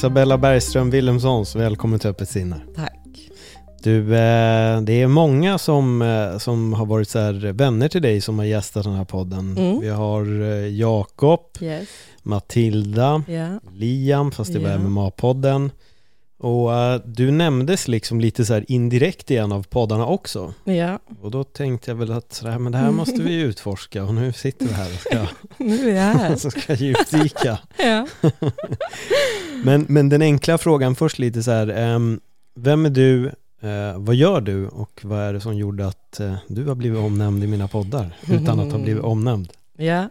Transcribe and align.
Isabella 0.00 0.38
Bergström 0.38 0.90
Wilhelmssons, 0.90 1.56
välkommen 1.56 1.98
till 1.98 2.10
Öppet 2.10 2.28
sinne. 2.28 2.56
Tack. 2.76 2.92
Du, 3.82 4.00
eh, 4.00 4.80
det 4.80 5.02
är 5.02 5.06
många 5.06 5.58
som, 5.58 6.02
eh, 6.02 6.38
som 6.38 6.72
har 6.72 6.86
varit 6.86 7.08
så 7.08 7.32
vänner 7.52 7.88
till 7.88 8.02
dig 8.02 8.20
som 8.20 8.38
har 8.38 8.46
gästat 8.46 8.84
den 8.84 8.92
här 8.94 9.04
podden. 9.04 9.56
Mm. 9.58 9.80
Vi 9.80 9.88
har 9.88 10.42
eh, 10.42 10.66
Jakob, 10.68 11.40
Yes. 11.60 11.88
Matilda, 12.22 13.22
Ja. 13.28 13.60
Liam, 13.74 14.30
fast 14.32 14.52
det 14.52 14.58
var 14.58 14.70
Ja. 14.70 14.78
MMA-podden. 14.78 15.70
Och 16.46 16.74
eh, 16.74 17.00
du 17.04 17.30
nämndes 17.30 17.88
liksom 17.88 18.20
lite 18.20 18.44
så 18.44 18.54
här 18.54 18.64
indirekt 18.68 19.30
i 19.30 19.36
en 19.36 19.52
av 19.52 19.62
poddarna 19.62 20.06
också. 20.06 20.54
Ja. 20.64 20.98
Och 21.20 21.30
då 21.30 21.44
tänkte 21.44 21.90
jag 21.90 21.96
väl 21.96 22.12
att 22.12 22.32
så 22.32 22.48
här, 22.48 22.58
men 22.58 22.72
det 22.72 22.78
här 22.78 22.90
måste 22.90 23.22
vi 23.22 23.34
utforska 23.40 24.04
och 24.04 24.14
nu 24.14 24.32
sitter 24.32 24.66
vi 24.66 24.72
här 24.72 24.92
och 24.94 25.00
ska, 25.00 25.26
Nu 25.64 25.90
är 25.90 25.94
jag 25.94 26.02
här. 26.02 26.36
så 26.36 26.50
ska 26.50 26.74
djupdyka. 26.74 27.58
ja. 27.78 28.06
Men, 29.64 29.86
men 29.88 30.08
den 30.08 30.22
enkla 30.22 30.58
frågan 30.58 30.94
först 30.94 31.18
lite 31.18 31.42
så 31.42 31.50
här, 31.50 31.68
ehm, 31.68 32.20
vem 32.54 32.86
är 32.86 32.90
du, 32.90 33.26
eh, 33.60 33.98
vad 33.98 34.14
gör 34.14 34.40
du 34.40 34.68
och 34.68 35.00
vad 35.02 35.18
är 35.20 35.32
det 35.32 35.40
som 35.40 35.56
gjorde 35.56 35.86
att 35.86 36.20
eh, 36.20 36.34
du 36.48 36.64
har 36.64 36.74
blivit 36.74 36.98
omnämnd 36.98 37.44
i 37.44 37.46
mina 37.46 37.68
poddar 37.68 38.16
utan 38.28 38.60
att 38.60 38.72
ha 38.72 38.78
blivit 38.78 39.04
omnämnd? 39.04 39.52
ja. 39.76 40.08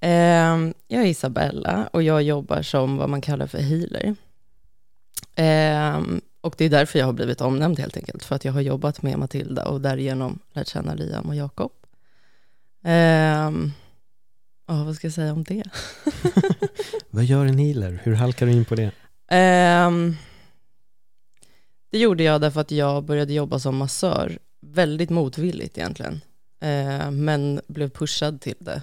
Ehm, 0.00 0.74
jag 0.88 1.02
är 1.02 1.06
Isabella 1.06 1.88
och 1.92 2.02
jag 2.02 2.22
jobbar 2.22 2.62
som 2.62 2.96
vad 2.96 3.08
man 3.08 3.20
kallar 3.20 3.46
för 3.46 3.58
healer. 3.58 4.14
Ehm, 5.34 6.20
och 6.40 6.54
det 6.58 6.64
är 6.64 6.70
därför 6.70 6.98
jag 6.98 7.06
har 7.06 7.12
blivit 7.12 7.40
omnämnd 7.40 7.78
helt 7.78 7.96
enkelt, 7.96 8.24
för 8.24 8.36
att 8.36 8.44
jag 8.44 8.52
har 8.52 8.60
jobbat 8.60 9.02
med 9.02 9.18
Matilda 9.18 9.64
och 9.64 9.80
därigenom 9.80 10.38
lärt 10.52 10.68
känna 10.68 10.94
Liam 10.94 11.28
och 11.28 11.34
Jakob. 11.34 11.72
Ehm, 12.84 13.72
ja, 14.68 14.84
vad 14.84 14.96
ska 14.96 15.06
jag 15.06 15.14
säga 15.14 15.32
om 15.32 15.44
det? 15.44 15.64
Vad 17.10 17.24
gör 17.24 17.46
en 17.46 17.58
healer? 17.58 18.00
Hur 18.02 18.14
halkar 18.14 18.46
du 18.46 18.52
in 18.52 18.64
på 18.64 18.74
det? 18.74 18.90
Ehm, 19.28 20.16
det 21.90 21.98
gjorde 21.98 22.22
jag 22.22 22.40
därför 22.40 22.60
att 22.60 22.70
jag 22.70 23.04
började 23.04 23.32
jobba 23.32 23.58
som 23.58 23.76
massör, 23.76 24.38
väldigt 24.60 25.10
motvilligt 25.10 25.78
egentligen, 25.78 26.20
Ehm, 26.62 27.24
men 27.24 27.60
blev 27.68 27.88
pushad 27.88 28.40
till 28.40 28.56
det 28.58 28.82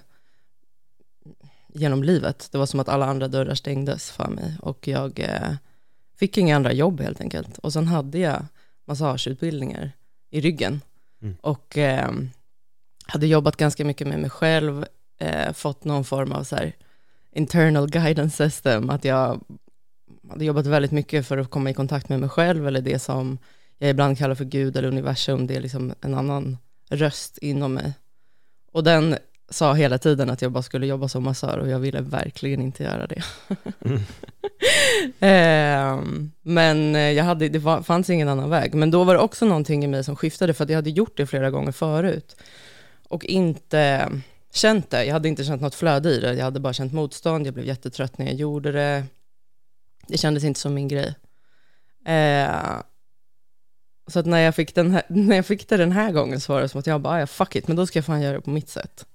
genom 1.73 2.03
livet. 2.03 2.49
Det 2.51 2.57
var 2.57 2.65
som 2.65 2.79
att 2.79 2.89
alla 2.89 3.05
andra 3.05 3.27
dörrar 3.27 3.55
stängdes 3.55 4.11
för 4.11 4.27
mig 4.27 4.57
och 4.61 4.87
jag 4.87 5.19
eh, 5.19 5.53
fick 6.19 6.37
inga 6.37 6.55
andra 6.55 6.73
jobb 6.73 7.01
helt 7.01 7.21
enkelt. 7.21 7.57
Och 7.57 7.73
sen 7.73 7.87
hade 7.87 8.19
jag 8.19 8.45
massageutbildningar 8.87 9.91
i 10.29 10.41
ryggen 10.41 10.81
Mm. 11.21 11.35
och 11.41 11.77
ehm, 11.77 12.29
hade 13.05 13.27
jobbat 13.27 13.55
ganska 13.57 13.85
mycket 13.85 14.07
med 14.07 14.19
mig 14.19 14.29
själv, 14.29 14.85
eh, 15.17 15.53
fått 15.53 15.83
någon 15.83 16.03
form 16.03 16.31
av 16.31 16.43
så 16.43 16.55
här 16.55 16.73
internal 17.31 17.89
guidance 17.89 18.49
system, 18.49 18.89
att 18.89 19.05
jag 19.05 19.41
hade 20.29 20.45
jobbat 20.45 20.65
väldigt 20.65 20.91
mycket 20.91 21.27
för 21.27 21.37
att 21.37 21.49
komma 21.49 21.69
i 21.69 21.73
kontakt 21.73 22.09
med 22.09 22.19
mig 22.19 22.29
själv, 22.29 22.67
eller 22.67 22.81
det 22.81 22.99
som 22.99 23.37
jag 23.77 23.89
ibland 23.89 24.17
kallar 24.17 24.35
för 24.35 24.45
Gud 24.45 24.77
eller 24.77 24.87
universum, 24.87 25.47
det 25.47 25.55
är 25.55 25.61
liksom 25.61 25.93
en 26.01 26.13
annan 26.13 26.57
röst 26.89 27.37
inom 27.37 27.73
mig. 27.73 27.93
Och 28.71 28.83
den 28.83 29.17
sa 29.51 29.73
hela 29.73 29.97
tiden 29.97 30.29
att 30.29 30.41
jag 30.41 30.51
bara 30.51 30.63
skulle 30.63 30.87
jobba 30.87 31.07
som 31.07 31.23
massör 31.23 31.57
och 31.57 31.69
jag 31.69 31.79
ville 31.79 32.01
verkligen 32.01 32.61
inte 32.61 32.83
göra 32.83 33.07
det. 33.07 33.23
Mm. 33.85 33.99
Ehm, 35.19 36.31
men 36.41 36.95
eh, 36.95 37.01
jag 37.11 37.23
hade, 37.23 37.49
det 37.49 37.59
var, 37.59 37.81
fanns 37.81 38.09
ingen 38.09 38.29
annan 38.29 38.49
väg. 38.49 38.73
Men 38.73 38.91
då 38.91 39.03
var 39.03 39.13
det 39.13 39.19
också 39.19 39.45
någonting 39.45 39.83
i 39.83 39.87
mig 39.87 40.03
som 40.03 40.15
skiftade, 40.15 40.53
för 40.53 40.63
att 40.63 40.69
jag 40.69 40.77
hade 40.77 40.89
gjort 40.89 41.17
det 41.17 41.25
flera 41.27 41.51
gånger 41.51 41.71
förut. 41.71 42.35
Och 43.07 43.25
inte 43.25 44.11
känt 44.53 44.89
det. 44.89 45.05
Jag 45.05 45.13
hade 45.13 45.27
inte 45.29 45.43
känt 45.43 45.61
något 45.61 45.75
flöde 45.75 46.09
i 46.09 46.19
det. 46.19 46.33
Jag 46.33 46.45
hade 46.45 46.59
bara 46.59 46.73
känt 46.73 46.93
motstånd. 46.93 47.47
Jag 47.47 47.53
blev 47.53 47.65
jättetrött 47.65 48.17
när 48.17 48.25
jag 48.25 48.35
gjorde 48.35 48.71
det. 48.71 49.03
Det 50.07 50.17
kändes 50.17 50.43
inte 50.43 50.59
som 50.59 50.73
min 50.73 50.87
grej. 50.87 51.15
Eh, 52.05 52.81
så 54.07 54.19
att 54.19 54.25
när 54.25 54.39
jag, 54.39 54.55
fick 54.55 54.75
den 54.75 54.91
här, 54.91 55.03
när 55.09 55.35
jag 55.35 55.45
fick 55.45 55.69
det 55.69 55.77
den 55.77 55.91
här 55.91 56.11
gången 56.11 56.39
så 56.39 56.53
var 56.53 56.61
det 56.61 56.69
som 56.69 56.79
att 56.79 56.87
jag 56.87 57.01
bara, 57.01 57.13
"Ah, 57.13 57.19
ja 57.19 57.27
fuck 57.27 57.55
it, 57.55 57.67
men 57.67 57.77
då 57.77 57.87
ska 57.87 57.99
jag 57.99 58.05
fan 58.05 58.21
göra 58.21 58.33
det 58.33 58.41
på 58.41 58.49
mitt 58.49 58.69
sätt. 58.69 59.05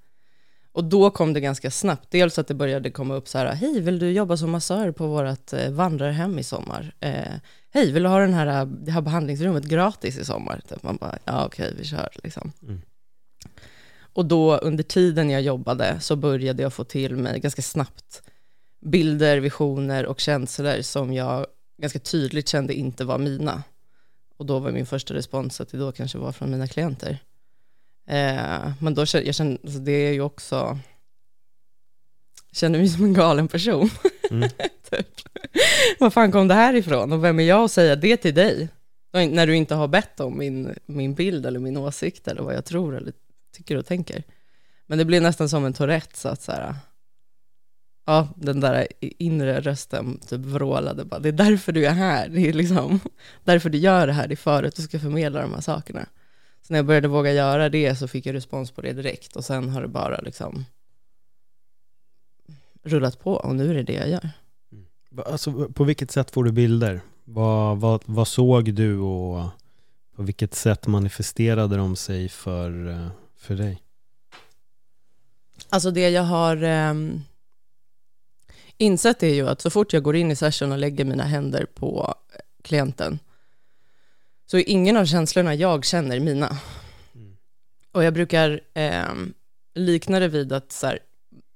Och 0.74 0.84
då 0.84 1.10
kom 1.10 1.32
det 1.32 1.40
ganska 1.40 1.70
snabbt. 1.70 2.10
Dels 2.10 2.38
att 2.38 2.48
det 2.48 2.54
började 2.54 2.90
komma 2.90 3.14
upp 3.14 3.28
så 3.28 3.38
här, 3.38 3.54
hej, 3.54 3.80
vill 3.80 3.98
du 3.98 4.10
jobba 4.10 4.36
som 4.36 4.50
massör 4.50 4.90
på 4.90 5.06
vårt 5.06 5.52
eh, 5.52 5.70
vandrarhem 5.70 6.38
i 6.38 6.42
sommar? 6.42 6.94
Eh, 7.00 7.32
hej, 7.70 7.92
vill 7.92 8.02
du 8.02 8.08
ha 8.08 8.18
den 8.18 8.34
här, 8.34 8.64
det 8.66 8.90
här 8.90 9.00
behandlingsrummet 9.00 9.64
gratis 9.64 10.18
i 10.18 10.24
sommar? 10.24 10.60
Typ. 10.68 10.82
Man 10.82 10.96
bara, 10.96 11.18
ja 11.24 11.46
okej, 11.46 11.74
vi 11.78 11.84
kör 11.84 12.08
liksom. 12.22 12.52
Mm. 12.62 12.82
Och 13.96 14.24
då 14.24 14.56
under 14.56 14.84
tiden 14.84 15.30
jag 15.30 15.42
jobbade 15.42 16.00
så 16.00 16.16
började 16.16 16.62
jag 16.62 16.72
få 16.72 16.84
till 16.84 17.16
mig 17.16 17.40
ganska 17.40 17.62
snabbt 17.62 18.22
bilder, 18.80 19.38
visioner 19.38 20.06
och 20.06 20.20
känslor 20.20 20.82
som 20.82 21.12
jag 21.12 21.46
ganska 21.78 21.98
tydligt 21.98 22.48
kände 22.48 22.74
inte 22.74 23.04
var 23.04 23.18
mina. 23.18 23.62
Och 24.36 24.46
då 24.46 24.58
var 24.58 24.72
min 24.72 24.86
första 24.86 25.14
respons 25.14 25.60
att 25.60 25.68
det 25.68 25.78
då 25.78 25.92
kanske 25.92 26.18
var 26.18 26.32
från 26.32 26.50
mina 26.50 26.66
klienter. 26.66 27.18
Eh, 28.06 28.72
men 28.80 28.94
då 28.94 29.04
jag, 29.14 29.34
kände, 29.34 29.58
alltså 29.64 29.78
det 29.78 29.92
är 29.92 30.12
ju 30.12 30.20
också, 30.20 30.78
jag 32.50 32.56
kände 32.56 32.78
mig 32.78 32.88
som 32.88 33.04
en 33.04 33.14
galen 33.14 33.48
person. 33.48 33.90
Mm. 34.30 34.48
typ. 34.90 35.08
Var 35.98 36.10
fan 36.10 36.32
kom 36.32 36.48
det 36.48 36.54
här 36.54 36.74
ifrån? 36.74 37.12
Och 37.12 37.24
vem 37.24 37.40
är 37.40 37.44
jag 37.44 37.64
att 37.64 37.70
säga 37.70 37.96
det 37.96 38.16
till 38.16 38.34
dig? 38.34 38.68
När 39.12 39.46
du 39.46 39.56
inte 39.56 39.74
har 39.74 39.88
bett 39.88 40.20
om 40.20 40.38
min, 40.38 40.74
min 40.86 41.14
bild 41.14 41.46
eller 41.46 41.60
min 41.60 41.76
åsikt 41.76 42.28
eller 42.28 42.42
vad 42.42 42.54
jag 42.54 42.64
tror 42.64 42.96
eller 42.96 43.12
tycker 43.56 43.76
och 43.76 43.86
tänker. 43.86 44.22
Men 44.86 44.98
det 44.98 45.04
blir 45.04 45.20
nästan 45.20 45.48
som 45.48 45.64
en 45.64 45.72
Tourette, 45.72 46.18
så 46.18 46.28
att 46.28 46.42
så 46.42 46.52
här, 46.52 46.74
ja, 48.06 48.28
den 48.36 48.60
där 48.60 48.86
inre 49.00 49.60
rösten 49.60 50.18
typ 50.28 50.40
vrålade 50.40 51.04
bara, 51.04 51.20
det 51.20 51.28
är 51.28 51.32
därför 51.32 51.72
du 51.72 51.86
är 51.86 51.92
här, 51.92 52.28
det 52.28 52.48
är 52.48 52.52
liksom 52.52 53.00
därför 53.44 53.70
du 53.70 53.78
gör 53.78 54.06
det 54.06 54.12
här, 54.12 54.28
det 54.28 54.34
är 54.34 54.36
för 54.36 54.62
att 54.62 54.76
du 54.76 54.82
ska 54.82 54.98
förmedla 54.98 55.42
de 55.42 55.54
här 55.54 55.60
sakerna. 55.60 56.06
Så 56.66 56.72
när 56.72 56.78
jag 56.78 56.86
började 56.86 57.08
våga 57.08 57.32
göra 57.32 57.68
det 57.68 57.96
så 57.96 58.08
fick 58.08 58.26
jag 58.26 58.34
respons 58.34 58.70
på 58.70 58.80
det 58.80 58.92
direkt 58.92 59.36
och 59.36 59.44
sen 59.44 59.68
har 59.68 59.82
det 59.82 59.88
bara 59.88 60.20
liksom 60.20 60.64
rullat 62.82 63.20
på 63.20 63.32
och 63.32 63.54
nu 63.54 63.70
är 63.70 63.74
det 63.74 63.82
det 63.82 63.92
jag 63.92 64.08
gör. 64.08 64.30
Alltså, 65.26 65.68
på 65.68 65.84
vilket 65.84 66.10
sätt 66.10 66.30
får 66.30 66.44
du 66.44 66.52
bilder? 66.52 67.00
Vad, 67.24 67.78
vad, 67.78 68.02
vad 68.04 68.28
såg 68.28 68.74
du 68.74 68.98
och 68.98 69.48
på 70.16 70.22
vilket 70.22 70.54
sätt 70.54 70.86
manifesterade 70.86 71.76
de 71.76 71.96
sig 71.96 72.28
för, 72.28 72.88
eh, 72.90 73.08
för 73.36 73.54
dig? 73.54 73.82
Alltså 75.68 75.90
det 75.90 76.10
jag 76.10 76.22
har 76.22 76.62
ehm, 76.62 77.22
insett 78.78 79.22
är 79.22 79.34
ju 79.34 79.48
att 79.48 79.60
så 79.60 79.70
fort 79.70 79.92
jag 79.92 80.02
går 80.02 80.16
in 80.16 80.30
i 80.30 80.36
session 80.36 80.72
och 80.72 80.78
lägger 80.78 81.04
mina 81.04 81.24
händer 81.24 81.66
på 81.74 82.14
klienten 82.62 83.18
så 84.54 84.58
är 84.58 84.68
ingen 84.68 84.96
av 84.96 85.04
känslorna 85.04 85.54
jag 85.54 85.84
känner 85.84 86.20
mina. 86.20 86.58
Mm. 87.14 87.36
Och 87.92 88.04
jag 88.04 88.14
brukar 88.14 88.60
ehm, 88.74 89.34
likna 89.74 90.20
det 90.20 90.28
vid 90.28 90.52
att 90.52 90.72
så 90.72 90.86
här, 90.86 90.98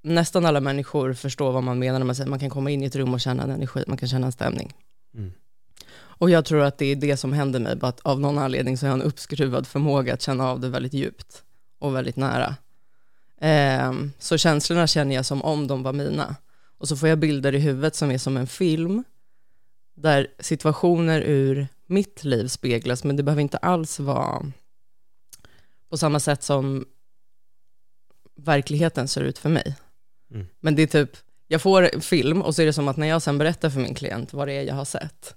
nästan 0.02 0.46
alla 0.46 0.60
människor 0.60 1.12
förstår 1.12 1.52
vad 1.52 1.62
man 1.62 1.78
menar 1.78 1.98
när 1.98 2.06
man 2.06 2.14
säger 2.14 2.30
man 2.30 2.38
kan 2.38 2.50
komma 2.50 2.70
in 2.70 2.82
i 2.82 2.86
ett 2.86 2.96
rum 2.96 3.14
och 3.14 3.20
känna 3.20 3.42
en 3.42 3.50
energi, 3.50 3.84
man 3.86 3.96
kan 3.96 4.08
känna 4.08 4.26
en 4.26 4.32
stämning. 4.32 4.74
Mm. 5.14 5.32
Och 5.94 6.30
jag 6.30 6.44
tror 6.44 6.62
att 6.62 6.78
det 6.78 6.86
är 6.86 6.96
det 6.96 7.16
som 7.16 7.32
händer 7.32 7.60
mig, 7.60 7.76
bara 7.76 7.88
att 7.88 8.00
av 8.00 8.20
någon 8.20 8.38
anledning 8.38 8.78
så 8.78 8.86
har 8.86 8.90
jag 8.90 9.00
en 9.00 9.06
uppskruvad 9.06 9.66
förmåga 9.66 10.14
att 10.14 10.22
känna 10.22 10.48
av 10.48 10.60
det 10.60 10.68
väldigt 10.68 10.94
djupt 10.94 11.42
och 11.78 11.94
väldigt 11.94 12.16
nära. 12.16 12.56
Ehm, 13.40 14.12
så 14.18 14.38
känslorna 14.38 14.86
känner 14.86 15.14
jag 15.14 15.26
som 15.26 15.42
om 15.42 15.66
de 15.66 15.82
var 15.82 15.92
mina. 15.92 16.36
Och 16.78 16.88
så 16.88 16.96
får 16.96 17.08
jag 17.08 17.18
bilder 17.18 17.54
i 17.54 17.58
huvudet 17.58 17.94
som 17.94 18.10
är 18.10 18.18
som 18.18 18.36
en 18.36 18.46
film, 18.46 19.04
där 19.94 20.26
situationer 20.38 21.20
ur 21.20 21.68
mitt 21.88 22.24
liv 22.24 22.48
speglas, 22.48 23.04
men 23.04 23.16
det 23.16 23.22
behöver 23.22 23.42
inte 23.42 23.56
alls 23.56 24.00
vara 24.00 24.52
på 25.90 25.96
samma 25.96 26.20
sätt 26.20 26.42
som 26.42 26.86
verkligheten 28.36 29.08
ser 29.08 29.22
ut 29.22 29.38
för 29.38 29.48
mig. 29.48 29.76
Mm. 30.30 30.46
Men 30.60 30.76
det 30.76 30.82
är 30.82 30.86
typ, 30.86 31.16
jag 31.46 31.62
får 31.62 32.00
film 32.00 32.42
och 32.42 32.54
så 32.54 32.62
är 32.62 32.66
det 32.66 32.72
som 32.72 32.88
att 32.88 32.96
när 32.96 33.06
jag 33.06 33.22
sen 33.22 33.38
berättar 33.38 33.70
för 33.70 33.80
min 33.80 33.94
klient 33.94 34.32
vad 34.32 34.48
det 34.48 34.52
är 34.52 34.62
jag 34.62 34.74
har 34.74 34.84
sett, 34.84 35.34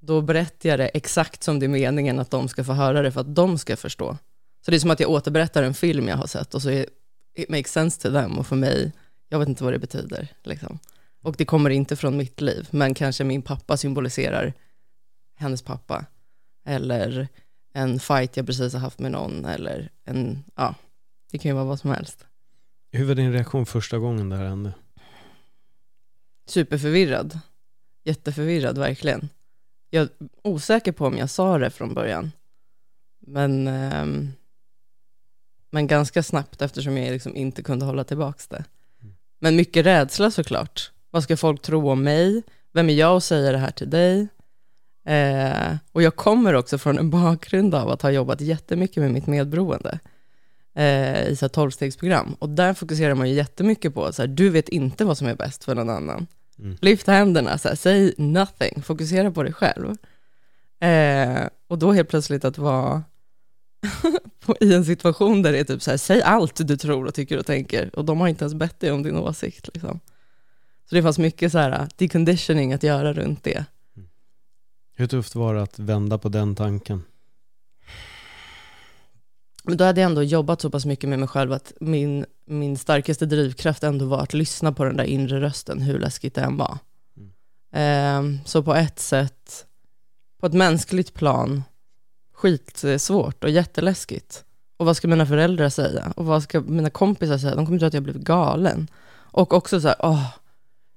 då 0.00 0.20
berättar 0.20 0.68
jag 0.68 0.78
det 0.78 0.88
exakt 0.88 1.42
som 1.42 1.58
det 1.58 1.66
är 1.66 1.68
meningen 1.68 2.18
att 2.18 2.30
de 2.30 2.48
ska 2.48 2.64
få 2.64 2.72
höra 2.72 3.02
det 3.02 3.12
för 3.12 3.20
att 3.20 3.34
de 3.34 3.58
ska 3.58 3.76
förstå. 3.76 4.16
Så 4.64 4.70
det 4.70 4.76
är 4.76 4.78
som 4.78 4.90
att 4.90 5.00
jag 5.00 5.10
återberättar 5.10 5.62
en 5.62 5.74
film 5.74 6.08
jag 6.08 6.16
har 6.16 6.26
sett 6.26 6.54
och 6.54 6.62
så 6.62 6.70
är, 6.70 6.86
it 7.34 7.48
makes 7.48 7.72
sense 7.72 8.00
to 8.00 8.12
them 8.12 8.38
och 8.38 8.46
för 8.46 8.56
mig, 8.56 8.92
jag 9.28 9.38
vet 9.38 9.48
inte 9.48 9.64
vad 9.64 9.72
det 9.72 9.78
betyder. 9.78 10.28
Liksom. 10.42 10.78
Och 11.22 11.34
det 11.38 11.44
kommer 11.44 11.70
inte 11.70 11.96
från 11.96 12.16
mitt 12.16 12.40
liv, 12.40 12.68
men 12.70 12.94
kanske 12.94 13.24
min 13.24 13.42
pappa 13.42 13.76
symboliserar 13.76 14.54
hennes 15.40 15.62
pappa. 15.62 16.04
Eller 16.64 17.28
en 17.72 18.00
fight 18.00 18.36
jag 18.36 18.46
precis 18.46 18.72
har 18.72 18.80
haft 18.80 18.98
med 18.98 19.12
någon, 19.12 19.44
eller 19.44 19.90
en, 20.04 20.44
ja, 20.54 20.74
det 21.30 21.38
kan 21.38 21.48
ju 21.48 21.54
vara 21.54 21.64
vad 21.64 21.80
som 21.80 21.90
helst. 21.90 22.26
Hur 22.92 23.04
var 23.04 23.14
din 23.14 23.32
reaktion 23.32 23.66
första 23.66 23.98
gången 23.98 24.28
det 24.28 24.36
här 24.36 24.44
hände? 24.44 24.72
Superförvirrad. 26.46 27.38
Jätteförvirrad, 28.04 28.78
verkligen. 28.78 29.28
Jag 29.90 30.02
är 30.02 30.08
osäker 30.42 30.92
på 30.92 31.06
om 31.06 31.16
jag 31.16 31.30
sa 31.30 31.58
det 31.58 31.70
från 31.70 31.94
början. 31.94 32.32
Men, 33.26 33.68
ehm, 33.68 34.32
men 35.70 35.86
ganska 35.86 36.22
snabbt 36.22 36.62
eftersom 36.62 36.98
jag 36.98 37.12
liksom 37.12 37.36
inte 37.36 37.62
kunde 37.62 37.84
hålla 37.84 38.04
tillbaka 38.04 38.42
det. 38.48 38.64
Men 39.38 39.56
mycket 39.56 39.86
rädsla 39.86 40.30
såklart. 40.30 40.92
Vad 41.10 41.22
ska 41.22 41.36
folk 41.36 41.62
tro 41.62 41.90
om 41.90 42.02
mig? 42.02 42.42
Vem 42.72 42.88
är 42.88 42.94
jag 42.94 43.16
att 43.16 43.24
säga 43.24 43.52
det 43.52 43.58
här 43.58 43.70
till 43.70 43.90
dig? 43.90 44.28
Eh, 45.10 45.76
och 45.92 46.02
jag 46.02 46.16
kommer 46.16 46.54
också 46.54 46.78
från 46.78 46.98
en 46.98 47.10
bakgrund 47.10 47.74
av 47.74 47.90
att 47.90 48.02
ha 48.02 48.10
jobbat 48.10 48.40
jättemycket 48.40 48.96
med 48.96 49.12
mitt 49.12 49.26
medberoende 49.26 49.98
eh, 50.74 51.28
i 51.28 51.36
så 51.36 51.44
här 51.44 51.50
12-stegsprogram. 51.50 52.36
Och 52.38 52.48
där 52.48 52.74
fokuserar 52.74 53.14
man 53.14 53.28
ju 53.28 53.34
jättemycket 53.34 53.94
på, 53.94 54.12
så 54.12 54.22
här, 54.22 54.26
du 54.26 54.50
vet 54.50 54.68
inte 54.68 55.04
vad 55.04 55.18
som 55.18 55.26
är 55.26 55.34
bäst 55.34 55.64
för 55.64 55.74
någon 55.74 55.90
annan. 55.90 56.26
Mm. 56.58 56.76
Lyft 56.80 57.06
händerna, 57.06 57.58
så 57.58 57.68
här, 57.68 57.74
säg 57.74 58.14
nothing, 58.18 58.82
fokusera 58.82 59.30
på 59.30 59.42
dig 59.42 59.52
själv. 59.52 59.96
Eh, 60.80 61.48
och 61.68 61.78
då 61.78 61.92
helt 61.92 62.08
plötsligt 62.08 62.44
att 62.44 62.58
vara 62.58 63.02
i 64.60 64.74
en 64.74 64.84
situation 64.84 65.42
där 65.42 65.52
det 65.52 65.58
är 65.58 65.64
typ 65.64 65.82
så 65.82 65.90
här, 65.90 65.98
säg 65.98 66.22
allt 66.22 66.68
du 66.68 66.76
tror 66.76 67.06
och 67.06 67.14
tycker 67.14 67.38
och 67.38 67.46
tänker, 67.46 67.98
och 67.98 68.04
de 68.04 68.20
har 68.20 68.28
inte 68.28 68.44
ens 68.44 68.54
bett 68.54 68.80
dig 68.80 68.90
om 68.90 69.02
din 69.02 69.16
åsikt. 69.16 69.68
Liksom. 69.74 70.00
Så 70.88 70.94
det 70.94 71.02
fanns 71.02 71.18
mycket 71.18 71.52
så 71.52 71.58
här 71.58 71.88
deconditioning 71.96 72.72
att 72.72 72.82
göra 72.82 73.12
runt 73.12 73.44
det. 73.44 73.64
Hur 75.00 75.06
tufft 75.06 75.34
var 75.34 75.54
det 75.54 75.62
att 75.62 75.78
vända 75.78 76.18
på 76.18 76.28
den 76.28 76.54
tanken? 76.54 77.02
Men 79.64 79.76
då 79.76 79.84
hade 79.84 80.00
jag 80.00 80.08
ändå 80.08 80.22
jobbat 80.22 80.60
så 80.60 80.70
pass 80.70 80.86
mycket 80.86 81.08
med 81.08 81.18
mig 81.18 81.28
själv 81.28 81.52
att 81.52 81.72
min, 81.80 82.26
min 82.46 82.76
starkaste 82.76 83.26
drivkraft 83.26 83.82
ändå 83.82 84.04
var 84.04 84.20
att 84.22 84.34
lyssna 84.34 84.72
på 84.72 84.84
den 84.84 84.96
där 84.96 85.04
inre 85.04 85.40
rösten, 85.40 85.80
hur 85.80 85.98
läskigt 85.98 86.34
det 86.34 86.40
än 86.40 86.56
var. 86.56 86.78
Eh, 87.72 88.22
så 88.44 88.62
på 88.62 88.74
ett 88.74 88.98
sätt, 88.98 89.66
på 90.40 90.46
ett 90.46 90.54
mänskligt 90.54 91.14
plan, 91.14 91.62
skitsvårt 92.34 93.44
och 93.44 93.50
jätteläskigt. 93.50 94.44
Och 94.76 94.86
vad 94.86 94.96
ska 94.96 95.08
mina 95.08 95.26
föräldrar 95.26 95.68
säga? 95.68 96.12
Och 96.16 96.24
vad 96.24 96.42
ska 96.42 96.60
mina 96.60 96.90
kompisar 96.90 97.38
säga? 97.38 97.54
De 97.54 97.66
kommer 97.66 97.78
tro 97.78 97.88
att 97.88 97.94
jag 97.94 98.02
blivit 98.02 98.22
galen. 98.22 98.88
Och 99.12 99.52
också 99.52 99.80
så 99.80 99.88
här, 99.88 99.96
åh, 100.00 100.26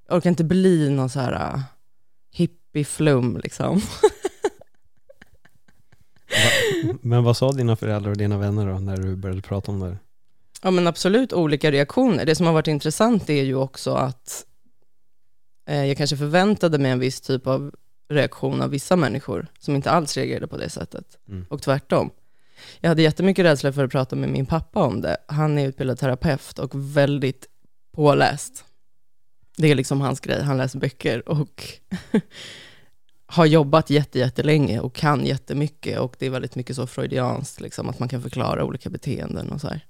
jag 0.08 0.16
orkar 0.16 0.30
inte 0.30 0.44
bli 0.44 0.90
någon 0.90 1.10
så 1.10 1.20
här 1.20 1.62
hippieflum 2.78 3.36
liksom. 3.42 3.76
Va- 6.84 6.98
Men 7.02 7.24
vad 7.24 7.36
sa 7.36 7.52
dina 7.52 7.76
föräldrar 7.76 8.10
och 8.10 8.16
dina 8.16 8.38
vänner 8.38 8.66
då 8.66 8.78
när 8.78 8.96
du 8.96 9.16
började 9.16 9.42
prata 9.42 9.72
om 9.72 9.80
det 9.80 9.86
här? 9.86 9.98
Ja 10.62 10.70
men 10.70 10.86
absolut 10.86 11.32
olika 11.32 11.70
reaktioner. 11.70 12.24
Det 12.24 12.34
som 12.34 12.46
har 12.46 12.52
varit 12.52 12.66
intressant 12.68 13.30
är 13.30 13.42
ju 13.42 13.54
också 13.54 13.94
att 13.94 14.46
eh, 15.68 15.84
jag 15.84 15.96
kanske 15.96 16.16
förväntade 16.16 16.78
mig 16.78 16.90
en 16.90 16.98
viss 16.98 17.20
typ 17.20 17.46
av 17.46 17.72
reaktion 18.08 18.60
av 18.62 18.70
vissa 18.70 18.96
människor 18.96 19.46
som 19.58 19.76
inte 19.76 19.90
alls 19.90 20.16
reagerade 20.16 20.46
på 20.46 20.56
det 20.56 20.68
sättet. 20.68 21.18
Mm. 21.28 21.46
Och 21.50 21.62
tvärtom. 21.62 22.10
Jag 22.80 22.88
hade 22.88 23.02
jättemycket 23.02 23.44
rädsla 23.44 23.72
för 23.72 23.84
att 23.84 23.90
prata 23.90 24.16
med 24.16 24.28
min 24.28 24.46
pappa 24.46 24.82
om 24.82 25.00
det. 25.00 25.16
Han 25.28 25.58
är 25.58 25.68
utbildad 25.68 25.98
terapeut 25.98 26.58
och 26.58 26.70
väldigt 26.74 27.46
påläst. 27.92 28.64
Det 29.56 29.70
är 29.70 29.74
liksom 29.74 30.00
hans 30.00 30.20
grej. 30.20 30.42
Han 30.42 30.56
läser 30.56 30.78
böcker 30.78 31.28
och 31.28 31.64
har 33.26 33.46
jobbat 33.46 33.90
jätte, 33.90 34.18
jättelänge 34.18 34.80
och 34.80 34.94
kan 34.94 35.26
jättemycket. 35.26 35.98
Och 35.98 36.16
det 36.18 36.26
är 36.26 36.30
väldigt 36.30 36.54
mycket 36.54 36.76
så 36.76 36.86
freudianskt, 36.86 37.60
liksom, 37.60 37.88
att 37.88 37.98
man 37.98 38.08
kan 38.08 38.22
förklara 38.22 38.64
olika 38.64 38.90
beteenden 38.90 39.52
och 39.52 39.60
så 39.60 39.68
här. 39.68 39.86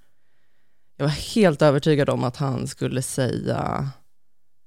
Jag 0.96 1.04
var 1.04 1.12
helt 1.34 1.62
övertygad 1.62 2.10
om 2.10 2.24
att 2.24 2.36
han 2.36 2.66
skulle 2.66 3.02
säga, 3.02 3.90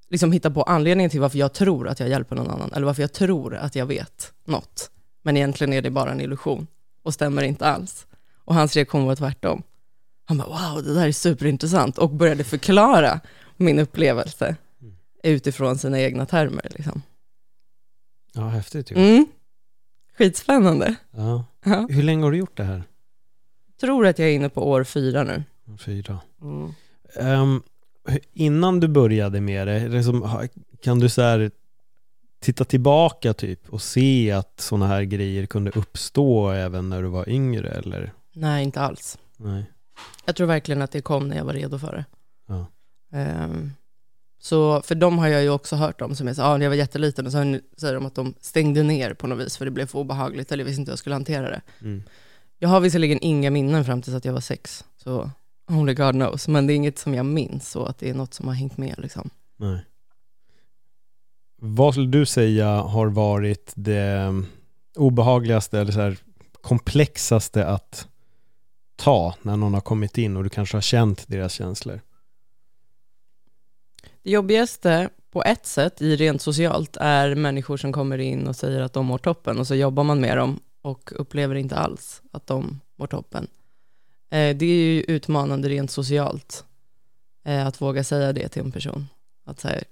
liksom 0.10 0.32
hitta 0.32 0.52
på 0.52 0.64
anledningen 0.64 1.10
till 1.10 1.22
varför 1.22 1.38
jag 1.38 1.54
tror 1.54 1.88
att 1.88 2.00
jag 2.00 2.10
hjälper 2.10 2.36
någon 2.36 2.50
annan, 2.50 2.72
eller 2.74 2.86
varför 2.86 3.04
jag 3.04 3.14
tror 3.14 3.56
att 3.56 3.76
jag 3.76 3.86
vet 3.86 4.34
något. 4.46 4.92
Men 5.24 5.38
egentligen 5.38 5.74
är 5.74 5.82
det 5.82 5.90
bara 5.90 6.12
en 6.12 6.22
illusion 6.22 6.68
och 7.04 7.14
stämmer 7.14 7.44
inte 7.44 7.66
alls. 7.66 8.08
Och 8.46 8.56
hans 8.56 8.76
reaktion 8.76 9.06
var 9.06 9.16
tvärtom. 9.16 9.64
Han 10.26 10.38
bara, 10.38 10.48
wow, 10.48 10.84
det 10.84 10.94
där 10.94 11.08
är 11.08 11.12
superintressant 11.12 11.98
och 11.98 12.10
började 12.10 12.44
förklara 12.44 13.20
min 13.58 13.80
upplevelse 13.80 14.56
utifrån 15.24 15.78
sina 15.78 16.00
egna 16.00 16.26
termer. 16.26 16.68
Liksom. 16.76 17.02
Ja, 18.34 18.48
häftigt 18.48 18.92
ju. 18.92 18.96
Mm. 18.96 19.26
Skitspännande. 20.18 20.96
Ja. 21.12 21.46
Ja. 21.66 21.88
Hur 21.90 22.04
länge 22.04 22.24
har 22.24 22.32
du 22.32 22.38
gjort 22.38 22.58
det 22.58 22.64
här? 22.64 22.84
Tror 23.80 24.08
att 24.08 24.20
jag 24.20 24.30
är 24.30 24.34
inne 24.34 24.50
på 24.50 24.70
år 24.70 24.84
fyra 24.84 25.24
nu. 25.24 25.44
Fyra. 25.80 26.20
Mm. 26.42 26.74
Hur- 28.08 28.20
innan 28.34 28.80
du 28.80 28.88
började 28.88 29.42
med 29.42 29.68
det, 29.68 29.88
liksom, 29.88 30.48
kan 30.84 31.00
du 31.00 31.10
så 31.10 31.22
här 31.22 31.52
titta 32.40 32.66
tillbaka 32.66 33.34
typ 33.34 33.70
och 33.74 33.82
se 33.82 34.32
att 34.32 34.60
sådana 34.60 34.88
här 34.88 35.04
grejer 35.04 35.46
kunde 35.46 35.72
uppstå 35.72 36.50
även 36.50 36.90
när 36.90 37.02
du 37.02 37.08
var 37.08 37.30
yngre 37.30 37.70
eller? 37.70 38.14
Nej, 38.34 38.64
inte 38.64 38.82
alls. 38.82 39.18
Nej. 39.38 39.66
Jag 40.26 40.36
tror 40.36 40.48
verkligen 40.48 40.82
att 40.82 40.92
det 40.92 41.02
kom 41.02 41.28
när 41.28 41.38
jag 41.38 41.46
var 41.46 41.54
redo 41.54 41.80
för 41.80 41.92
det. 41.96 42.06
Ja. 42.48 42.66
Ehm, 43.18 43.72
så 44.48 44.82
för 44.82 44.96
dem 44.96 45.18
har 45.18 45.28
jag 45.28 45.44
ju 45.44 45.50
också 45.50 45.76
hört 45.76 46.02
om 46.02 46.16
som 46.16 46.28
är 46.28 46.34
så, 46.34 46.58
när 46.58 46.66
jag 46.66 46.70
var 46.70 46.76
jätteliten 46.76 47.26
och 47.26 47.32
så 47.32 47.60
säger 47.78 47.94
de 47.94 48.06
att 48.06 48.16
de 48.16 48.34
stängde 48.40 48.84
ner 48.84 49.14
på 49.14 49.28
något 49.28 49.46
vis 49.46 49.58
för 49.58 49.66
det 49.66 49.72
blev 49.72 49.86
för 49.86 50.00
obehagligt 50.00 50.52
eller 50.52 50.64
jag 50.64 50.66
visste 50.66 50.82
inte 50.82 50.90
hur 50.90 50.94
jag 50.94 51.00
skulle 51.00 51.16
hantera 51.16 51.50
det. 51.50 51.62
Mm. 51.82 52.04
Jag 52.60 52.70
har 52.70 52.80
visserligen 52.80 53.20
inga 53.22 53.50
minnen 53.50 53.86
fram 53.86 54.02
tills 54.02 54.16
att 54.16 54.26
jag 54.26 54.34
var 54.34 54.40
sex, 54.40 54.86
så 54.98 55.32
only 55.70 55.94
God 55.94 56.12
knows, 56.12 56.48
men 56.48 56.68
det 56.68 56.74
är 56.74 56.76
inget 56.76 57.00
som 57.00 57.14
jag 57.14 57.26
minns 57.26 57.70
så 57.70 57.86
att 57.86 57.98
det 57.98 58.10
är 58.10 58.14
något 58.14 58.34
som 58.34 58.48
har 58.48 58.54
hängt 58.54 58.78
med 58.78 58.96
liksom. 58.98 59.30
Nej. 59.58 59.80
Vad 61.62 61.94
skulle 61.94 62.08
du 62.08 62.26
säga 62.26 62.68
har 62.68 63.08
varit 63.08 63.72
det 63.76 64.34
obehagligaste 64.96 65.80
eller 65.80 65.92
så 65.92 66.00
här 66.00 66.18
komplexaste 66.62 67.68
att 67.68 68.08
ta 68.96 69.36
när 69.42 69.58
någon 69.58 69.74
har 69.74 69.82
kommit 69.82 70.18
in 70.18 70.38
och 70.38 70.44
du 70.44 70.50
kanske 70.50 70.78
har 70.78 70.82
känt 70.82 71.28
deras 71.28 71.54
känslor? 71.54 72.02
Det 74.28 74.32
jobbigaste 74.32 75.10
på 75.32 75.44
ett 75.44 75.66
sätt 75.66 76.02
i 76.02 76.16
rent 76.16 76.42
socialt 76.42 76.98
är 77.00 77.36
människor 77.36 77.78
som 77.78 77.94
kommer 77.94 78.18
in 78.18 78.48
och 78.48 78.56
säger 78.56 78.82
att 78.82 78.94
de 78.94 79.06
mår 79.06 79.18
toppen 79.18 79.60
och 79.60 79.68
så 79.68 79.76
jobbar 79.76 80.04
man 80.04 80.22
med 80.22 80.38
dem 80.38 80.60
och 80.82 81.12
upplever 81.16 81.56
inte 81.56 81.76
alls 81.76 82.22
att 82.32 82.48
de 82.48 82.82
mår 82.96 83.08
toppen. 83.08 83.48
Eh, 84.30 84.58
Det 84.58 84.66
är 84.66 84.94
ju 84.94 85.02
utmanande 85.02 85.70
rent 85.70 85.92
socialt 85.92 86.66
eh, 87.46 87.68
att 87.68 87.82
våga 87.82 88.04
säga 88.04 88.34
det 88.34 88.50
till 88.50 88.62
en 88.62 88.72
person. 88.72 89.08
Att 89.46 89.60
säga, 89.60 89.84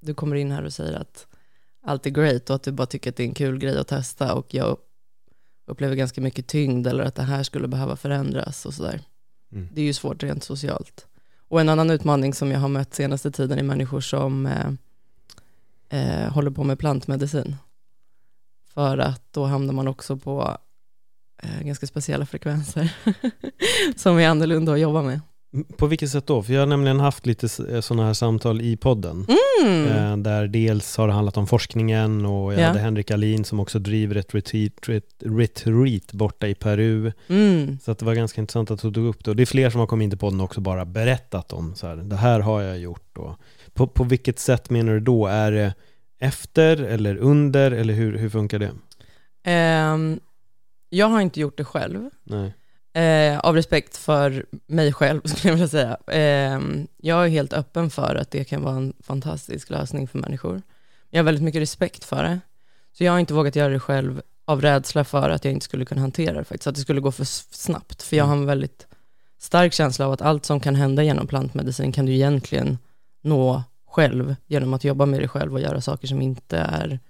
du 0.00 0.14
kommer 0.14 0.36
in 0.36 0.50
här 0.50 0.64
och 0.64 0.72
säger 0.72 0.92
att 0.92 1.26
allt 1.82 2.06
är 2.06 2.10
great 2.10 2.50
och 2.50 2.56
att 2.56 2.62
du 2.62 2.72
bara 2.72 2.86
tycker 2.86 3.10
att 3.10 3.16
det 3.16 3.22
är 3.22 3.28
en 3.28 3.34
kul 3.34 3.58
grej 3.58 3.78
att 3.78 3.88
testa 3.88 4.34
och 4.34 4.54
jag 4.54 4.76
upplever 5.66 5.96
ganska 5.96 6.20
mycket 6.20 6.46
tyngd 6.46 6.86
eller 6.86 7.04
att 7.04 7.14
det 7.14 7.22
här 7.22 7.42
skulle 7.42 7.68
behöva 7.68 7.96
förändras 7.96 8.66
och 8.66 8.74
sådär. 8.74 9.00
Mm. 9.52 9.68
Det 9.72 9.80
är 9.80 9.84
ju 9.84 9.92
svårt 9.92 10.22
rent 10.22 10.44
socialt. 10.44 11.06
Och 11.54 11.60
en 11.60 11.68
annan 11.68 11.90
utmaning 11.90 12.34
som 12.34 12.50
jag 12.50 12.60
har 12.60 12.68
mött 12.68 12.94
senaste 12.94 13.30
tiden 13.30 13.58
är 13.58 13.62
människor 13.62 14.00
som 14.00 14.46
eh, 14.46 14.70
eh, 15.88 16.32
håller 16.32 16.50
på 16.50 16.64
med 16.64 16.78
plantmedicin. 16.78 17.56
För 18.74 18.98
att 18.98 19.22
då 19.30 19.44
hamnar 19.44 19.74
man 19.74 19.88
också 19.88 20.16
på 20.16 20.56
eh, 21.42 21.60
ganska 21.62 21.86
speciella 21.86 22.26
frekvenser 22.26 22.96
som 23.96 24.18
är 24.18 24.28
annorlunda 24.28 24.72
att 24.72 24.80
jobba 24.80 25.02
med. 25.02 25.20
På 25.76 25.86
vilket 25.86 26.10
sätt 26.10 26.26
då? 26.26 26.42
För 26.42 26.52
jag 26.52 26.60
har 26.60 26.66
nämligen 26.66 27.00
haft 27.00 27.26
lite 27.26 27.48
sådana 27.82 28.06
här 28.06 28.12
samtal 28.14 28.60
i 28.60 28.76
podden. 28.76 29.26
Mm. 29.64 29.86
Eh, 29.86 30.16
Där 30.16 30.46
dels 30.48 30.96
har 30.96 31.06
det 31.06 31.12
handlat 31.12 31.36
om 31.36 31.46
forskningen 31.46 32.26
och 32.26 32.52
jag 32.52 32.60
Ja. 32.60 32.66
hade 32.66 32.78
Henrik 32.78 33.10
Alin 33.10 33.44
som 33.44 33.60
också 33.60 33.78
driver 33.78 34.14
ett 34.16 34.34
retreat, 34.34 34.72
ret- 34.88 35.22
retreat 35.24 36.12
borta 36.12 36.48
i 36.48 36.54
Peru. 36.54 37.12
Mm. 37.28 37.78
Så 37.78 37.90
att 37.90 37.98
det 37.98 38.04
var 38.04 38.14
ganska 38.14 38.40
intressant 38.40 38.70
att 38.70 38.82
du 38.82 38.92
tog 38.92 39.06
upp 39.06 39.24
det. 39.24 39.30
Och 39.30 39.36
det 39.36 39.42
är 39.42 39.46
fler 39.46 39.70
som 39.70 39.80
har 39.80 39.86
kommit 39.86 40.04
in 40.04 40.10
till 40.10 40.18
podden 40.18 40.40
också 40.40 40.60
bara 40.60 40.84
berättat 40.84 41.52
om 41.52 41.74
så 41.74 41.86
här, 41.86 41.96
det 41.96 42.16
här 42.16 42.40
har 42.40 42.62
jag 42.62 42.78
gjort. 42.78 43.18
Och 43.18 43.36
på, 43.74 43.86
på 43.86 44.04
vilket 44.04 44.38
sätt 44.38 44.70
menar 44.70 44.92
du 44.92 45.00
då? 45.00 45.26
Är 45.26 45.52
det 45.52 45.74
efter 46.20 46.76
eller 46.76 47.16
under 47.16 47.70
eller 47.70 47.94
hur, 47.94 48.18
hur 48.18 48.30
funkar 48.30 48.58
det? 48.58 48.70
Ehm, 49.44 50.20
jag 50.88 51.06
har 51.06 51.20
inte 51.20 51.40
gjort 51.40 51.56
det 51.58 51.64
själv. 51.64 52.10
Nej. 52.24 52.54
Eh, 52.94 53.38
av 53.38 53.54
respekt 53.54 53.96
för 53.96 54.46
mig 54.66 54.92
själv 54.92 55.20
skulle 55.24 55.48
jag 55.48 55.54
vilja 55.54 55.68
säga. 55.68 55.96
Eh, 56.06 56.60
jag 56.96 57.24
är 57.24 57.28
helt 57.28 57.52
öppen 57.52 57.90
för 57.90 58.14
att 58.14 58.30
det 58.30 58.44
kan 58.44 58.62
vara 58.62 58.76
en 58.76 58.92
fantastisk 59.00 59.70
lösning 59.70 60.08
för 60.08 60.18
människor. 60.18 60.62
Jag 61.10 61.18
har 61.18 61.24
väldigt 61.24 61.44
mycket 61.44 61.62
respekt 61.62 62.04
för 62.04 62.22
det. 62.22 62.40
Så 62.92 63.04
jag 63.04 63.12
har 63.12 63.18
inte 63.18 63.34
vågat 63.34 63.56
göra 63.56 63.72
det 63.72 63.80
själv 63.80 64.22
av 64.44 64.60
rädsla 64.60 65.04
för 65.04 65.30
att 65.30 65.44
jag 65.44 65.52
inte 65.52 65.64
skulle 65.64 65.84
kunna 65.84 66.00
hantera 66.00 66.38
det 66.38 66.44
faktiskt, 66.44 66.66
att 66.66 66.74
det 66.74 66.80
skulle 66.80 67.00
gå 67.00 67.12
för 67.12 67.24
snabbt. 67.54 68.02
För 68.02 68.16
jag 68.16 68.24
har 68.24 68.32
en 68.32 68.46
väldigt 68.46 68.86
stark 69.38 69.72
känsla 69.72 70.06
av 70.06 70.12
att 70.12 70.22
allt 70.22 70.44
som 70.44 70.60
kan 70.60 70.74
hända 70.74 71.02
genom 71.02 71.26
plantmedicin 71.26 71.92
kan 71.92 72.06
du 72.06 72.12
egentligen 72.12 72.78
nå 73.22 73.62
själv 73.86 74.36
genom 74.46 74.74
att 74.74 74.84
jobba 74.84 75.06
med 75.06 75.20
dig 75.20 75.28
själv 75.28 75.52
och 75.54 75.60
göra 75.60 75.80
saker 75.80 76.08
som 76.08 76.22
inte 76.22 76.58
är 76.58 77.00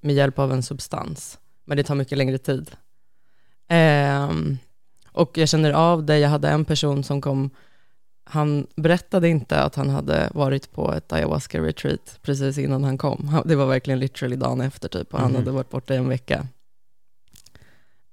med 0.00 0.14
hjälp 0.14 0.38
av 0.38 0.52
en 0.52 0.62
substans. 0.62 1.38
Men 1.64 1.76
det 1.76 1.84
tar 1.84 1.94
mycket 1.94 2.18
längre 2.18 2.38
tid. 2.38 2.70
Ehm, 3.68 4.58
och 5.12 5.38
jag 5.38 5.48
känner 5.48 5.72
av 5.72 6.04
det, 6.04 6.18
jag 6.18 6.28
hade 6.30 6.48
en 6.48 6.64
person 6.64 7.04
som 7.04 7.20
kom, 7.20 7.50
han 8.24 8.66
berättade 8.76 9.28
inte 9.28 9.62
att 9.62 9.74
han 9.74 9.90
hade 9.90 10.30
varit 10.34 10.72
på 10.72 10.92
ett 10.94 11.12
ayahuasca-retreat 11.12 12.18
precis 12.22 12.58
innan 12.58 12.84
han 12.84 12.98
kom. 12.98 13.42
Det 13.44 13.56
var 13.56 13.66
verkligen 13.66 13.98
literally 14.00 14.36
dagen 14.36 14.60
efter 14.60 14.88
typ, 14.88 15.14
och 15.14 15.20
han 15.20 15.30
Mhm. 15.30 15.36
hade 15.40 15.50
varit 15.50 15.70
borta 15.70 15.94
i 15.94 15.96
en 15.96 16.08
vecka. 16.08 16.46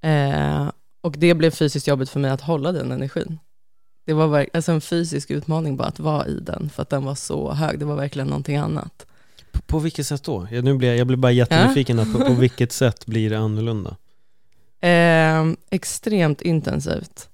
Eh, 0.01 0.72
och 1.01 1.15
det 1.17 1.34
blev 1.34 1.51
fysiskt 1.51 1.88
jobbigt 1.88 2.10
för 2.10 2.20
mig 2.20 2.31
att 2.31 2.41
hålla 2.41 2.72
den 2.72 2.91
energin. 2.91 3.39
Det 4.05 4.13
var 4.13 4.48
alltså 4.53 4.72
en 4.72 4.81
fysisk 4.81 5.31
utmaning 5.31 5.77
bara 5.77 5.88
att 5.88 6.00
vara 6.00 6.27
i 6.27 6.39
den, 6.39 6.70
för 6.70 6.81
att 6.81 6.89
den 6.89 7.05
var 7.05 7.15
så 7.15 7.51
hög. 7.51 7.79
Det 7.79 7.86
var 7.86 7.96
verkligen 7.96 8.27
någonting 8.27 8.58
annat. 8.58 9.05
På, 9.51 9.62
på 9.62 9.79
vilket 9.79 10.08
sätt 10.08 10.24
då? 10.24 10.48
Jag, 10.51 10.63
nu 10.63 10.74
blir 10.77 10.96
jag, 10.96 11.08
blir 11.08 11.17
bara 11.17 11.31
jättenyfiken. 11.31 12.00
Att 12.00 12.13
på, 12.13 12.20
på 12.25 12.34
vilket 12.34 12.72
sätt 12.72 13.05
blir 13.05 13.29
det 13.29 13.39
annorlunda? 13.39 13.96
Eh, 14.82 15.46
extremt 15.70 16.42
intensivt. 16.42 17.30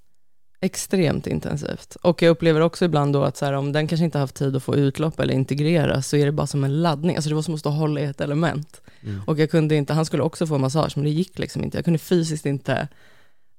Extremt 0.61 1.27
intensivt. 1.27 1.95
Och 1.95 2.21
jag 2.21 2.29
upplever 2.29 2.61
också 2.61 2.85
ibland 2.85 3.13
då 3.13 3.23
att 3.23 3.37
så 3.37 3.45
här, 3.45 3.53
om 3.53 3.71
den 3.71 3.87
kanske 3.87 4.05
inte 4.05 4.19
haft 4.19 4.35
tid 4.35 4.55
att 4.55 4.63
få 4.63 4.75
utlopp 4.75 5.19
eller 5.19 5.33
integreras 5.33 6.07
så 6.07 6.17
är 6.17 6.25
det 6.25 6.31
bara 6.31 6.47
som 6.47 6.63
en 6.63 6.81
laddning. 6.81 7.15
Alltså 7.15 7.29
det 7.29 7.35
var 7.35 7.41
som 7.41 7.53
att 7.53 7.59
stå 7.59 7.69
och 7.69 7.75
hålla 7.75 7.99
i 7.99 8.03
ett 8.03 8.21
element. 8.21 8.81
Mm. 9.01 9.21
Och 9.27 9.39
jag 9.39 9.51
kunde 9.51 9.75
inte, 9.75 9.93
han 9.93 10.05
skulle 10.05 10.23
också 10.23 10.47
få 10.47 10.57
massage 10.57 10.97
men 10.97 11.03
det 11.03 11.09
gick 11.09 11.39
liksom 11.39 11.63
inte. 11.63 11.77
Jag 11.77 11.85
kunde 11.85 11.99
fysiskt 11.99 12.45
inte 12.45 12.87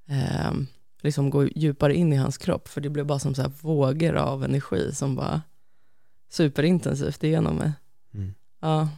eh, 0.08 0.52
liksom 1.02 1.30
gå 1.30 1.44
djupare 1.44 1.94
in 1.94 2.12
i 2.12 2.16
hans 2.16 2.38
kropp 2.38 2.68
för 2.68 2.80
det 2.80 2.88
blev 2.88 3.06
bara 3.06 3.18
som 3.18 3.34
så 3.34 3.42
här 3.42 3.52
vågor 3.60 4.14
av 4.14 4.44
energi 4.44 4.94
som 4.94 5.16
bara 5.16 5.42
superintensivt 6.30 7.24
igenom 7.24 7.56
mig. 7.56 7.72
Mm. 8.14 8.34
Ja. 8.60 8.88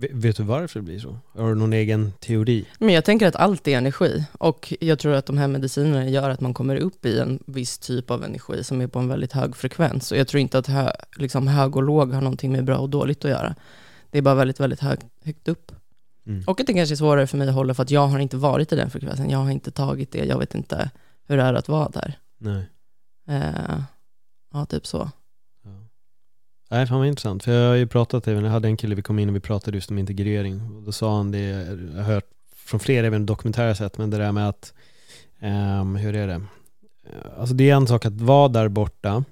Vet, 0.00 0.36
du 0.36 0.42
varför 0.42 0.80
det 0.80 0.84
blir 0.84 0.98
så? 0.98 1.18
Har 1.32 1.48
du 1.48 1.54
någon 1.54 1.72
egen 1.72 2.12
teori? 2.12 2.66
Men 2.78 2.94
jag 2.94 3.04
tänker 3.04 3.26
att 3.26 3.36
allt 3.36 3.68
är 3.68 3.78
energi 3.78 4.24
och 4.32 4.74
jag 4.80 4.98
tror 4.98 5.14
att 5.14 5.26
de 5.26 5.38
här 5.38 5.48
medicinerna 5.48 6.08
gör 6.08 6.30
att 6.30 6.40
man 6.40 6.54
kommer 6.54 6.76
upp 6.76 7.06
i 7.06 7.18
en 7.18 7.42
viss 7.46 7.78
typ 7.78 8.10
av 8.10 8.24
energi 8.24 8.64
som 8.64 8.80
är 8.80 8.86
på 8.86 8.98
en 8.98 9.08
väldigt 9.08 9.32
hög 9.32 9.56
frekvens. 9.56 10.12
Och 10.12 10.18
jag 10.18 10.28
tror 10.28 10.40
inte 10.40 10.58
att 10.58 10.66
hö, 10.66 10.90
liksom 11.16 11.48
hög 11.48 11.76
och 11.76 11.82
låg 11.82 12.12
har 12.12 12.20
någonting 12.20 12.52
med 12.52 12.64
bra 12.64 12.78
och 12.78 12.90
dåligt 12.90 13.24
att 13.24 13.30
göra. 13.30 13.54
Det 14.10 14.18
är 14.18 14.22
bara 14.22 14.34
väldigt, 14.34 14.60
väldigt 14.60 14.80
hög, 14.80 14.98
högt 15.24 15.48
upp. 15.48 15.72
Mm. 16.26 16.44
Och 16.46 16.60
att 16.60 16.66
det 16.66 16.72
kanske 16.72 16.94
är 16.94 16.96
svårare 16.96 17.26
för 17.26 17.38
mig 17.38 17.48
att 17.48 17.54
hålla 17.54 17.74
för 17.74 17.82
att 17.82 17.90
jag 17.90 18.06
har 18.06 18.18
inte 18.18 18.36
varit 18.36 18.72
i 18.72 18.76
den 18.76 18.90
frekvensen. 18.90 19.30
Jag 19.30 19.38
har 19.38 19.50
inte 19.50 19.70
tagit 19.70 20.12
det. 20.12 20.24
Jag 20.24 20.38
vet 20.38 20.54
inte 20.54 20.90
hur 21.26 21.36
det 21.36 21.42
är 21.42 21.54
att 21.54 21.68
vara 21.68 21.88
där. 21.88 22.18
Nej. 22.38 22.68
Eh, 23.28 23.80
ja, 24.52 24.66
typ 24.66 24.86
så. 24.86 25.10
Nej, 26.68 26.86
fan 26.86 26.98
vad 26.98 27.06
intressant. 27.08 27.44
För 27.44 27.52
jag 27.52 27.68
har 27.68 27.76
ju 27.76 27.86
pratat, 27.86 28.28
även, 28.28 28.44
jag 28.44 28.50
hade 28.50 28.68
en 28.68 28.76
kille, 28.76 28.94
vi 28.94 29.02
kom 29.02 29.18
in 29.18 29.28
och 29.28 29.36
vi 29.36 29.40
pratade 29.40 29.76
just 29.76 29.90
om 29.90 29.98
integrering. 29.98 30.60
Och 30.76 30.82
då 30.82 30.92
sa 30.92 31.16
han 31.16 31.30
det, 31.30 31.38
jag 31.40 32.02
har 32.02 32.12
hört 32.12 32.30
från 32.56 32.80
flera 32.80 33.06
även 33.06 33.26
dokumentära 33.26 33.74
sätt, 33.74 33.98
men 33.98 34.10
det 34.10 34.18
där 34.18 34.32
med 34.32 34.48
att, 34.48 34.72
ehm, 35.40 35.96
hur 35.96 36.16
är 36.16 36.26
det? 36.26 36.34
Eh, 36.34 37.40
Alltså 37.40 37.54
det 37.54 37.70
är 37.70 37.74
en 37.74 37.86
sak 37.86 38.06
att 38.06 38.20
vara 38.20 38.48
där 38.48 38.68
borta 38.68 39.24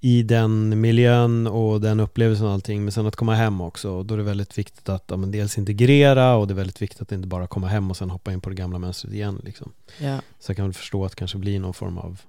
i 0.00 0.22
den 0.22 0.80
miljön 0.80 1.46
och 1.46 1.80
den 1.80 2.00
upplevelsen 2.00 2.46
och 2.46 2.52
allting, 2.52 2.84
men 2.84 2.92
sen 2.92 3.06
att 3.06 3.16
komma 3.16 3.34
hem 3.34 3.60
också. 3.60 3.90
Och 3.90 4.06
då 4.06 4.14
är 4.14 4.18
det 4.18 4.24
väldigt 4.24 4.58
viktigt 4.58 4.88
att 4.88 5.04
ja, 5.06 5.16
dels 5.16 5.58
integrera 5.58 6.34
och 6.34 6.46
det 6.46 6.52
är 6.52 6.56
väldigt 6.56 6.82
viktigt 6.82 7.02
att 7.02 7.12
inte 7.12 7.28
bara 7.28 7.46
komma 7.46 7.66
hem 7.66 7.90
och 7.90 7.96
sen 7.96 8.10
hoppa 8.10 8.32
in 8.32 8.40
på 8.40 8.50
det 8.50 8.56
gamla 8.56 8.78
mönstret 8.78 9.14
igen. 9.14 9.40
Liksom. 9.44 9.72
Ja. 9.98 10.20
Så 10.38 10.50
jag 10.50 10.56
kan 10.56 10.64
väl 10.66 10.74
förstå 10.74 11.04
att 11.04 11.12
det 11.12 11.16
kanske 11.16 11.38
blir 11.38 11.60
någon 11.60 11.74
form 11.74 11.98
av 11.98 12.20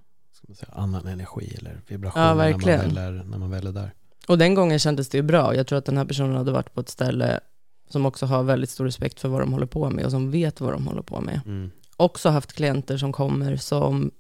säga, 0.56 0.74
annan 0.74 1.08
energi 1.08 1.56
eller 1.58 1.82
vibration 1.88 2.22
Ja, 2.22 2.34
när, 2.36 2.52
man 2.52 2.62
väl 2.62 2.98
är, 2.98 3.12
när 3.12 3.38
man 3.38 3.52
väl 3.52 3.68
är 3.68 3.72
där. 3.72 3.94
Och 4.28 4.38
den 4.38 4.54
gången 4.54 4.80
kändes 4.80 5.10
det 5.10 5.18
ju 5.18 5.22
bra. 5.22 5.56
Jag 5.56 5.68
tror 5.68 5.78
att 5.78 5.86
den 5.86 5.98
här 5.98 6.06
personen 6.06 6.36
hade 6.36 6.52
varit 6.52 6.74
på 6.74 6.82
ett 6.82 6.90
ställe 6.90 7.40
som 7.90 8.06
också 8.06 8.26
har 8.26 8.44
väldigt 8.44 8.70
stor 8.70 8.86
respekt 8.86 9.20
för 9.20 9.30
vad 9.30 9.42
de 9.42 9.54
håller 9.54 9.66
på 9.66 9.90
med 9.90 10.06
och 10.06 10.12
som 10.12 10.32
vet 10.32 10.62
vad 10.62 10.74
de 10.74 10.88
håller 10.88 11.02
på 11.02 11.22
med. 11.22 11.42
Mm. 11.46 11.72
också 11.98 12.30
haft 12.30 12.54
klienter 12.54 12.98
som 12.98 13.12
kommer 13.14 13.56
som 13.56 14.12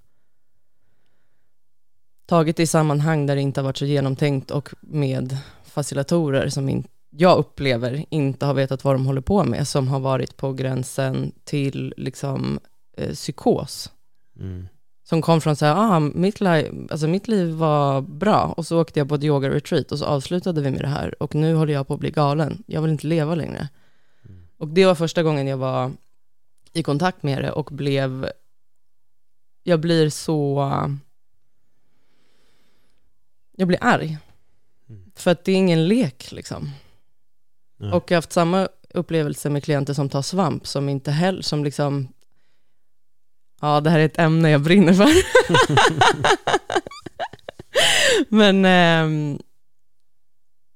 tagit 2.25 2.59
i 2.59 2.67
sammanhang 2.67 3.25
där 3.25 3.35
det 3.35 3.41
inte 3.41 3.59
har 3.59 3.65
varit 3.65 3.77
så 3.77 3.85
genomtänkt 3.85 4.51
och 4.51 4.73
med 4.81 5.37
facilitatorer 5.63 6.49
som 6.49 6.69
in, 6.69 6.87
jag 7.09 7.37
upplever 7.37 8.05
inte 8.09 8.45
har 8.45 8.53
vetat 8.53 8.83
vad 8.83 8.95
de 8.95 9.05
håller 9.05 9.21
på 9.21 9.43
med, 9.43 9.67
som 9.67 9.87
har 9.87 9.99
varit 9.99 10.37
på 10.37 10.53
gränsen 10.53 11.31
till 11.43 11.93
liksom 11.97 12.59
eh, 12.97 13.13
psykos. 13.13 13.91
Mm. 14.39 14.67
Som 15.09 15.21
kom 15.21 15.41
från 15.41 15.55
så 15.55 15.65
här, 15.65 15.75
ah, 15.75 15.99
mitt, 15.99 16.41
liv, 16.41 16.87
alltså 16.91 17.07
mitt 17.07 17.27
liv 17.27 17.49
var 17.49 18.01
bra 18.01 18.53
och 18.57 18.67
så 18.67 18.81
åkte 18.81 18.99
jag 18.99 19.09
på 19.09 19.15
ett 19.15 19.23
yoga-retreat 19.23 19.91
och 19.91 19.99
så 19.99 20.05
avslutade 20.05 20.61
vi 20.61 20.71
med 20.71 20.81
det 20.81 20.87
här 20.87 21.23
och 21.23 21.35
nu 21.35 21.53
håller 21.53 21.73
jag 21.73 21.87
på 21.87 21.93
att 21.93 21.99
bli 21.99 22.11
galen. 22.11 22.63
Jag 22.65 22.81
vill 22.81 22.91
inte 22.91 23.07
leva 23.07 23.35
längre. 23.35 23.69
Mm. 24.25 24.47
Och 24.57 24.67
det 24.67 24.85
var 24.85 24.95
första 24.95 25.23
gången 25.23 25.47
jag 25.47 25.57
var 25.57 25.91
i 26.73 26.83
kontakt 26.83 27.23
med 27.23 27.43
det 27.43 27.51
och 27.51 27.65
blev, 27.65 28.29
jag 29.63 29.79
blir 29.79 30.09
så, 30.09 30.63
jag 33.57 33.67
blir 33.67 33.79
arg. 33.81 34.17
Mm. 34.89 35.11
För 35.15 35.31
att 35.31 35.43
det 35.43 35.51
är 35.51 35.55
ingen 35.55 35.87
lek 35.87 36.31
liksom. 36.31 36.71
Nej. 37.77 37.91
Och 37.91 38.11
jag 38.11 38.15
har 38.15 38.17
haft 38.17 38.31
samma 38.31 38.67
upplevelse 38.89 39.49
med 39.49 39.63
klienter 39.63 39.93
som 39.93 40.09
tar 40.09 40.21
svamp, 40.21 40.67
som 40.67 40.89
inte 40.89 41.11
heller, 41.11 41.41
som 41.41 41.63
liksom, 41.63 42.07
ja 43.61 43.81
det 43.81 43.89
här 43.89 43.99
är 43.99 44.05
ett 44.05 44.19
ämne 44.19 44.49
jag 44.49 44.61
brinner 44.61 44.93
för. 44.93 45.09
Men, 48.35 48.65
ehm, 48.65 49.39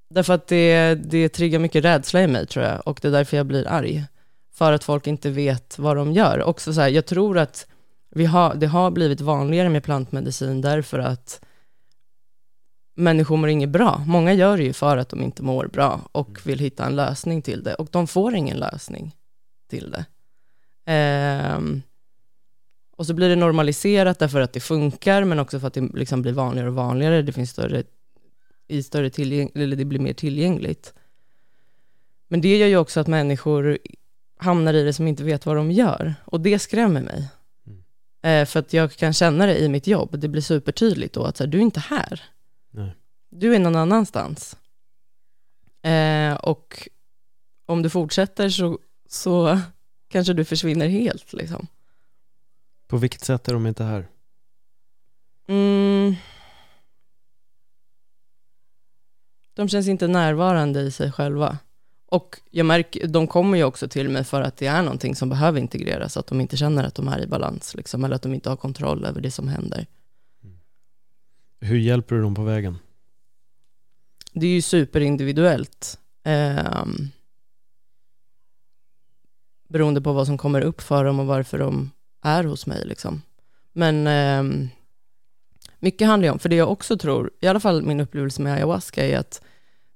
därför 0.09 0.33
att 0.33 0.47
det, 0.47 0.95
det 0.95 1.29
triggar 1.29 1.59
mycket 1.59 1.85
rädsla 1.85 2.21
i 2.21 2.27
mig 2.27 2.47
tror 2.47 2.65
jag, 2.65 2.87
och 2.87 2.99
det 3.01 3.07
är 3.07 3.11
därför 3.11 3.37
jag 3.37 3.45
blir 3.45 3.67
arg. 3.67 4.05
För 4.53 4.73
att 4.73 4.83
folk 4.83 5.07
inte 5.07 5.29
vet 5.29 5.79
vad 5.79 5.97
de 5.97 6.11
gör. 6.13 6.43
Också 6.43 6.73
så 6.73 6.81
här, 6.81 6.89
jag 6.89 7.05
tror 7.05 7.37
att 7.37 7.67
vi 8.09 8.25
har, 8.25 8.55
det 8.55 8.67
har 8.67 8.91
blivit 8.91 9.21
vanligare 9.21 9.69
med 9.69 9.83
plantmedicin 9.83 10.61
därför 10.61 10.99
att 10.99 11.41
människor 12.95 13.37
mår 13.37 13.49
inget 13.49 13.69
bra. 13.69 14.03
Många 14.07 14.33
gör 14.33 14.57
det 14.57 14.63
ju 14.63 14.73
för 14.73 14.97
att 14.97 15.09
de 15.09 15.21
inte 15.21 15.43
mår 15.43 15.67
bra 15.67 16.01
och 16.11 16.39
vill 16.43 16.59
hitta 16.59 16.85
en 16.85 16.95
lösning 16.95 17.41
till 17.41 17.63
det. 17.63 17.73
Och 17.73 17.87
de 17.91 18.07
får 18.07 18.35
ingen 18.35 18.57
lösning 18.57 19.15
till 19.69 19.91
det. 19.91 20.05
Ehm, 20.85 21.81
och 23.01 23.07
så 23.07 23.13
blir 23.13 23.29
det 23.29 23.35
normaliserat 23.35 24.19
därför 24.19 24.41
att 24.41 24.53
det 24.53 24.59
funkar, 24.59 25.23
men 25.23 25.39
också 25.39 25.59
för 25.59 25.67
att 25.67 25.73
det 25.73 25.81
liksom 25.81 26.21
blir 26.21 26.33
vanligare 26.33 26.69
och 26.69 26.75
vanligare. 26.75 27.21
Det 27.21 27.31
finns 27.31 27.49
större, 27.49 27.83
i 28.67 28.83
större 28.83 29.09
tillgäng, 29.09 29.51
eller 29.55 29.75
det 29.75 29.85
blir 29.85 29.99
mer 29.99 30.13
tillgängligt. 30.13 30.93
Men 32.27 32.41
det 32.41 32.57
gör 32.57 32.67
ju 32.67 32.77
också 32.77 32.99
att 32.99 33.07
människor 33.07 33.77
hamnar 34.37 34.73
i 34.73 34.83
det 34.83 34.93
som 34.93 35.07
inte 35.07 35.23
vet 35.23 35.45
vad 35.45 35.55
de 35.55 35.71
gör. 35.71 36.15
Och 36.25 36.41
det 36.41 36.59
skrämmer 36.59 37.01
mig. 37.01 37.29
Mm. 37.67 37.83
Eh, 38.21 38.45
för 38.45 38.59
att 38.59 38.73
jag 38.73 38.91
kan 38.91 39.13
känna 39.13 39.45
det 39.45 39.59
i 39.59 39.69
mitt 39.69 39.87
jobb. 39.87 40.19
Det 40.19 40.27
blir 40.27 40.41
supertydligt 40.41 41.13
då 41.13 41.23
att 41.23 41.37
så 41.37 41.43
här, 41.43 41.51
du 41.51 41.57
är 41.57 41.61
inte 41.61 41.79
här. 41.79 42.23
Nej. 42.71 42.95
Du 43.29 43.55
är 43.55 43.59
någon 43.59 43.75
annanstans. 43.75 44.57
Eh, 45.81 46.33
och 46.33 46.89
om 47.65 47.81
du 47.81 47.89
fortsätter 47.89 48.49
så, 48.49 48.79
så 49.09 49.59
kanske 50.09 50.33
du 50.33 50.45
försvinner 50.45 50.87
helt. 50.87 51.33
Liksom. 51.33 51.67
På 52.91 52.97
vilket 52.97 53.23
sätt 53.23 53.47
är 53.47 53.53
de 53.53 53.67
inte 53.67 53.83
här? 53.83 54.07
Mm. 55.47 56.15
De 59.53 59.69
känns 59.69 59.87
inte 59.87 60.07
närvarande 60.07 60.81
i 60.81 60.91
sig 60.91 61.11
själva. 61.11 61.57
Och 62.05 62.39
jag 62.49 62.65
märker, 62.65 63.07
de 63.07 63.27
kommer 63.27 63.57
ju 63.57 63.63
också 63.63 63.87
till 63.87 64.09
mig 64.09 64.23
för 64.23 64.41
att 64.41 64.57
det 64.57 64.67
är 64.67 64.81
någonting 64.81 65.15
som 65.15 65.29
behöver 65.29 65.59
integreras, 65.59 66.17
att 66.17 66.27
de 66.27 66.41
inte 66.41 66.57
känner 66.57 66.83
att 66.83 66.95
de 66.95 67.07
är 67.07 67.21
i 67.21 67.27
balans, 67.27 67.75
liksom, 67.75 68.03
eller 68.03 68.15
att 68.15 68.21
de 68.21 68.33
inte 68.33 68.49
har 68.49 68.57
kontroll 68.57 69.05
över 69.05 69.21
det 69.21 69.31
som 69.31 69.47
händer. 69.47 69.85
Hur 71.59 71.77
hjälper 71.77 72.15
du 72.15 72.21
dem 72.21 72.35
på 72.35 72.43
vägen? 72.43 72.77
Det 74.33 74.45
är 74.45 74.51
ju 74.51 74.61
superindividuellt. 74.61 75.99
ehm, 76.23 77.09
beroende 79.69 80.01
på 80.01 80.13
vad 80.13 80.27
som 80.27 80.37
kommer 80.37 80.61
upp 80.61 80.81
för 80.81 81.05
dem 81.05 81.19
och 81.19 81.25
varför 81.25 81.59
de 81.59 81.91
är 82.21 82.43
hos 82.43 82.67
mig. 82.67 82.85
Liksom. 82.85 83.21
Men 83.73 84.07
eh, 84.07 84.67
mycket 85.79 86.07
handlar 86.07 86.27
ju 86.27 86.31
om, 86.31 86.39
för 86.39 86.49
det 86.49 86.55
jag 86.55 86.71
också 86.71 86.97
tror, 86.97 87.31
i 87.41 87.47
alla 87.47 87.59
fall 87.59 87.81
min 87.83 87.99
upplevelse 87.99 88.41
med 88.41 88.53
ayahuasca, 88.53 89.05
är 89.05 89.17
att 89.17 89.41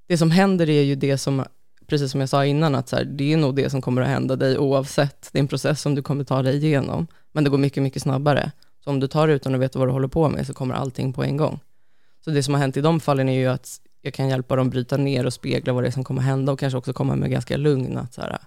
det 0.08 0.18
som 0.18 0.32
händer 0.32 0.70
är 0.70 0.82
ju 0.82 0.96
det 0.96 1.18
som, 1.18 1.46
precis 1.88 2.12
som 2.12 2.20
jag 2.20 2.30
sa 2.30 2.46
innan, 2.46 2.76
att 2.76 2.90
så 2.90 2.96
här, 2.96 3.04
det 3.04 3.34
är 3.34 3.38
nog 3.38 3.56
det 3.56 3.70
som 3.70 3.82
kommer 3.82 4.02
att 4.02 4.08
hända 4.08 4.36
dig 4.36 4.58
oavsett. 4.58 5.30
Det 5.32 5.38
är 5.38 5.42
en 5.42 5.48
process 5.48 5.82
som 5.82 5.96
du 5.96 6.02
kommer 6.02 6.24
ta 6.24 6.42
dig 6.42 6.56
igenom, 6.56 7.08
men 7.32 7.44
det 7.44 7.50
går 7.50 7.58
mycket, 7.58 7.84
mycket 7.84 8.02
snabbare. 8.02 8.52
Så 8.84 8.90
om 8.90 9.00
du 9.00 9.08
tar 9.08 9.28
det 9.28 9.34
utan 9.34 9.56
att 9.56 9.62
veta 9.62 9.80
vad 9.80 9.88
du 9.88 9.92
håller 9.92 10.08
på 10.08 10.30
med 10.30 10.48
så 10.48 10.54
kommer 10.54 10.76
allting 10.76 11.14
på 11.14 11.24
en 11.24 11.38
gång. 11.38 11.60
Så 12.26 12.32
det 12.32 12.44
som 12.44 12.54
har 12.54 12.62
hänt 12.62 12.78
i 12.78 12.82
de 12.82 13.00
fallen 13.00 13.30
är 13.30 13.40
ju 13.40 13.48
att 13.48 13.82
jag 14.02 14.14
kan 14.14 14.30
hjälpa 14.30 14.56
dem 14.56 14.70
bryta 14.70 14.98
ner 14.98 15.26
och 15.26 15.34
spegla 15.34 15.74
vad 15.74 15.84
det 15.84 15.88
är 15.88 15.92
som 15.92 16.04
kommer 16.04 16.22
hända 16.22 16.52
och 16.52 16.60
kanske 16.60 16.78
också 16.78 16.94
komma 16.94 17.16
med 17.16 17.32
ganska 17.32 17.58
lugn, 17.58 17.98
att 17.98 18.14
så 18.14 18.22
här, 18.22 18.38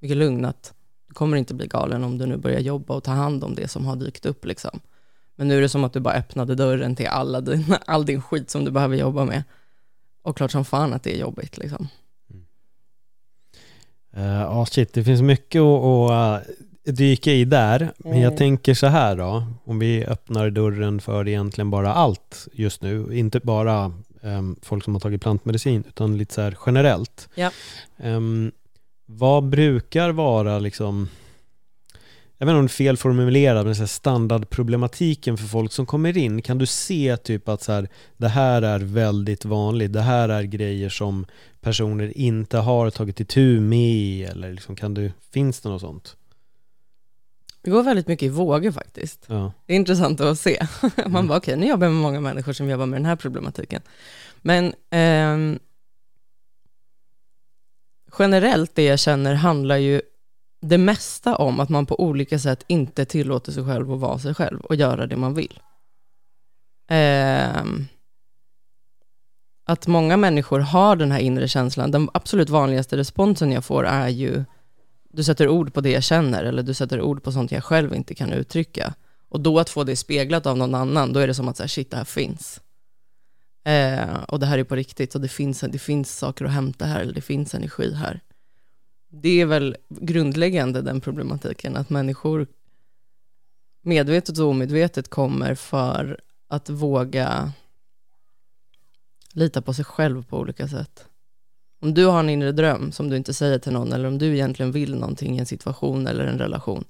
mycket 0.00 0.16
lugn 0.16 0.44
att 0.44 0.74
du 1.08 1.14
kommer 1.14 1.36
inte 1.36 1.54
bli 1.54 1.66
galen 1.66 2.04
om 2.04 2.18
du 2.18 2.26
nu 2.26 2.36
börjar 2.36 2.60
jobba 2.60 2.94
och 2.94 3.04
ta 3.04 3.10
hand 3.12 3.44
om 3.44 3.54
det 3.54 3.68
som 3.68 3.86
har 3.86 3.96
dykt 3.96 4.26
upp 4.26 4.44
liksom. 4.44 4.80
Men 5.36 5.48
nu 5.48 5.56
är 5.58 5.60
det 5.62 5.68
som 5.68 5.84
att 5.84 5.92
du 5.92 6.00
bara 6.00 6.14
öppnade 6.14 6.54
dörren 6.54 6.96
till 6.96 7.06
alla 7.06 7.40
din, 7.40 7.74
all 7.86 8.06
din 8.06 8.22
skit 8.22 8.50
som 8.50 8.64
du 8.64 8.70
behöver 8.70 8.96
jobba 8.96 9.24
med. 9.24 9.42
Och 10.22 10.36
klart 10.36 10.50
som 10.50 10.64
fan 10.64 10.92
att 10.92 11.02
det 11.02 11.14
är 11.14 11.20
jobbigt 11.20 11.58
liksom. 11.58 11.88
Ja, 14.10 14.20
uh, 14.44 14.58
oh 14.58 14.64
shit, 14.64 14.92
det 14.92 15.04
finns 15.04 15.22
mycket 15.22 15.60
att, 15.60 15.84
att 16.10 16.46
uh, 16.48 16.94
dyka 16.94 17.32
i 17.32 17.44
där. 17.44 17.92
Men 17.98 18.20
jag 18.20 18.32
Mm. 18.32 18.36
tänker 18.38 18.74
så 18.74 18.86
här 18.86 19.16
då, 19.16 19.46
om 19.64 19.78
vi 19.78 20.04
öppnar 20.06 20.50
dörren 20.50 21.00
för 21.00 21.28
egentligen 21.28 21.70
bara 21.70 21.92
allt 21.94 22.48
just 22.52 22.82
nu, 22.82 23.18
inte 23.18 23.40
bara 23.40 23.92
um, 24.22 24.56
folk 24.62 24.84
som 24.84 24.94
har 24.94 25.00
tagit 25.00 25.22
plantmedicin, 25.22 25.84
utan 25.88 26.18
lite 26.18 26.34
så 26.34 26.40
här 26.40 26.56
generellt. 26.66 27.28
Ja. 27.34 27.50
Um, 27.96 28.52
vad 29.10 29.44
brukar 29.48 30.10
vara 30.10 30.58
liksom, 30.58 31.08
jag 32.38 32.46
vet 32.46 32.52
inte 32.52 32.58
om 32.58 32.64
det 32.66 32.66
är 32.66 32.68
fel 32.68 32.96
formulerat, 32.96 33.66
men 33.66 33.74
så 33.74 33.82
här 33.82 33.86
standardproblematiken 33.86 35.36
för 35.38 35.46
folk 35.46 35.72
som 35.72 35.86
kommer 35.86 36.16
in, 36.16 36.42
kan 36.42 36.58
du 36.58 36.66
se 36.66 37.16
typ 37.16 37.48
att 37.48 37.62
så 37.62 37.72
här, 37.72 37.88
det 38.16 38.28
här 38.28 38.62
är 38.62 38.78
väldigt 38.78 39.44
vanligt, 39.44 39.92
det 39.92 40.00
här 40.00 40.28
är 40.28 40.42
grejer 40.42 40.88
som 40.88 41.26
personer 41.60 42.18
inte 42.18 42.58
har 42.58 42.90
tagit 42.90 43.20
itu 43.20 43.60
med, 43.60 44.28
eller 44.28 44.52
liksom 44.52 44.76
kan 44.76 44.94
du, 44.94 45.12
finns 45.30 45.60
det 45.60 45.68
något 45.68 45.80
sånt? 45.80 46.16
Det 47.62 47.70
går 47.70 47.82
väldigt 47.82 48.08
mycket 48.08 48.26
i 48.26 48.28
vågor 48.28 48.70
faktiskt. 48.72 49.24
Ja. 49.26 49.52
Det 49.66 49.72
är 49.72 49.76
intressant 49.76 50.20
att 50.20 50.38
se. 50.38 50.66
Man 50.96 51.06
Mm. 51.06 51.26
bara, 51.28 51.38
okej, 51.38 51.56
nu 51.56 51.66
jobbar 51.66 51.86
jag 51.86 51.92
med 51.92 52.02
många 52.02 52.20
människor 52.20 52.52
som 52.52 52.68
jobbar 52.70 52.86
med 52.86 52.98
den 53.00 53.06
här 53.06 53.16
problematiken. 53.16 53.82
Men 54.42 54.74
ehm, 54.90 55.58
generellt 58.18 58.74
det 58.74 58.84
jag 58.84 58.98
känner 58.98 59.34
handlar 59.34 59.76
ju 59.76 60.00
det 60.60 60.78
mesta 60.78 61.36
om 61.36 61.60
att 61.60 61.68
man 61.68 61.86
på 61.86 62.00
olika 62.00 62.38
sätt 62.38 62.64
inte 62.66 63.04
tillåter 63.04 63.52
sig 63.52 63.64
själv 63.64 63.92
att 63.92 64.00
vara 64.00 64.18
sig 64.18 64.34
själv 64.34 64.60
och 64.60 64.74
göra 64.74 65.06
det 65.06 65.16
man 65.16 65.34
vill. 65.34 65.60
Eh, 66.90 67.62
att 69.66 69.86
många 69.86 70.16
människor 70.16 70.60
har 70.60 70.96
den 70.96 71.12
här 71.12 71.18
inre 71.18 71.48
känslan. 71.48 71.90
Den 71.90 72.10
absolut 72.14 72.50
vanligaste 72.50 72.96
responsen 72.96 73.52
jag 73.52 73.64
får 73.64 73.86
är 73.86 74.08
ju, 74.08 74.44
du 75.10 75.24
sätter 75.24 75.48
ord 75.48 75.74
på 75.74 75.80
det 75.80 75.90
jag 75.90 76.02
känner 76.02 76.44
eller 76.44 76.62
du 76.62 76.74
sätter 76.74 77.00
ord 77.00 77.22
på 77.22 77.32
sånt 77.32 77.52
jag 77.52 77.64
själv 77.64 77.94
inte 77.94 78.14
kan 78.14 78.32
uttrycka. 78.32 78.94
Och 79.28 79.40
då 79.40 79.58
att 79.58 79.70
få 79.70 79.84
det 79.84 79.96
speglat 79.96 80.46
av 80.46 80.56
någon 80.56 80.74
annan, 80.74 81.12
då 81.12 81.20
är 81.20 81.26
det 81.26 81.34
som 81.34 81.48
att 81.48 81.56
säga 81.56 81.68
shit, 81.68 81.90
det 81.90 81.96
här 81.96 82.04
finns. 82.04 82.60
Eh, 83.64 84.22
och 84.22 84.40
det 84.40 84.46
här 84.46 84.58
är 84.58 84.64
på 84.64 84.76
riktigt 84.76 85.14
och 85.14 85.20
det 85.20 85.28
finns, 85.28 85.60
det 85.60 85.78
finns 85.78 86.18
saker 86.18 86.44
att 86.44 86.50
hämta 86.50 86.84
här, 86.84 87.00
eller 87.00 87.14
det 87.14 87.20
finns 87.20 87.54
energi 87.54 87.94
här. 87.94 88.20
Det 89.10 89.40
är 89.40 89.46
väl 89.46 89.76
grundläggande 89.88 90.82
den 90.82 91.00
problematiken, 91.00 91.76
att 91.76 91.90
människor 91.90 92.46
medvetet 93.82 94.38
och 94.38 94.46
omedvetet 94.46 95.10
kommer 95.10 95.54
för 95.54 96.20
att 96.48 96.70
våga 96.70 97.52
lita 99.32 99.62
på 99.62 99.74
sig 99.74 99.84
själv 99.84 100.24
på 100.24 100.38
olika 100.38 100.68
sätt. 100.68 101.06
Om 101.80 101.94
du 101.94 102.06
har 102.06 102.20
en 102.20 102.30
inre 102.30 102.52
dröm 102.52 102.92
som 102.92 103.08
du 103.10 103.16
inte 103.16 103.34
säger 103.34 103.58
till 103.58 103.72
någon, 103.72 103.92
eller 103.92 104.08
om 104.08 104.18
du 104.18 104.34
egentligen 104.34 104.72
vill 104.72 104.94
någonting 104.94 105.36
i 105.36 105.38
en 105.38 105.46
situation 105.46 106.06
eller 106.06 106.24
en 106.24 106.38
relation, 106.38 106.84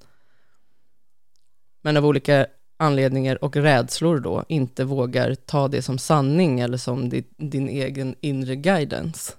men 1.81 1.97
av 1.97 2.05
olika 2.05 2.47
anledningar 2.79 3.43
och 3.43 3.55
rädslor 3.55 4.19
då 4.19 4.43
inte 4.47 4.83
vågar 4.83 5.35
ta 5.35 5.67
det 5.67 5.81
som 5.81 5.97
sanning 5.97 6.59
eller 6.59 6.77
som 6.77 7.09
din, 7.09 7.23
din 7.37 7.69
egen 7.69 8.15
inre 8.21 8.55
guidance 8.55 9.33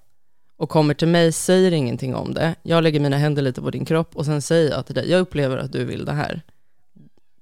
och 0.56 0.68
kommer 0.68 0.94
till 0.94 1.08
mig, 1.08 1.32
säger 1.32 1.72
ingenting 1.72 2.14
om 2.14 2.34
det, 2.34 2.54
jag 2.62 2.82
lägger 2.82 3.00
mina 3.00 3.16
händer 3.16 3.42
lite 3.42 3.60
på 3.60 3.70
din 3.70 3.84
kropp 3.84 4.16
och 4.16 4.24
sen 4.24 4.42
säger 4.42 4.70
jag 4.70 4.86
till 4.86 4.94
dig, 4.94 5.10
jag 5.10 5.20
upplever 5.20 5.56
att 5.56 5.72
du 5.72 5.84
vill 5.84 6.04
det 6.04 6.12
här. 6.12 6.42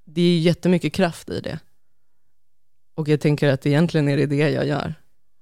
Det 0.05 0.23
är 0.23 0.39
jättemycket 0.39 0.93
kraft 0.93 1.31
i 1.31 1.41
det. 1.41 1.59
Och 2.95 3.09
jag 3.09 3.21
tänker 3.21 3.53
att 3.53 3.67
egentligen 3.67 4.09
är 4.09 4.17
det 4.17 4.27
det 4.27 4.51
jag 4.51 4.67
gör. 4.67 4.95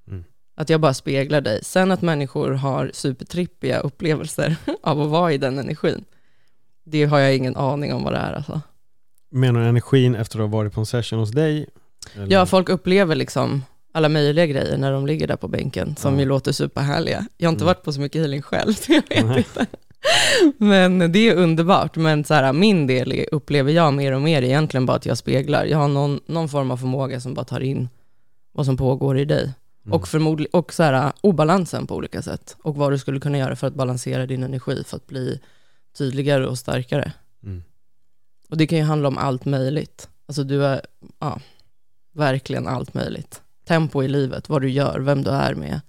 Mm. 0.09 0.25
Att 0.55 0.71
jag 0.71 0.81
bara 0.81 0.95
speglar 0.95 1.41
dig. 1.41 1.65
Sen 1.65 1.91
att 1.91 2.03
människor 2.03 2.51
har 2.51 2.91
supertrippiga 2.95 3.79
upplevelser 3.79 4.57
av 4.83 5.01
att 5.01 5.09
vara 5.09 5.33
i 5.33 5.39
den 5.39 5.59
energin, 5.59 6.05
det 6.85 7.05
har 7.05 7.19
jag 7.19 7.37
ingen 7.37 7.57
aning 7.57 7.95
om 7.95 8.05
vad 8.05 8.13
det 8.13 8.19
är 8.19 8.33
alltså. 8.33 8.61
Menar 9.37 9.61
du 9.61 9.67
energin 9.67 10.15
efter 10.15 10.39
att 10.39 10.51
ha 10.51 10.57
varit 10.59 10.73
på 10.73 10.81
en 10.81 10.87
session 10.87 11.19
hos 11.19 11.31
dig? 11.31 11.67
Eller? 12.15 12.33
Ja, 12.33 12.47
folk 12.47 12.69
upplever 12.69 13.15
liksom 13.15 13.65
alla 13.93 14.09
möjliga 14.09 14.47
grejer 14.47 14.77
när 14.79 14.93
de 14.93 15.07
ligger 15.07 15.27
där 15.27 15.37
på 15.37 15.49
bänken, 15.49 15.97
som 15.97 16.15
Ja. 16.15 16.21
ju 16.21 16.27
låter 16.27 16.53
superhärliga. 16.53 17.27
Jag 17.37 17.49
har 17.49 17.53
inte 17.53 17.65
Mm. 17.65 17.67
varit 17.75 17.83
på 17.83 17.93
så 17.93 18.01
mycket 18.01 18.21
healing 18.21 18.43
själv, 18.43 18.73
så 18.75 18.93
jag 18.93 19.03
vet 19.09 19.27
Nej. 19.27 19.39
inte. 19.39 19.67
Men 20.59 21.13
det 21.13 21.29
är 21.29 21.35
underbart, 21.37 21.97
men 21.97 22.25
så 22.25 22.35
här, 22.35 22.53
min 22.53 22.87
del 22.87 23.25
upplever 23.33 23.73
jag 23.73 23.95
mer 23.95 24.13
och 24.13 24.23
mer 24.23 24.43
egentligen 24.43 24.87
bara 24.87 24.97
att 24.97 25.07
jag 25.07 25.19
speglar. 25.19 25.65
Jag 25.65 25.79
har 25.79 25.89
någon, 25.89 26.21
någon 26.27 26.49
form 26.49 26.71
av 26.71 26.77
förmåga 26.77 27.21
som 27.21 27.35
bara 27.35 27.45
tar 27.45 27.61
in 27.61 27.89
vad 28.53 28.67
som 28.67 28.77
pågår 28.77 29.19
i 29.19 29.25
dig. 29.25 29.43
Mm. 29.85 29.93
Och, 29.99 30.09
förmodligen, 30.09 30.51
och 30.53 30.73
så 30.73 30.83
här, 30.83 31.13
obalansen 31.21 31.87
på 31.87 31.95
olika 31.97 32.23
sätt. 32.23 32.57
Och 32.63 32.77
vad 32.77 32.93
du 32.93 32.99
skulle 32.99 33.21
kunna 33.21 33.39
göra 33.39 33.57
för 33.57 33.67
att 33.67 33.75
balansera 33.75 34.27
din 34.27 34.43
energi, 34.43 34.83
för 34.87 34.97
att 34.97 35.07
bli 35.07 35.41
tydligare 35.99 36.47
och 36.47 36.59
starkare. 36.59 37.13
Mm. 37.45 37.63
Och 38.49 38.57
det 38.57 38.67
kan 38.67 38.79
ju 38.79 38.85
handla 38.85 39.09
om 39.09 39.19
allt 39.19 39.45
möjligt. 39.45 40.09
Alltså 40.27 40.45
du 40.45 40.65
är, 40.65 40.81
ja, 41.19 41.41
verkligen 42.13 42.67
allt 42.67 42.95
möjligt. 42.95 43.43
Tempo 43.69 44.03
i 44.03 44.09
livet, 44.09 44.49
vad 44.49 44.63
du 44.63 44.71
gör, 44.71 45.01
vem 45.01 45.23
du 45.23 45.31
är 45.31 45.55
med. 45.55 45.81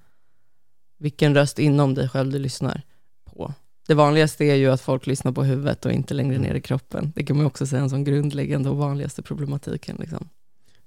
Vilken 0.99 1.35
röst 1.35 1.59
inom 1.59 1.93
dig 1.93 2.09
själv 2.09 2.31
du 2.31 2.39
lyssnar 2.39 2.81
på. 3.25 3.53
Det 3.87 3.93
vanligaste 3.93 4.45
är 4.45 4.55
ju 4.55 4.71
att 4.71 4.81
folk 4.81 5.07
lyssnar 5.07 5.31
på 5.31 5.43
huvudet 5.43 5.85
och 5.85 5.91
inte 5.91 6.13
längre 6.13 6.37
ner 6.37 6.55
i 6.55 6.61
kroppen. 6.61 7.13
Det 7.15 7.23
kan 7.23 7.37
man 7.37 7.45
också 7.45 7.67
säga 7.67 7.79
är 7.79 7.83
en 7.83 7.89
sån 7.89 8.03
grundläggande 8.03 8.69
och 8.69 8.77
vanligaste 8.77 9.21
problematiken. 9.21 9.97
Liksom. 9.99 10.29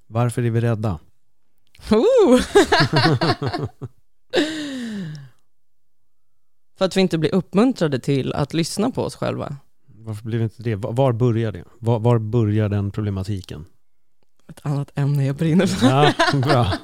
Varför 0.07 0.43
är 0.43 0.51
vi 0.51 0.61
rädda? 0.61 0.99
Oh! 1.91 2.41
För 6.81 6.85
att 6.85 6.97
vi 6.97 7.01
inte 7.01 7.19
blir 7.19 7.35
uppmuntrade 7.35 7.99
till 7.99 8.33
att 8.33 8.55
lyssna 8.55 8.91
på 8.91 9.03
oss 9.03 9.15
själva. 9.15 9.57
Varför 10.05 10.25
blir 10.25 10.39
vi 10.39 10.45
inte 10.45 10.63
det? 10.63 10.75
Var, 10.77 11.13
börjar 11.13 11.53
det? 11.53 11.65
Var, 11.79 11.99
var 11.99 12.19
börjar 12.19 12.69
den 12.69 12.91
problematiken? 12.91 13.65
Ett 14.49 14.61
annat 14.63 14.99
ämne 14.99 15.27
jag 15.27 15.37
brinner 15.37 15.67
för. 15.67 15.87
Ja, 15.87 16.13
bra. 16.39 16.73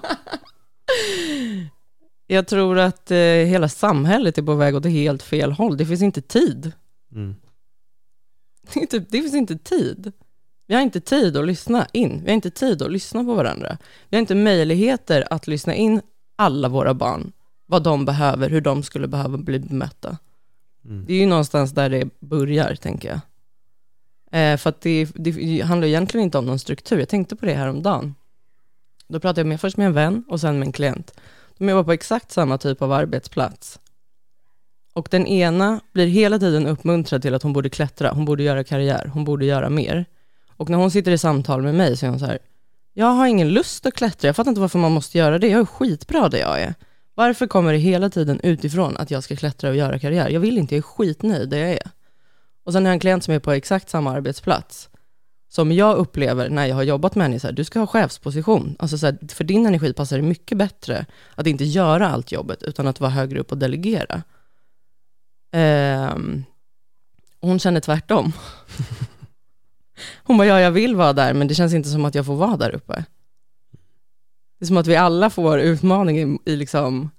Jag 2.27 2.47
tror 2.47 2.79
att 2.79 3.11
eh, 3.11 3.17
hela 3.19 3.69
samhället 3.69 4.39
är 4.39 4.43
på 4.43 4.55
väg 4.55 4.77
åt 4.77 4.87
helt 4.87 5.23
fel 5.23 5.53
håll. 5.53 5.77
Det 5.77 5.87
finns 5.87 6.03
inte 6.03 6.23
tid. 6.23 6.73
Mm. 7.13 7.35
Det, 8.75 8.87
typ, 8.87 9.11
det 9.11 9.21
finns 9.21 9.35
inte 9.35 9.59
tid. 9.59 10.13
Vi 10.67 10.75
har 10.75 10.83
inte 10.83 11.01
tid 11.01 11.37
att 11.37 11.47
lyssna 11.47 11.87
in. 11.93 12.21
Vi 12.25 12.27
har 12.27 12.35
inte 12.35 12.51
tid 12.51 12.83
att 12.83 12.93
lyssna 12.93 13.25
på 13.25 13.35
varandra. 13.35 13.79
Vi 14.09 14.17
har 14.17 14.21
inte 14.21 14.35
möjligheter 14.35 15.25
att 15.31 15.47
lyssna 15.47 15.75
in 15.75 16.01
alla 16.37 16.69
våra 16.69 16.95
barn. 16.95 17.33
Vad 17.67 17.83
de 17.83 18.05
behöver, 18.05 18.51
hur 18.51 18.61
de 18.61 18.83
skulle 18.83 19.09
behöva 19.09 19.39
bli 19.39 19.59
bemötta. 19.59 20.19
Mm. 20.89 21.05
Det 21.07 21.15
är 21.15 21.19
ju 21.19 21.27
någonstans 21.27 21.73
där 21.73 21.91
det 21.91 22.09
börjar, 22.21 22.75
tänker 22.75 23.09
jag. 23.09 23.21
Eh, 24.33 24.57
för 24.57 24.71
att 24.71 24.81
det, 24.81 25.05
det 25.15 25.61
handlar 25.61 25.89
egentligen 25.89 26.25
inte 26.25 26.39
om 26.39 26.47
någon 26.47 26.59
struktur. 26.59 26.99
Jag 26.99 27.09
tänkte 27.09 27.37
på 27.37 27.47
det 27.47 27.55
här 27.55 27.69
om 27.69 27.83
dagen. 27.83 28.15
Då 29.09 29.21
pratade 29.21 29.41
jag 29.41 29.47
med, 29.47 29.61
först 29.61 29.77
med 29.77 29.87
en 29.87 29.93
vän 29.93 30.25
och 30.29 30.41
sen 30.41 30.59
med 30.59 30.67
en 30.67 30.73
klient. 30.73 31.21
De 31.59 31.69
jobbar 31.69 31.85
på 31.85 31.93
exakt 31.93 32.31
samma 32.33 32.59
typ 32.59 32.83
av 32.83 32.93
arbetsplats. 32.93 33.81
Och 34.93 35.09
den 35.11 35.27
ena 35.27 35.81
blir 35.93 36.07
hela 36.07 36.39
tiden 36.39 36.67
uppmuntrad 36.67 37.23
till 37.23 37.35
att 37.35 37.43
hon 37.43 37.53
borde 37.53 37.71
klättra, 37.71 38.11
hon 38.13 38.25
borde 38.25 38.43
göra 38.43 38.65
karriär, 38.65 39.11
hon 39.15 39.25
borde 39.25 39.45
göra 39.45 39.71
mer. 39.71 40.05
Och 40.49 40.71
när 40.71 40.79
hon 40.79 40.91
sitter 40.91 41.13
i 41.13 41.19
samtal 41.19 41.63
med 41.63 41.75
mig 41.75 41.97
så 41.97 42.07
är 42.07 42.11
hon 42.11 42.19
så 42.19 42.27
här, 42.27 42.39
jag 42.93 43.07
har 43.07 43.27
ingen 43.27 43.49
lust 43.49 43.87
att 43.87 43.95
klättra, 43.95 44.29
jag 44.29 44.37
fattar 44.37 44.51
inte 44.51 44.61
varför 44.61 44.79
man 44.79 44.93
måste 44.93 45.19
göra 45.19 45.39
det, 45.39 45.49
jag 45.49 45.61
är 45.61 45.65
skitbra 45.65 46.29
där 46.29 46.39
jag 46.39 46.61
är. 46.61 46.75
Varför 47.19 47.47
kommer 47.47 47.73
det 47.73 47.79
hela 47.79 48.11
tiden 48.11 48.41
utifrån 48.43 48.97
att 48.97 49.11
jag 49.11 49.25
ska 49.25 49.37
klättra 49.37 49.71
och 49.71 49.77
göra 49.77 49.99
karriär? 49.99 50.29
Jag 50.29 50.41
vill 50.41 50.59
inte, 50.59 50.75
jag 50.75 50.79
är 50.79 50.83
skitnöjd 50.83 51.49
där 51.49 51.59
jag 51.59 51.71
är. 51.71 51.91
Och 52.65 52.73
sen 52.73 52.85
har 52.85 52.91
jag 52.91 52.95
en 52.95 53.01
klient 53.01 53.25
som 53.25 53.35
är 53.35 53.39
på 53.39 53.53
exakt 53.53 53.89
samma 53.89 54.13
arbetsplats, 54.13 54.89
som 55.49 55.73
jag 55.73 55.97
upplever 55.97 56.49
när 56.49 56.67
jag 56.67 56.77
har 56.77 56.83
jobbat 56.83 57.15
med 57.15 57.25
henne, 57.25 57.41
så 57.41 57.47
här, 57.47 57.55
du 57.55 57.65
ska 57.65 57.79
ha 57.79 57.87
chefsposition. 57.87 58.77
Alltså 58.79 58.99
så 58.99 59.07
här, 59.07 59.19
för 59.29 59.45
din 59.45 59.67
energi 59.67 59.93
passar 59.93 60.17
det 60.17 60.23
mycket 60.23 60.59
bättre 60.59 61.07
att 61.35 61.47
inte 61.47 61.65
göra 61.65 62.09
allt 62.09 62.33
jobbet, 62.33 62.63
utan 62.63 62.87
att 62.87 63.01
vara 63.01 63.11
högre 63.11 63.41
upp 63.41 63.53
och 63.53 63.59
delegera. 63.59 64.23
Ehm, 65.53 66.45
och 67.41 67.49
hon 67.49 67.59
känner 67.59 67.81
tvärtom. 67.81 68.33
Hon 70.23 70.39
bara, 70.39 70.49
ja 70.49 70.61
jag 70.61 70.71
vill 70.71 70.97
vara 70.97 71.13
där, 71.13 71.35
men 71.35 71.49
det 71.49 71.55
känns 71.55 71.75
inte 71.75 71.89
som 71.89 72.05
att 72.05 72.15
jag 72.15 72.27
får 72.27 72.37
vara 72.37 72.57
där 72.57 72.75
uppe. 72.75 73.05
Det 74.59 74.65
är 74.65 74.67
som 74.67 74.77
att 74.77 74.87
vi 74.87 74.97
alla 74.97 75.31
får 75.31 75.59
utmaningar 75.61 76.39
i, 76.45 76.57
liksom, 76.57 77.11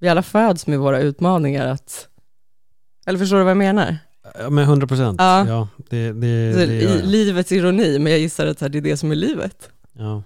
vi 0.00 0.08
alla 0.08 0.22
föds 0.22 0.66
med 0.66 0.78
våra 0.78 1.00
utmaningar 1.00 1.66
att, 1.66 2.08
eller 3.06 3.18
förstår 3.18 3.36
du 3.36 3.42
vad 3.42 3.50
jag 3.50 3.56
menar? 3.56 3.98
Ja, 4.38 4.50
men 4.50 4.64
100 4.64 4.86
procent. 4.86 5.16
Ja. 5.20 5.48
Ja. 5.48 5.68
det, 5.90 6.12
det, 6.12 6.52
det 6.66 6.66
I 6.82 7.02
livets 7.02 7.52
ironi, 7.52 7.98
men 7.98 8.12
jag 8.12 8.20
gissar 8.20 8.46
att 8.46 8.58
det 8.58 8.66
är 8.66 8.80
det 8.80 8.96
som 8.96 9.10
är 9.10 9.14
livet. 9.16 9.70
Ja. 9.92 10.22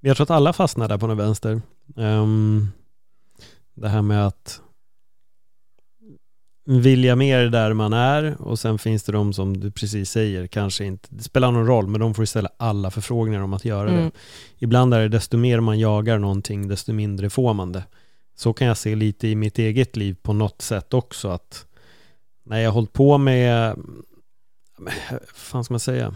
Men 0.00 0.08
jag 0.08 0.16
tror 0.16 0.24
att 0.24 0.30
alla 0.30 0.52
fastnar 0.52 0.88
där 0.88 0.98
på 0.98 1.06
något 1.06 1.18
vänster. 1.18 1.62
Ehm, 1.96 2.68
Det 3.74 3.88
här 3.88 4.02
med 4.02 4.26
att 4.26 4.60
vilja 6.78 7.16
mer 7.16 7.46
där 7.48 7.72
man 7.72 7.92
är 7.92 8.36
och 8.42 8.58
sen 8.58 8.78
finns 8.78 9.02
det 9.02 9.12
de 9.12 9.32
som 9.32 9.60
du 9.60 9.70
precis 9.70 10.10
säger 10.10 10.46
kanske 10.46 10.84
inte, 10.84 11.08
det 11.10 11.22
spelar 11.22 11.52
någon 11.52 11.66
roll 11.66 11.86
men 11.86 12.00
de 12.00 12.14
får 12.14 12.24
ställa 12.24 12.48
alla 12.56 12.90
förfrågningar 12.90 13.40
om 13.42 13.52
att 13.54 13.64
göra 13.64 13.90
Mm. 13.90 14.04
det. 14.04 14.10
Ibland 14.58 14.94
är 14.94 15.00
det 15.00 15.08
desto 15.08 15.36
mer 15.36 15.60
man 15.60 15.78
jagar 15.78 16.18
någonting 16.18 16.68
desto 16.68 16.92
mindre 16.92 17.30
får 17.30 17.54
man 17.54 17.72
det. 17.72 17.84
Så 18.36 18.52
kan 18.52 18.66
jag 18.66 18.76
se 18.76 18.94
lite 18.94 19.28
i 19.28 19.34
mitt 19.34 19.58
eget 19.58 19.96
liv 19.96 20.16
på 20.22 20.32
något 20.32 20.62
sätt 20.62 20.94
också 20.94 21.28
att 21.28 21.66
när 22.44 22.58
jag 22.60 22.70
har 22.70 22.74
hållit 22.74 22.92
på 22.92 23.18
med, 23.18 23.76
vad 24.78 24.92
fan 25.34 25.64
ska 25.64 25.74
man 25.74 25.80
säga? 25.80 26.14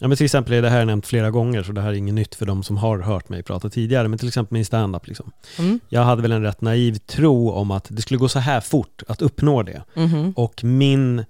Ja 0.00 0.08
men 0.08 0.16
till 0.16 0.24
exempel 0.24 0.52
är 0.52 0.62
det 0.62 0.70
här 0.70 0.84
nämnt 0.84 1.06
flera 1.06 1.30
gånger 1.30 1.62
så 1.62 1.72
det 1.72 1.80
här 1.80 1.88
är 1.88 1.94
inget 1.94 2.14
nytt 2.14 2.34
för 2.34 2.46
de 2.46 2.62
som 2.62 2.76
har 2.76 2.98
hört 2.98 3.28
mig 3.28 3.42
prata 3.42 3.70
tidigare 3.70 4.08
men 4.08 4.18
till 4.18 4.28
exempel 4.28 4.54
min 4.54 4.64
stand-up 4.64 5.06
liksom. 5.06 5.32
Mm. 5.58 5.80
Jag 5.88 6.04
hade 6.04 6.22
väl 6.22 6.32
en 6.32 6.42
rätt 6.42 6.60
naiv 6.60 6.98
tro 6.98 7.50
om 7.50 7.70
att 7.70 7.86
det 7.88 8.02
skulle 8.02 8.18
gå 8.18 8.28
så 8.28 8.38
här 8.38 8.60
fort 8.60 9.02
att 9.08 9.22
uppnå 9.22 9.62
det. 9.62 9.82
Mhm. 9.94 10.32
Och 10.36 10.64
min 10.64 11.24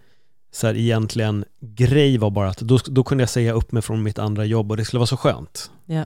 så 0.53 0.67
här, 0.67 0.77
egentligen 0.77 1.45
grej 1.61 2.19
var 2.19 2.31
bara 2.31 2.49
att 2.49 2.59
då, 2.59 2.79
då 2.87 3.05
kunde 3.05 3.23
jag 3.23 3.29
säga 3.31 3.53
upp 3.53 3.73
mig 3.73 3.83
från 3.83 4.03
mitt 4.03 4.19
andra 4.19 4.45
jobb 4.45 4.71
och 4.71 4.77
det 4.77 4.85
skulle 4.85 4.99
vara 4.99 5.07
så 5.07 5.17
skönt. 5.17 5.71
Ja. 5.87 6.05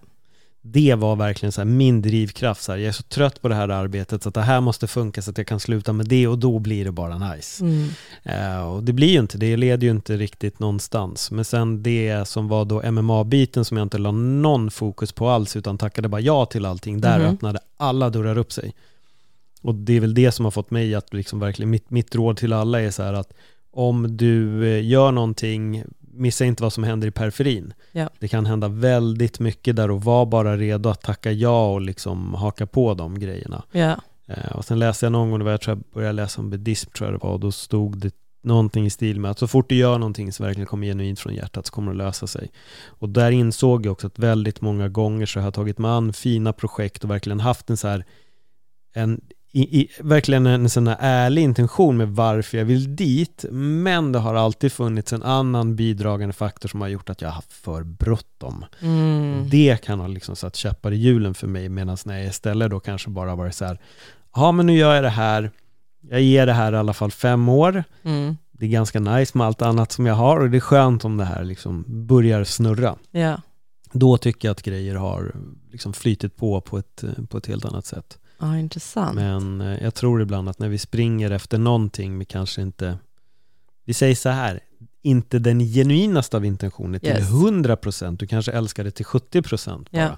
Det 0.66 0.94
var 0.94 1.16
verkligen 1.16 1.52
så 1.52 1.60
här, 1.60 1.66
min 1.66 2.02
drivkraft. 2.02 2.62
Så 2.62 2.72
här, 2.72 2.78
jag 2.78 2.88
är 2.88 2.92
så 2.92 3.02
trött 3.02 3.42
på 3.42 3.48
det 3.48 3.54
här 3.54 3.68
arbetet 3.68 4.22
så 4.22 4.28
att 4.28 4.34
det 4.34 4.42
här 4.42 4.60
måste 4.60 4.86
funka 4.86 5.22
så 5.22 5.30
att 5.30 5.38
jag 5.38 5.46
kan 5.46 5.60
sluta 5.60 5.92
med 5.92 6.06
det 6.06 6.26
och 6.26 6.38
då 6.38 6.58
blir 6.58 6.84
det 6.84 6.92
bara 6.92 7.18
nice. 7.34 7.64
Mm. 7.64 7.88
Eh, 8.22 8.66
och 8.72 8.82
det 8.84 8.92
blir 8.92 9.08
ju 9.08 9.18
inte, 9.20 9.38
det 9.38 9.56
leder 9.56 9.86
ju 9.86 9.90
inte 9.90 10.16
riktigt 10.16 10.58
någonstans. 10.58 11.30
Men 11.30 11.44
sen 11.44 11.82
det 11.82 12.28
som 12.28 12.48
var 12.48 12.64
då 12.64 12.82
MMA-biten 12.82 13.64
som 13.64 13.76
jag 13.76 13.84
inte 13.84 13.98
la 13.98 14.10
någon 14.12 14.70
fokus 14.70 15.12
på 15.12 15.28
alls 15.28 15.56
utan 15.56 15.78
tackade 15.78 16.08
bara 16.08 16.20
ja 16.20 16.46
till 16.46 16.64
allting, 16.66 17.00
där 17.00 17.18
Mhm. 17.18 17.34
öppnade 17.34 17.58
alla 17.76 18.10
dörrar 18.10 18.38
upp 18.38 18.52
sig. 18.52 18.74
Och 19.62 19.74
det 19.74 19.92
är 19.96 20.00
väl 20.00 20.14
det 20.14 20.32
som 20.32 20.44
har 20.44 20.50
fått 20.50 20.70
mig 20.70 20.94
att 20.94 21.14
liksom 21.14 21.40
verkligen, 21.40 21.70
mitt, 21.70 21.90
mitt 21.90 22.14
råd 22.14 22.36
till 22.36 22.52
alla 22.52 22.80
är 22.80 22.90
så 22.90 23.02
här 23.02 23.12
att 23.12 23.32
om 23.70 24.16
du 24.16 24.66
eh, 24.66 24.86
gör 24.86 25.12
någonting, 25.12 25.84
missa 26.16 26.44
inte 26.44 26.62
vad 26.62 26.72
som 26.72 26.84
händer 26.84 27.08
i 27.08 27.10
periferin. 27.10 27.74
Ja. 27.92 28.08
Det 28.18 28.28
kan 28.28 28.46
hända 28.46 28.68
väldigt 28.68 29.40
mycket 29.40 29.76
där 29.76 29.90
och 29.90 30.02
var 30.02 30.26
bara 30.26 30.56
redo 30.56 30.88
att 30.88 31.02
tacka 31.02 31.32
ja 31.32 31.72
och 31.72 31.80
liksom 31.80 32.34
haka 32.34 32.66
på 32.66 32.94
de 32.94 33.18
grejerna. 33.18 33.64
Ja. 33.72 33.96
Eh, 34.26 34.52
och 34.56 34.64
sen 34.64 34.78
läste 34.78 35.06
jag 35.06 35.12
någon 35.12 35.30
gång, 35.30 35.38
det 35.38 35.44
var 35.44 35.52
jag 35.52 35.60
tror 35.60 35.76
jag 35.76 35.84
började 35.94 36.12
läsa 36.12 36.40
om 36.40 36.50
buddhism 36.50 36.90
tror 36.90 37.10
jag 37.10 37.20
det 37.20 37.26
var, 37.26 37.32
och 37.32 37.40
då 37.40 37.52
stod 37.52 37.98
det 37.98 38.14
någonting 38.42 38.86
i 38.86 38.90
stil 38.90 39.20
med 39.20 39.30
att 39.30 39.38
så 39.38 39.46
fort 39.46 39.68
du 39.68 39.74
gör 39.74 39.98
någonting 39.98 40.32
som 40.32 40.46
verkligen 40.46 40.66
kommer 40.66 40.86
genuint 40.86 41.20
från 41.20 41.34
hjärtat 41.34 41.66
så 41.66 41.72
kommer 41.72 41.92
det 41.92 41.98
lösa 41.98 42.26
sig. 42.26 42.50
Och 42.86 43.08
där 43.08 43.30
insåg 43.30 43.86
jag 43.86 43.92
också 43.92 44.06
att 44.06 44.18
väldigt 44.18 44.60
många 44.60 44.88
gånger 44.88 45.26
så 45.26 45.40
har 45.40 45.46
jag 45.46 45.54
tagit 45.54 45.78
mig 45.78 45.90
an 45.90 46.12
fina 46.12 46.52
projekt 46.52 47.04
och 47.04 47.10
verkligen 47.10 47.40
haft 47.40 47.70
en 47.70 47.76
så 47.76 47.88
här, 47.88 48.04
en, 48.94 49.20
i, 49.56 49.80
i, 49.80 49.88
verkligen 50.00 50.46
en 50.46 50.70
sån 50.70 50.86
här 50.86 50.96
ärlig 51.00 51.42
intention 51.42 51.96
med 51.96 52.08
varför 52.08 52.58
jag 52.58 52.64
vill 52.64 52.96
dit, 52.96 53.44
men 53.50 54.12
det 54.12 54.18
har 54.18 54.34
alltid 54.34 54.72
funnits 54.72 55.12
en 55.12 55.22
annan 55.22 55.76
bidragande 55.76 56.32
faktor 56.32 56.68
som 56.68 56.80
har 56.80 56.88
gjort 56.88 57.10
att 57.10 57.20
jag 57.20 57.28
har 57.28 57.34
haft 57.34 57.52
för 57.52 57.82
bråttom. 57.82 58.64
Mm. 58.80 59.48
Det 59.50 59.84
kan 59.84 60.00
ha 60.00 60.06
liksom 60.06 60.36
satt 60.36 60.56
käppar 60.56 60.92
i 60.92 60.96
hjulen 60.96 61.34
för 61.34 61.46
mig 61.46 61.68
medan 61.68 61.96
när 62.04 62.18
jag 62.18 62.26
istället 62.26 62.70
då 62.70 62.80
kanske 62.80 63.10
bara 63.10 63.34
varit 63.34 63.54
så 63.54 63.64
här, 63.64 63.78
ja 64.34 64.52
men 64.52 64.66
nu 64.66 64.76
gör 64.76 64.94
jag 64.94 65.04
det 65.04 65.08
här, 65.08 65.50
jag 66.10 66.22
ger 66.22 66.46
det 66.46 66.52
här 66.52 66.72
i 66.72 66.76
alla 66.76 66.92
fall 66.92 67.10
fem 67.10 67.48
år, 67.48 67.84
Mm. 68.02 68.36
det 68.52 68.64
är 68.66 68.70
ganska 68.70 69.00
nice 69.00 69.38
med 69.38 69.46
allt 69.46 69.62
annat 69.62 69.92
som 69.92 70.06
jag 70.06 70.14
har 70.14 70.40
och 70.40 70.50
det 70.50 70.58
är 70.58 70.60
skönt 70.60 71.04
om 71.04 71.16
det 71.16 71.24
här 71.24 71.44
liksom 71.44 71.84
börjar 71.88 72.44
snurra. 72.44 72.96
Ja. 73.10 73.40
Då 73.92 74.16
tycker 74.16 74.48
jag 74.48 74.52
att 74.52 74.62
grejer 74.62 74.94
har 74.94 75.34
liksom 75.72 75.92
flytit 75.92 76.36
på 76.36 76.60
på 76.60 76.78
ett, 76.78 77.04
på 77.28 77.38
ett 77.38 77.46
helt 77.46 77.64
annat 77.64 77.86
sätt. 77.86 78.18
Ja, 78.38 78.58
intressant. 78.58 79.14
Men 79.14 79.60
eh, 79.60 79.82
jag 79.82 79.94
tror 79.94 80.22
ibland 80.22 80.48
att 80.48 80.58
när 80.58 80.68
vi 80.68 80.78
springer 80.78 81.30
efter 81.30 81.58
någonting, 81.58 82.18
vi 82.18 82.24
kanske 82.24 82.62
inte, 82.62 82.98
vi 83.84 83.94
säger 83.94 84.14
så 84.14 84.28
här, 84.28 84.60
inte 85.02 85.38
den 85.38 85.60
genuinaste 85.60 86.36
av 86.36 86.44
intentioner 86.44 86.98
till 86.98 87.08
Yes. 87.08 87.28
100%, 87.30 88.16
du 88.16 88.26
kanske 88.26 88.52
älskar 88.52 88.84
det 88.84 88.90
till 88.90 89.04
70% 89.06 89.66
bara. 89.76 89.86
Ja. 89.90 90.16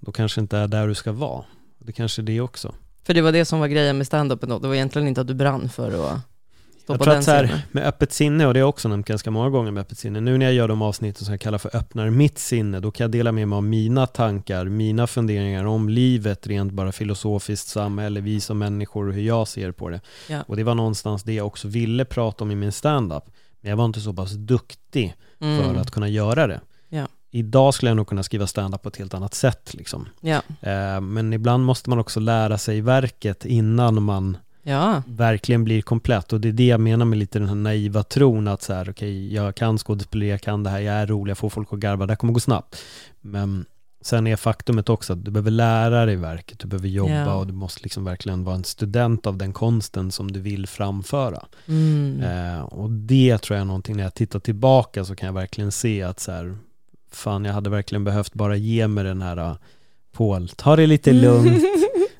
Då 0.00 0.12
kanske 0.12 0.40
inte 0.40 0.58
är 0.58 0.68
där 0.68 0.88
du 0.88 0.94
ska 0.94 1.12
vara. 1.12 1.44
Det 1.78 1.92
kanske 1.92 2.22
är 2.22 2.24
det 2.24 2.40
också. 2.40 2.74
För 3.04 3.14
det 3.14 3.22
var 3.22 3.32
det 3.32 3.44
som 3.44 3.60
var 3.60 3.68
grejen 3.68 3.98
med 3.98 4.06
stand-upen 4.06 4.48
då, 4.48 4.58
det 4.58 4.68
var 4.68 4.74
egentligen 4.74 5.08
inte 5.08 5.20
att 5.20 5.26
du 5.26 5.34
brann 5.34 5.68
för 5.68 6.12
att 6.14 6.20
Jag 6.92 7.00
tror 7.02 7.14
att 7.14 7.24
så 7.24 7.30
här, 7.30 7.62
med 7.70 7.86
öppet 7.86 8.12
sinne, 8.12 8.46
och 8.46 8.54
det 8.54 8.60
har 8.60 8.62
jag 8.62 8.68
också 8.68 8.88
nämnt 8.88 9.06
ganska 9.06 9.30
många 9.30 9.50
gånger 9.50 9.70
med 9.70 9.80
öppet 9.80 9.98
sinne, 9.98 10.20
nu 10.20 10.38
när 10.38 10.46
jag 10.46 10.54
gör 10.54 10.68
de 10.68 10.82
avsnitten 10.82 11.24
som 11.24 11.32
jag 11.32 11.40
kallar 11.40 11.58
för 11.58 11.76
öppnar 11.76 12.10
mitt 12.10 12.38
sinne, 12.38 12.80
då 12.80 12.90
kan 12.90 13.04
jag 13.04 13.10
dela 13.10 13.32
med 13.32 13.48
mig 13.48 13.56
av 13.56 13.64
mina 13.64 14.06
tankar, 14.06 14.64
mina 14.64 15.06
funderingar 15.06 15.64
om 15.64 15.88
livet, 15.88 16.46
rent 16.46 16.72
bara 16.72 16.92
filosofiskt, 16.92 17.68
samhälle, 17.68 18.20
vi 18.20 18.40
som 18.40 18.58
människor 18.58 19.08
och 19.08 19.14
hur 19.14 19.22
jag 19.22 19.48
ser 19.48 19.72
på 19.72 19.88
det. 19.88 20.00
Ja. 20.28 20.42
Och 20.46 20.56
det 20.56 20.64
var 20.64 20.74
någonstans 20.74 21.22
det 21.22 21.32
jag 21.32 21.46
också 21.46 21.68
ville 21.68 22.04
prata 22.04 22.44
om 22.44 22.50
i 22.50 22.54
min 22.54 22.72
stand-up. 22.72 23.24
Men 23.60 23.70
jag 23.70 23.76
var 23.76 23.84
inte 23.84 24.00
så 24.00 24.12
pass 24.12 24.32
duktig 24.32 25.14
Mm. 25.42 25.64
för 25.74 25.80
att 25.80 25.90
kunna 25.90 26.08
göra 26.08 26.46
det. 26.46 26.60
Ja. 26.88 27.06
Idag 27.30 27.74
skulle 27.74 27.90
jag 27.90 27.96
nog 27.96 28.06
kunna 28.06 28.22
skriva 28.22 28.46
stand-up 28.46 28.82
på 28.82 28.88
ett 28.88 28.96
helt 28.96 29.14
annat 29.14 29.34
sätt. 29.34 29.74
Liksom. 29.74 30.08
Ja. 30.20 30.42
Eh, 30.60 31.00
men 31.00 31.32
ibland 31.32 31.64
måste 31.64 31.90
man 31.90 31.98
också 31.98 32.20
lära 32.20 32.58
sig 32.58 32.80
verket 32.80 33.44
innan 33.44 34.02
man 34.02 34.36
Ja. 34.62 35.02
verkligen 35.06 35.64
blir 35.64 35.82
komplett. 35.82 36.32
Och 36.32 36.40
det 36.40 36.48
är 36.48 36.52
det 36.52 36.66
jag 36.66 36.80
menar 36.80 37.04
med 37.04 37.18
lite 37.18 37.38
den 37.38 37.48
här 37.48 37.54
naiva 37.54 38.02
tron 38.02 38.48
att 38.48 38.62
så 38.62 38.72
här, 38.72 38.90
okej, 38.90 39.34
jag 39.34 39.54
kan 39.54 39.78
skådespelare, 39.78 40.28
jag 40.28 40.40
kan 40.40 40.62
det 40.62 40.70
här, 40.70 40.80
jag 40.80 40.94
är 40.94 41.06
rolig, 41.06 41.30
jag 41.30 41.38
får 41.38 41.50
folk 41.50 41.72
att 41.72 41.78
garva, 41.78 42.06
det 42.06 42.12
här 42.12 42.16
kommer 42.16 42.32
gå 42.32 42.40
snabbt. 42.40 42.76
Men 43.20 43.64
sen 44.02 44.26
är 44.26 44.36
faktumet 44.36 44.88
också 44.88 45.12
att 45.12 45.24
du 45.24 45.30
behöver 45.30 45.50
lära 45.50 46.06
dig 46.06 46.16
verket, 46.16 46.58
du 46.58 46.68
behöver 46.68 46.88
jobba 46.88 47.12
Ja. 47.12 47.34
och 47.34 47.46
du 47.46 47.52
måste 47.52 47.82
liksom 47.82 48.04
verkligen 48.04 48.44
vara 48.44 48.56
en 48.56 48.64
student 48.64 49.26
av 49.26 49.36
den 49.36 49.52
konsten 49.52 50.12
som 50.12 50.32
du 50.32 50.40
vill 50.40 50.66
framföra. 50.66 51.44
Mm. 51.68 52.20
Eh, 52.22 52.60
och 52.60 52.90
det 52.90 53.38
tror 53.38 53.56
jag 53.56 53.62
är 53.62 53.66
någonting, 53.66 53.96
när 53.96 54.02
jag 54.02 54.14
tittar 54.14 54.38
tillbaka 54.38 55.04
så 55.04 55.16
kan 55.16 55.26
jag 55.26 55.34
verkligen 55.34 55.72
se 55.72 56.02
att 56.02 56.20
så 56.20 56.32
här, 56.32 56.56
fan 57.12 57.44
jag 57.44 57.52
hade 57.52 57.70
verkligen 57.70 58.04
behövt 58.04 58.34
bara 58.34 58.56
ge 58.56 58.88
mig 58.88 59.04
den 59.04 59.22
här, 59.22 59.56
Paul, 60.12 60.48
ta 60.48 60.76
det 60.76 60.86
lite 60.86 61.12
lugnt, 61.12 61.62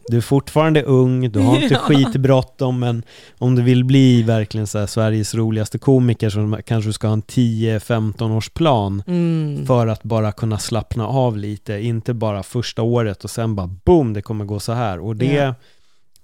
du 0.09 0.17
är 0.17 0.21
fortfarande 0.21 0.83
ung, 0.83 1.31
du 1.31 1.39
har 1.41 1.63
inte 1.63 1.75
Ja. 1.75 1.81
skitbråttom, 1.81 2.79
men 2.81 3.03
om 3.39 3.55
du 3.55 3.63
vill 3.63 3.85
bli 3.85 4.23
verkligen 4.23 4.67
så 4.67 4.87
Sveriges 4.87 5.35
roligaste 5.35 5.79
komiker 5.79 6.31
så 6.31 6.59
kanske 6.67 6.89
du 6.89 6.93
ska 6.93 7.07
ha 7.07 7.13
en 7.15 7.23
10-15 7.23 8.37
års 8.37 8.49
plan 8.49 9.03
Mm. 9.07 9.67
för 9.67 9.87
att 9.87 10.03
bara 10.03 10.33
kunna 10.33 10.59
slappna 10.59 11.07
av 11.07 11.37
lite, 11.39 11.73
inte 11.75 12.15
bara 12.15 12.43
första 12.43 12.83
året 12.83 13.25
och 13.25 13.31
sen 13.31 13.55
bara 13.55 13.67
boom, 13.85 14.13
det 14.13 14.23
kommer 14.23 14.45
gå 14.45 14.61
så 14.61 14.73
här. 14.73 14.99
Och 14.99 15.17
det, 15.17 15.27
Ja. 15.33 15.55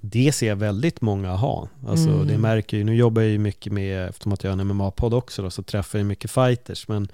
det 0.01 0.33
ser 0.33 0.49
jag 0.49 0.57
väldigt 0.57 1.01
många 1.01 1.35
ha. 1.35 1.69
Alltså 1.89 2.09
Mm. 2.09 2.27
det 2.27 2.39
märker 2.39 2.77
ju, 2.77 2.85
nu 2.85 2.97
jobbar 2.97 3.23
jag 3.23 3.31
ju 3.31 3.39
mycket 3.39 3.73
med, 3.73 4.09
eftersom 4.09 4.33
att 4.33 4.45
jag 4.45 4.51
har 4.51 4.61
en 4.61 4.67
MMA-podd 4.71 5.15
också 5.15 5.43
då, 5.43 5.51
så 5.51 5.63
träffar 5.63 5.99
jag 5.99 6.07
mycket 6.07 6.31
fighters, 6.31 6.89
men 6.89 7.09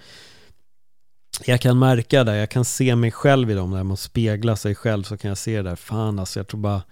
jag 1.47 1.61
kan 1.61 1.79
märka 1.79 2.25
det, 2.25 2.37
jag 2.37 2.51
kan 2.51 2.65
se 2.65 2.97
mig 2.97 3.11
själv 3.11 3.51
i 3.51 3.55
dem, 3.55 3.71
när 3.71 3.83
man 3.85 3.97
speglar 3.97 4.55
sig 4.55 4.75
själv 4.75 5.03
så 5.03 5.17
kan 5.17 5.29
jag 5.29 5.39
se 5.39 5.57
det 5.57 5.63
där, 5.69 5.77
fan 5.77 6.19
alltså 6.19 6.39
jag 6.39 6.47
tror 6.49 6.61
bara 6.61 6.83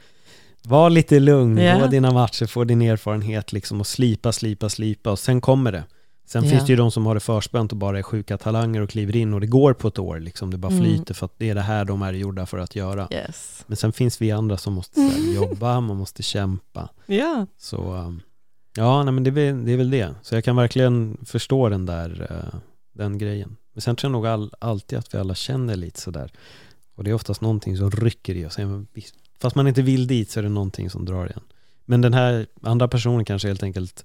var 0.63 0.91
lite 0.91 1.21
lugn, 1.21 1.59
Ja. 1.59 1.79
gå 1.79 1.87
dina 1.87 2.11
matcher, 2.13 2.47
få 2.47 2.65
din 2.65 2.83
erfarenhet 2.83 3.53
liksom 3.53 3.81
och 3.81 3.87
slipa, 3.87 4.33
slipa, 4.33 4.69
slipa 4.69 5.11
och 5.11 5.19
sen 5.19 5.41
kommer 5.41 5.73
det. 5.73 5.85
Sen 6.29 6.45
Ja. 6.45 6.51
finns 6.51 6.67
det 6.67 6.73
ju 6.73 6.77
de 6.77 6.91
som 6.91 7.07
har 7.07 7.15
det 7.15 7.21
förspänt 7.21 7.73
och 7.73 7.79
bara 7.79 7.99
är 7.99 8.03
sjuka 8.03 8.39
talanger 8.39 8.81
och 8.81 8.91
kliver 8.91 9.17
in 9.17 9.35
och 9.35 9.41
det 9.41 9.47
går 9.47 9.73
på 9.75 9.89
ett 9.89 9.99
år 9.99 10.21
liksom, 10.21 10.51
det 10.51 10.59
bara 10.59 10.73
Mm. 10.73 10.85
flyter 10.85 11.15
för 11.15 11.27
att 11.27 11.35
det 11.39 11.51
är 11.51 11.55
det 11.55 11.61
här 11.61 11.85
de 11.85 12.03
är 12.03 12.13
gjorda 12.13 12.47
för 12.47 12.59
att 12.59 12.77
göra. 12.77 13.09
Yes. 13.11 13.65
Men 13.67 13.77
sen 13.77 13.93
finns 13.93 14.23
vi 14.23 14.31
andra 14.31 14.57
som 14.57 14.73
måste 14.73 15.01
här, 15.01 15.35
jobba, 15.35 15.81
man 15.81 15.97
måste 15.97 16.23
kämpa. 16.23 16.89
Ja. 17.07 17.47
Så 17.59 17.95
um, 17.95 18.21
ja, 18.77 19.03
nej, 19.03 19.13
men 19.15 19.25
det 19.25 19.31
det 19.31 19.73
är 19.73 19.77
väl 19.77 19.91
det. 19.91 20.15
Så 20.23 20.35
jag 20.35 20.45
kan 20.45 20.57
verkligen 20.57 21.17
förstå 21.27 21.69
den 21.69 21.87
där, 21.87 22.29
uh, 22.31 22.61
den 22.95 23.19
grejen. 23.19 23.57
Men 23.73 23.81
sen 23.81 23.97
tror 23.97 24.09
jag 24.09 24.13
nog 24.13 24.27
all, 24.27 24.55
alltid 24.59 24.99
att 24.99 25.15
vi 25.15 25.19
alla 25.19 25.35
känner 25.35 25.77
lite 25.77 26.01
sådär. 26.01 26.33
Och 26.95 27.05
det 27.05 27.11
är 27.11 27.15
oftast 27.15 27.41
någonting 27.41 27.77
som 27.77 27.91
rycker 27.91 28.35
i 28.35 28.47
oss. 28.47 28.57
Fast 29.41 29.57
man 29.57 29.69
inte 29.69 29.83
vill 29.83 30.07
dit 30.07 30.31
så 30.31 30.39
är 30.41 30.43
det 30.43 30.49
någonting 30.49 30.91
som 30.91 31.05
drar 31.05 31.27
igen. 31.27 31.43
Men 31.85 32.01
den 32.01 32.15
här 32.15 32.47
andra 32.63 32.89
personen 32.89 33.25
kanske 33.25 33.49
helt 33.49 33.63
enkelt 33.63 34.05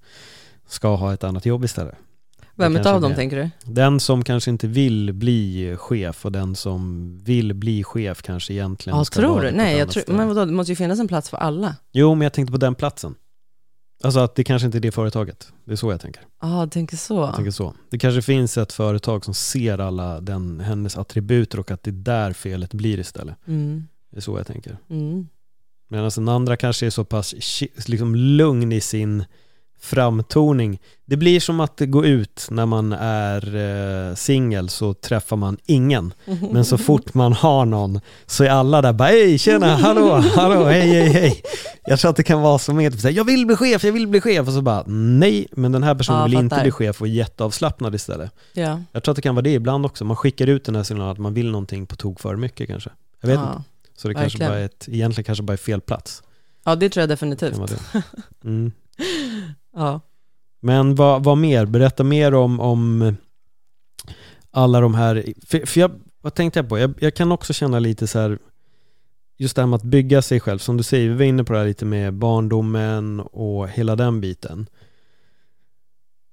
ska 0.67 0.95
ha 0.95 1.13
ett 1.13 1.23
annat 1.23 1.45
jobb 1.45 1.65
istället. 1.65 1.95
Vem 2.55 2.75
utav 2.75 3.01
dem 3.01 3.15
tänker 3.15 3.37
du? 3.37 3.49
Den 3.63 3.99
som 3.99 4.23
kanske 4.23 4.51
inte 4.51 4.67
vill 4.67 5.13
bli 5.13 5.75
chef 5.77 6.25
och 6.25 6.31
den 6.31 6.55
som 6.55 7.11
vill 7.23 7.53
bli 7.53 7.83
chef 7.83 8.21
kanske 8.21 8.53
egentligen 8.53 8.97
Ja, 8.97 9.05
ska 9.05 9.19
tror 9.19 9.29
vara 9.29 9.51
du? 9.51 9.51
Nej, 9.51 9.77
jag 9.77 9.89
tror, 9.89 10.03
men 10.07 10.27
vadå, 10.27 10.45
det 10.45 10.51
måste 10.51 10.71
ju 10.71 10.75
finnas 10.75 10.99
en 10.99 11.07
plats 11.07 11.29
för 11.29 11.37
alla. 11.37 11.75
Jo, 11.91 12.15
men 12.15 12.25
jag 12.25 12.33
tänkte 12.33 12.51
på 12.51 12.57
den 12.57 12.75
platsen. 12.75 13.15
Alltså 14.05 14.19
att 14.19 14.35
det 14.35 14.43
kanske 14.43 14.65
inte 14.65 14.77
är 14.77 14.79
det 14.79 14.91
företaget. 14.91 15.53
Det 15.65 15.71
är 15.71 15.75
så 15.75 15.91
jag 15.91 16.01
tänker. 16.01 16.21
Ja, 16.41 16.63
ah, 16.63 16.67
tänker 16.67 16.97
så. 16.97 17.15
Jag 17.15 17.35
tänker 17.35 17.51
så. 17.51 17.73
Det 17.89 17.97
kanske 17.97 18.21
finns 18.21 18.57
ett 18.57 18.73
företag 18.73 19.25
som 19.25 19.33
ser 19.33 19.77
alla 19.77 20.21
den, 20.21 20.59
hennes 20.59 20.97
attributer 20.97 21.59
och 21.59 21.71
att 21.71 21.83
det 21.83 21.89
är 21.89 21.93
där 21.93 22.33
felet 22.33 22.73
blir 22.73 22.99
istället. 22.99 23.35
Mm. 23.47 23.87
Det 24.11 24.17
är 24.17 24.21
så 24.21 24.37
jag 24.37 24.47
tänker. 24.47 24.77
Mm. 24.89 25.27
Medan 25.89 26.11
den 26.15 26.29
andra 26.29 26.57
kanske 26.57 26.85
är 26.85 26.89
så 26.89 27.03
pass 27.05 27.33
liksom 27.87 28.15
lugn 28.15 28.71
i 28.71 28.81
sin 28.81 29.23
framtoning. 29.85 30.79
Det 31.05 31.17
blir 31.17 31.39
som 31.39 31.59
att 31.59 31.79
gå 31.79 32.05
ut 32.05 32.47
när 32.51 32.65
man 32.65 32.93
är 32.99 33.55
eh, 34.09 34.15
singel 34.15 34.69
så 34.69 34.93
träffar 34.93 35.35
man 35.35 35.57
ingen. 35.65 36.13
Men 36.51 36.65
så 36.65 36.77
fort 36.77 37.13
man 37.13 37.33
har 37.33 37.65
någon 37.65 37.99
så 38.25 38.43
är 38.43 38.49
alla 38.49 38.81
där 38.81 38.93
bara 38.93 39.07
hej, 39.07 39.37
tjena, 39.37 39.75
hallå, 39.75 40.23
hallå, 40.35 40.63
hej, 40.65 40.81
hej, 40.81 41.09
hej. 41.09 41.41
Jag 41.85 41.99
tror 41.99 42.09
att 42.11 42.17
det 42.17 42.23
kan 42.23 42.41
vara 42.41 42.59
som 42.59 42.87
att 42.87 42.99
säga 42.99 43.11
jag 43.11 43.23
vill 43.23 43.45
bli 43.45 43.55
chef, 43.55 43.83
jag 43.83 43.91
vill 43.91 44.07
bli 44.07 44.21
chef 44.21 44.47
och 44.47 44.53
så 44.53 44.61
bara 44.61 44.83
nej, 44.87 45.47
men 45.51 45.71
den 45.71 45.83
här 45.83 45.95
personen 45.95 46.19
Ja, 46.19 46.25
vill 46.25 46.39
inte 46.39 46.59
bli 46.61 46.71
chef 46.71 47.01
och 47.01 47.07
är 47.07 47.11
jätteavslappnad 47.11 47.95
istället. 47.95 48.31
Ja. 48.53 48.81
Jag 48.91 49.03
tror 49.03 49.11
att 49.11 49.15
det 49.15 49.21
kan 49.21 49.35
vara 49.35 49.43
det 49.43 49.53
ibland 49.53 49.85
också, 49.85 50.05
man 50.05 50.17
skickar 50.17 50.47
ut 50.47 50.65
den 50.65 50.75
här 50.75 50.83
signalen 50.83 51.11
att 51.11 51.19
man 51.19 51.33
vill 51.33 51.51
någonting 51.51 51.85
på 51.85 51.95
tok 51.95 52.19
för 52.19 52.35
mycket 52.35 52.67
kanske. 52.67 52.89
Jag 53.21 53.27
vet 53.27 53.39
ja. 53.39 53.55
inte, 53.55 53.63
så 53.97 54.07
det 54.07 54.13
kanske 54.13 54.37
verkligen. 54.37 54.51
bara 54.51 54.59
är 54.59 54.65
ett, 54.65 54.85
egentligen 54.87 55.25
kanske 55.25 55.43
bara 55.43 55.53
är 55.53 55.57
fel 55.57 55.81
plats. 55.81 56.23
ja, 56.65 56.75
det 56.75 56.89
tror 56.89 57.01
jag 57.01 57.09
definitivt. 57.09 57.57
vara 57.57 57.67
det. 57.67 58.03
Mm. 58.43 58.71
Ja. 59.75 60.01
Men 60.61 60.95
vad, 60.95 61.23
vad 61.23 61.37
mer? 61.37 61.65
Berätta 61.65 62.03
mer 62.03 62.33
om, 62.33 62.59
om 62.59 63.15
alla 64.51 64.79
de 64.79 64.95
här, 64.95 65.33
för, 65.45 65.65
för 65.65 65.79
jag, 65.79 65.91
vad 66.21 66.33
tänkte 66.33 66.59
jag 66.59 66.69
på? 66.69 66.79
Jag, 66.79 66.93
jag 66.99 67.15
kan 67.15 67.31
också 67.31 67.53
känna 67.53 67.79
lite 67.79 68.07
så 68.07 68.19
här, 68.19 68.39
just 69.37 69.55
det 69.55 69.61
här 69.61 69.67
med 69.67 69.77
att 69.77 69.83
bygga 69.83 70.21
sig 70.21 70.39
själv, 70.39 70.59
som 70.59 70.77
du 70.77 70.83
säger, 70.83 71.09
vi 71.09 71.15
var 71.15 71.25
inne 71.25 71.43
på 71.43 71.53
det 71.53 71.59
här 71.59 71.65
lite 71.65 71.85
med 71.85 72.13
barndomen 72.13 73.19
och 73.19 73.69
hela 73.69 73.95
den 73.95 74.21
biten. 74.21 74.67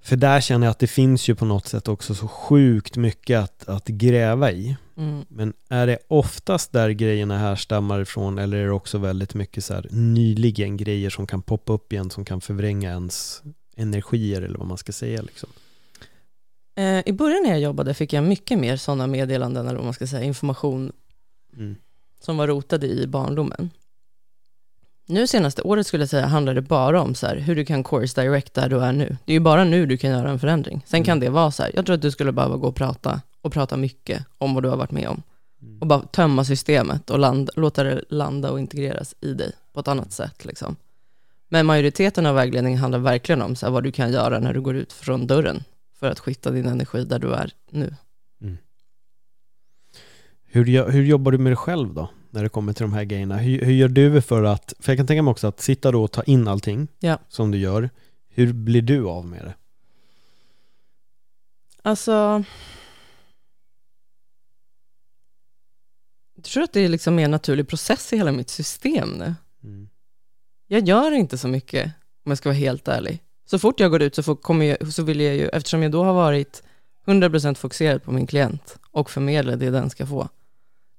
För 0.03 0.17
där 0.17 0.41
känner 0.41 0.67
jag 0.67 0.71
att 0.71 0.79
det 0.79 0.87
finns 0.87 1.29
ju 1.29 1.35
på 1.35 1.45
något 1.45 1.67
sätt 1.67 1.89
också 1.89 2.15
så 2.15 2.29
sjukt 2.29 2.97
mycket 2.97 3.41
att, 3.41 3.69
att 3.69 3.87
gräva 3.89 4.53
i. 4.53 4.77
Mm. 4.97 5.25
Men 5.29 5.53
är 5.69 5.87
det 5.87 5.99
oftast 6.09 6.73
där 6.73 6.91
grejerna 6.91 7.39
härstammar 7.39 8.01
ifrån 8.01 8.39
eller 8.39 8.57
är 8.57 8.65
det 8.65 8.73
också 8.73 8.99
väldigt 8.99 9.35
mycket 9.35 9.65
så 9.65 9.75
här 9.75 9.87
nyligen 9.91 10.77
grejer 10.77 11.11
som 11.11 11.27
kan 11.27 11.43
poppa 11.43 11.73
upp 11.73 11.93
igen 11.93 12.11
som 12.11 12.25
kan 12.25 12.41
förvränga 12.41 12.91
ens 12.91 13.43
energier 13.77 14.43
eller 14.43 14.59
vad 14.59 14.67
man 14.69 14.79
ska 14.79 14.93
säga 14.93 15.23
liksom? 15.23 15.49
Eh, 16.77 17.03
I 17.07 17.13
början 17.13 17.43
när 17.43 17.51
jag 17.51 17.61
jobbade 17.61 17.95
fick 17.95 18.13
jag 18.13 18.25
mycket 18.25 18.59
mer 18.59 18.77
sådana 18.77 19.07
meddelanden, 19.07 19.67
eller 19.67 19.77
vad 19.77 19.85
man 19.85 19.95
ska 19.95 20.07
säga, 20.07 20.23
information 20.25 20.93
Mm. 21.57 21.77
som 22.21 22.37
var 22.37 22.47
rotade 22.47 22.87
i 22.87 23.07
barndomen. 23.07 23.71
Nu 25.07 25.27
senaste 25.27 25.63
året 25.63 25.87
skulle 25.87 26.03
jag 26.03 26.11
säga 26.11 26.27
handlar 26.27 26.55
det 26.55 26.63
bara 26.63 27.01
om 27.03 27.15
så 27.15 27.27
här, 27.27 27.37
hur 27.37 27.57
du 27.57 27.65
kan 27.65 27.85
course 27.85 28.23
direct 28.23 28.55
där 28.55 28.69
du 28.69 28.81
är 28.81 28.93
nu. 28.93 29.17
Det 29.25 29.33
är 29.33 29.35
ju 29.35 29.41
bara 29.41 29.65
nu 29.65 29.87
du 29.87 29.97
kan 29.97 30.11
göra 30.11 30.31
en 30.31 30.39
förändring. 30.39 30.83
Sen 30.87 31.05
kan 31.05 31.21
det 31.21 31.29
vara 31.31 31.51
så 31.51 31.63
här, 31.63 31.73
jag 31.75 31.87
tror 31.87 31.95
att 31.95 32.03
du 32.03 32.11
skulle 32.11 32.33
behöva 32.33 32.57
gå 32.57 32.69
och 32.69 32.77
prata 32.77 33.21
och 33.41 33.53
prata 33.53 33.77
mycket 33.77 34.27
om 34.39 34.55
vad 34.55 34.63
du 34.63 34.69
har 34.69 34.77
varit 34.77 34.91
med 34.91 35.09
om. 35.09 35.23
Och 35.81 35.87
bara 35.87 36.01
tömma 36.01 36.45
systemet 36.45 37.11
och 37.11 37.19
land, 37.19 37.51
låta 37.57 37.85
det 37.85 38.05
landa 38.09 38.51
och 38.51 38.61
integreras 38.61 39.15
i 39.21 39.35
dig 39.35 39.53
på 39.73 39.81
ett 39.81 39.89
annat 39.89 40.13
sätt. 40.13 40.45
Liksom. 40.45 40.77
Men 41.49 41.67
majoriteten 41.67 42.27
av 42.27 42.35
vägledningen 42.35 42.79
handlar 42.79 42.99
verkligen 42.99 43.43
om 43.43 43.57
så 43.57 43.67
här, 43.67 43.73
vad 43.73 43.83
du 43.85 43.93
kan 43.93 44.13
göra 44.13 44.39
när 44.39 44.55
du 44.55 44.61
går 44.61 44.77
ut 44.77 44.93
från 44.93 45.27
dörren 45.27 45.65
för 46.01 46.11
att 46.11 46.19
skicka 46.19 46.51
din 46.51 46.67
energi 46.67 47.05
där 47.05 47.19
du 47.19 47.33
är 47.33 47.51
nu. 47.71 47.95
Hur, 50.45 50.65
gö- 50.65 50.91
hur 50.91 51.05
jobbar 51.05 51.33
du 51.33 51.39
med 51.39 51.51
dig 51.51 51.57
själv 51.57 51.95
då? 51.95 52.09
När 52.35 52.43
det 52.43 52.49
kommer 52.49 52.73
till 52.73 52.83
de 52.83 52.93
här 52.93 53.05
grejerna. 53.05 53.37
Hur, 53.37 53.61
hur 53.65 53.73
gör 53.73 53.89
du 53.89 54.23
för 54.23 54.43
att, 54.43 54.73
för 54.79 54.93
jag 54.93 54.99
kan 54.99 55.07
tänka 55.07 55.23
mig 55.23 55.31
också 55.31 55.47
att 55.47 55.61
sitta 55.61 55.91
då 55.91 56.05
och 56.05 56.13
ta 56.13 56.23
in 56.23 56.49
allting 56.49 56.89
Ja. 57.01 57.19
som 57.29 57.51
du 57.51 57.59
gör. 57.59 57.91
Hur 58.29 58.53
blir 58.53 58.83
du 58.83 59.07
av 59.07 59.27
med 59.27 59.45
det? 59.45 59.55
Alltså, 61.83 62.45
jag 66.35 66.45
tror 66.45 66.63
att 66.63 66.73
det 66.73 66.81
är 66.81 66.89
liksom 66.89 67.15
mer 67.15 67.25
en 67.25 67.31
naturlig 67.31 67.69
process 67.69 68.13
i 68.13 68.17
hela 68.17 68.33
mitt 68.33 68.51
system 68.51 69.09
nu. 69.19 69.35
Mm. 69.65 69.89
Jag 70.67 70.89
gör 70.89 71.13
inte 71.13 71.39
så 71.39 71.49
mycket, 71.49 71.85
om 72.25 72.31
jag 72.31 72.39
ska 72.39 72.49
vara 72.49 72.59
helt 72.59 72.89
ärlig. 72.89 73.23
Så 73.45 73.59
fort 73.59 73.81
jag 73.81 73.91
går 73.91 74.03
ut 74.03 74.15
så, 74.15 74.23
får, 74.23 74.37
kommer 74.37 74.67
jag, 74.67 74.93
så 74.93 75.03
vill 75.03 75.21
jag 75.21 75.35
ju, 75.37 75.49
eftersom 75.49 75.83
jag 75.83 75.93
då 75.93 76.05
har 76.05 76.15
varit 76.15 76.63
100% 77.07 77.55
fokuserad 77.55 78.03
på 78.03 78.13
min 78.13 78.27
klient 78.27 78.79
och 78.91 79.11
förmedla 79.11 79.57
det 79.57 79.71
den 79.71 79.91
ska 79.91 80.07
få. 80.07 80.29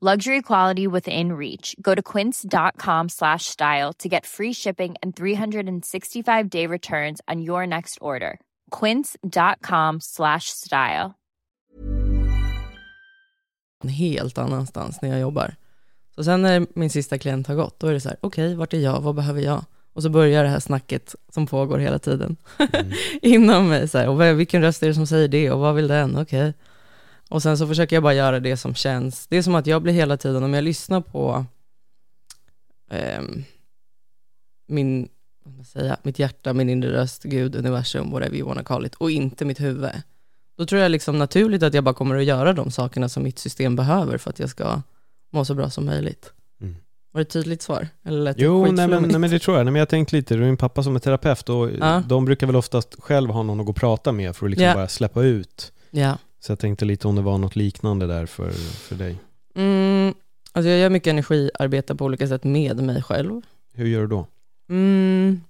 Luxury 0.00 0.40
quality 0.40 0.86
within 0.86 1.32
reach. 1.32 1.76
Go 1.82 1.94
to 1.94 2.00
quince.com 2.02 3.08
slash 3.08 3.44
style 3.44 3.92
to 3.98 4.08
get 4.08 4.24
free 4.24 4.52
shipping 4.54 4.94
and 5.02 5.14
365 5.14 6.48
day 6.48 6.66
returns 6.66 7.20
on 7.28 7.42
your 7.42 7.66
next 7.66 7.98
order. 8.00 8.40
Quince.com 8.70 10.00
slash 10.00 10.44
style. 10.48 11.14
en 13.84 13.88
helt 13.90 14.38
annanstans 14.38 15.02
när 15.02 15.08
jag 15.08 15.20
jobbar. 15.20 15.54
Så 16.14 16.24
sen 16.24 16.42
när 16.42 16.66
min 16.74 16.90
sista 16.90 17.18
klient 17.18 17.46
har 17.46 17.54
gått, 17.54 17.80
då 17.80 17.86
är 17.86 17.92
det 17.92 18.00
så 18.00 18.08
här, 18.08 18.18
okej, 18.20 18.54
vart 18.54 18.74
är 18.74 18.78
jag, 18.78 19.00
vad 19.00 19.14
behöver 19.14 19.40
jag? 19.40 19.64
Och 19.92 20.02
så 20.02 20.10
börjar 20.10 20.42
det 20.42 20.48
här 20.48 20.60
snacket 20.60 21.14
som 21.28 21.46
pågår 21.46 21.78
hela 21.78 21.98
tiden 21.98 22.36
inom 23.22 23.68
mig, 23.68 23.88
så 23.88 23.98
här, 23.98 24.08
och 24.08 24.40
vilken 24.40 24.62
röst 24.62 24.82
är 24.82 24.88
det 24.88 24.94
som 24.94 25.06
säger 25.06 25.28
det 25.28 25.50
och 25.50 25.60
vad 25.60 25.74
vill 25.74 25.88
den, 25.88 26.16
okej. 26.16 26.54
Och 27.30 27.42
sen 27.42 27.58
så 27.58 27.66
försöker 27.66 27.96
jag 27.96 28.02
bara 28.02 28.14
göra 28.14 28.40
det 28.40 28.56
som 28.56 28.74
känns, 28.74 29.26
det 29.26 29.36
är 29.36 29.42
som 29.42 29.54
att 29.54 29.66
jag 29.66 29.82
blir 29.82 29.92
hela 29.92 30.16
tiden, 30.16 30.42
om 30.42 30.54
jag 30.54 30.64
lyssnar 30.64 31.00
på 31.00 31.44
ehm, 32.90 33.44
min, 34.68 35.08
vad 35.44 35.54
man 35.54 35.64
säga, 35.64 35.96
mitt 36.02 36.18
hjärta, 36.18 36.52
min 36.52 36.68
inre 36.70 36.92
röst, 36.92 37.22
Gud, 37.22 37.56
universum, 37.56 38.10
whatever 38.10 38.36
you 38.36 38.48
wanna 38.48 38.62
call 38.62 38.86
it, 38.86 38.94
och 38.94 39.10
inte 39.10 39.44
mitt 39.44 39.60
huvud. 39.60 39.90
Då 40.56 40.66
tror 40.66 40.80
jag 40.80 40.90
liksom 40.90 41.18
naturligt 41.18 41.62
att 41.62 41.74
jag 41.74 41.84
bara 41.84 41.94
kommer 41.94 42.16
att 42.16 42.24
göra 42.24 42.52
de 42.52 42.70
sakerna 42.70 43.08
som 43.08 43.22
mitt 43.22 43.38
system 43.38 43.76
behöver 43.76 44.18
för 44.18 44.30
att 44.30 44.38
jag 44.38 44.50
ska 44.50 44.82
må 45.32 45.44
så 45.44 45.54
bra 45.54 45.70
som 45.70 45.86
möjligt. 45.86 46.32
Mm. 46.60 46.76
Var 47.12 47.18
det 47.18 47.22
ett 47.22 47.30
tydligt 47.30 47.62
svar? 47.62 47.88
Eller 48.04 48.20
lät 48.22 48.36
det 48.36 48.42
Jo, 48.42 48.72
nej 48.72 48.88
men, 48.88 49.02
nej 49.02 49.18
men 49.18 49.30
det 49.30 49.38
tror 49.38 49.56
jag. 49.56 49.64
Nej, 49.64 49.72
men 49.72 49.78
jag 49.78 49.88
tänkte 49.88 50.16
lite, 50.16 50.34
du 50.34 50.42
är 50.42 50.46
min 50.46 50.56
pappa 50.56 50.82
som 50.82 50.96
är 50.96 51.00
terapeut 51.00 51.48
och 51.48 51.70
Ja. 51.80 52.02
de 52.08 52.24
brukar 52.24 52.46
väl 52.46 52.56
oftast 52.56 52.96
själv 52.98 53.30
ha 53.30 53.42
någon 53.42 53.60
att 53.60 53.66
gå 53.66 53.70
och 53.70 53.76
prata 53.76 54.12
med 54.12 54.36
för 54.36 54.46
att 54.46 54.50
liksom 54.50 54.66
Ja. 54.66 54.74
bara 54.74 54.88
släppa 54.88 55.22
ut. 55.22 55.72
Ja. 55.90 56.18
Så 56.40 56.52
jag 56.52 56.58
tänkte 56.58 56.84
lite 56.84 57.08
om 57.08 57.16
det 57.16 57.22
var 57.22 57.38
något 57.38 57.56
liknande 57.56 58.06
där 58.06 58.26
för, 58.26 58.50
för 58.88 58.94
dig. 58.94 59.16
Mm, 59.54 60.14
alltså 60.52 60.70
jag 60.70 60.78
gör 60.78 60.90
mycket 60.90 61.10
energiarbete 61.10 61.94
på 61.94 62.04
olika 62.04 62.28
sätt 62.28 62.44
med 62.44 62.82
mig 62.82 63.02
själv. 63.02 63.42
Hur 63.74 63.86
gör 63.86 64.00
du 64.00 64.06
då? 64.06 64.26
Mm, 64.68 65.40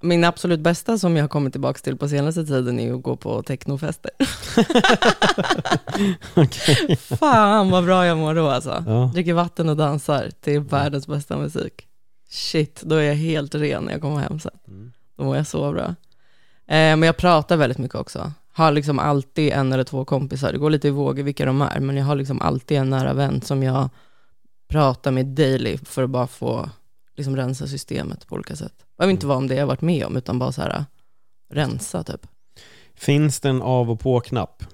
min 0.00 0.24
absolut 0.24 0.60
bästa 0.60 0.98
som 0.98 1.16
jag 1.16 1.22
har 1.22 1.28
kommit 1.28 1.52
tillbaka 1.52 1.78
till 1.78 1.96
på 1.96 2.08
senaste 2.08 2.46
tiden 2.46 2.80
är 2.80 2.94
att 2.94 3.02
gå 3.02 3.16
på 3.16 3.42
technofester. 3.42 4.10
Fan 7.16 7.70
vad 7.70 7.84
bra 7.84 8.06
jag 8.06 8.18
mår 8.18 8.34
då 8.34 8.48
alltså. 8.48 8.84
Ja. 8.86 9.10
Dricker 9.14 9.34
vatten 9.34 9.68
och 9.68 9.76
dansar 9.76 10.30
till 10.40 10.60
världens 10.60 11.06
bästa 11.06 11.36
musik. 11.36 11.86
shit, 12.30 12.82
då 12.84 12.94
är 12.94 13.02
jag 13.02 13.14
helt 13.14 13.54
ren 13.54 13.84
när 13.84 13.92
jag 13.92 14.00
kommer 14.00 14.20
hem 14.20 14.40
sen. 14.40 14.58
Mm. 14.68 14.92
Då 15.16 15.24
mår 15.24 15.36
jag 15.36 15.46
så 15.46 15.72
bra. 15.72 15.94
Eh, 16.66 16.96
men 16.96 17.02
jag 17.02 17.16
pratar 17.16 17.56
väldigt 17.56 17.78
mycket 17.78 17.94
också. 17.94 18.32
Har 18.56 18.72
liksom 18.72 18.98
alltid 18.98 19.52
en 19.52 19.72
eller 19.72 19.84
två 19.84 20.04
kompisar. 20.04 20.52
Det 20.52 20.58
går 20.58 20.70
lite 20.70 20.88
i 20.88 20.90
vågor 20.90 21.22
vilka 21.22 21.46
de 21.46 21.62
är, 21.62 21.80
men 21.80 21.96
jag 21.96 22.04
har 22.04 22.14
liksom 22.16 22.42
alltid 22.42 22.76
en 22.76 22.90
nära 22.90 23.12
vän 23.12 23.42
som 23.42 23.62
jag 23.62 23.88
pratar 24.68 25.10
med 25.10 25.26
daily 25.26 25.76
för 25.76 26.02
att 26.02 26.10
bara 26.10 26.26
få 26.26 26.70
liksom 27.16 27.36
rensa 27.36 27.66
systemet 27.66 28.26
på 28.26 28.34
olika 28.34 28.56
sätt. 28.56 28.72
Det 28.78 28.96
behöver 28.96 29.12
inte 29.12 29.26
vara 29.26 29.38
om 29.38 29.46
det 29.46 29.54
jag 29.54 29.66
varit 29.66 29.80
med 29.80 30.06
om, 30.06 30.16
utan 30.16 30.38
bara 30.38 30.52
så 30.52 30.62
här 30.62 30.84
rensa 31.50 32.02
typ. 32.02 32.26
Finns 32.94 33.40
det 33.40 33.48
en 33.48 33.62
av 33.62 33.90
och 33.90 34.00
på-knapp? 34.00 34.64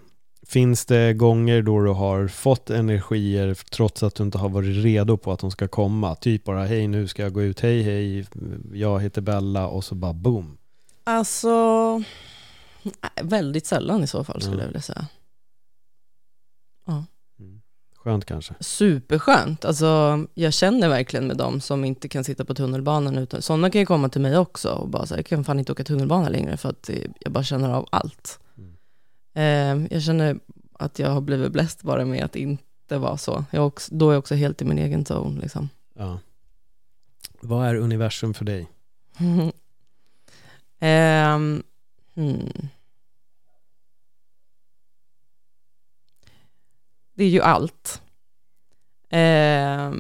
Finns 0.47 0.87
det 0.87 1.13
gånger 1.13 1.63
då 1.63 1.81
du 1.81 1.91
har 1.91 2.29
fått 2.29 2.71
energier 2.71 3.55
trots 3.71 4.03
att 4.03 4.15
du 4.15 4.23
inte 4.23 4.39
har 4.39 4.49
varit 4.49 4.85
redo 4.85 5.17
på 5.17 5.33
att 5.33 5.41
de 5.41 5.51
ska 5.51 5.69
komma? 5.69 6.15
Typ 6.15 6.45
bara 6.45 6.65
hej 6.65 6.89
nu 6.89 7.09
ska 7.09 7.23
jag 7.23 7.33
gå 7.33 7.43
ut, 7.43 7.61
hej 7.61 7.83
hej, 7.83 8.27
jag 8.73 9.01
heter 9.01 9.21
Bella 9.21 9.69
och 9.69 9.85
så 9.85 9.95
bara 9.95 10.13
boom. 10.13 10.57
Alltså, 11.05 11.49
väldigt 13.23 13.67
sällan 13.67 14.03
i 14.05 14.07
så 14.07 14.25
fall 14.25 14.41
skulle 14.43 14.57
Ja. 14.57 14.63
jag 14.63 14.67
vilja 14.67 14.81
säga. 14.83 15.07
Skönt 17.97 18.25
kanske. 18.25 18.55
Superskönt. 18.61 19.65
Alltså, 19.65 20.25
jag 20.35 20.53
känner 20.53 20.89
verkligen 20.89 21.27
med 21.27 21.37
dem 21.37 21.61
som 21.61 21.85
inte 21.85 22.09
kan 22.09 22.25
sitta 22.25 22.45
på 22.45 22.55
tunnelbanan. 22.55 23.19
Utan, 23.19 23.43
sådana 23.43 23.71
kan 23.71 23.81
ju 23.81 23.87
komma 23.87 24.09
till 24.09 24.21
mig 24.21 24.37
också 24.39 24.69
och 24.73 24.89
bara 24.89 25.07
säga, 25.07 25.19
jag 25.19 25.27
kan 25.27 25.45
fan 25.45 25.59
inte 25.59 25.73
åka 25.73 25.85
tunnelbana 25.85 26.29
längre 26.29 26.57
för 26.57 26.69
att 26.69 26.89
eh, 26.89 26.97
jag 27.21 27.33
bara 27.33 27.45
känner 27.45 27.71
av 27.71 27.89
allt. 27.93 28.39
Mm. 28.59 28.75
Eh, 29.83 29.87
jag 29.93 30.03
känner 30.03 30.39
att 30.73 30.99
jag 30.99 31.11
har 31.11 31.21
blivit 31.21 31.53
bläst 31.53 31.83
bara 31.83 32.05
med 32.05 32.25
att 32.25 32.37
inte 32.37 32.99
vara 32.99 33.17
så. 33.17 33.45
Jag 33.51 33.67
också, 33.67 33.95
då 33.95 34.09
är 34.11 34.13
jag 34.13 34.19
också 34.19 34.35
helt 34.35 34.63
i 34.63 34.65
min 34.65 34.79
egen 34.79 35.05
zone. 35.09 35.41
Liksom. 35.41 35.69
Ja. 35.95 36.19
Vad 37.41 37.67
är 37.69 37.75
universum 37.75 38.35
för 38.35 38.45
dig? 38.45 38.69
Ehm, 40.83 41.63
hmm. 42.15 42.69
Det 47.15 47.25
är 47.25 47.29
ju 47.29 47.41
allt. 47.41 48.03
Eh, 49.09 49.93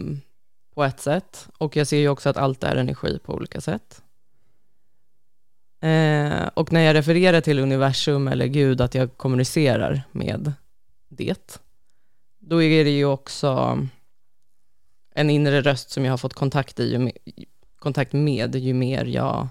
på 0.75 0.85
ett 0.85 1.01
sätt. 1.01 1.49
Och 1.59 1.77
jag 1.77 1.87
ser 1.87 1.99
ju 1.99 2.09
också 2.09 2.29
att 2.29 2.37
allt 2.37 2.65
är 2.65 2.77
energi 2.77 3.19
på 3.25 3.35
olika 3.35 3.61
sätt. 3.61 4.03
Eh, 5.81 6.47
och 6.55 6.73
när 6.73 6.81
jag 6.81 6.95
refererar 6.95 7.41
till 7.41 7.59
universum 7.59 8.29
eller 8.29 8.47
Gud, 8.47 8.81
att 8.81 8.95
jag 8.95 9.17
kommunicerar 9.17 10.03
med 10.13 10.53
det, 11.09 11.61
då 12.39 12.63
är 12.63 12.85
det 12.85 12.91
ju 12.91 13.05
också 13.05 13.79
en 15.15 15.31
inre 15.31 15.61
röst 15.61 15.91
som 15.91 16.05
jag 16.05 16.13
har 16.13 16.19
fått 16.19 16.35
kontakt, 16.35 16.81
i, 16.81 17.13
kontakt 17.79 18.13
med 18.13 18.55
ju 18.55 18.75
mer 18.75 19.05
jag 19.05 19.49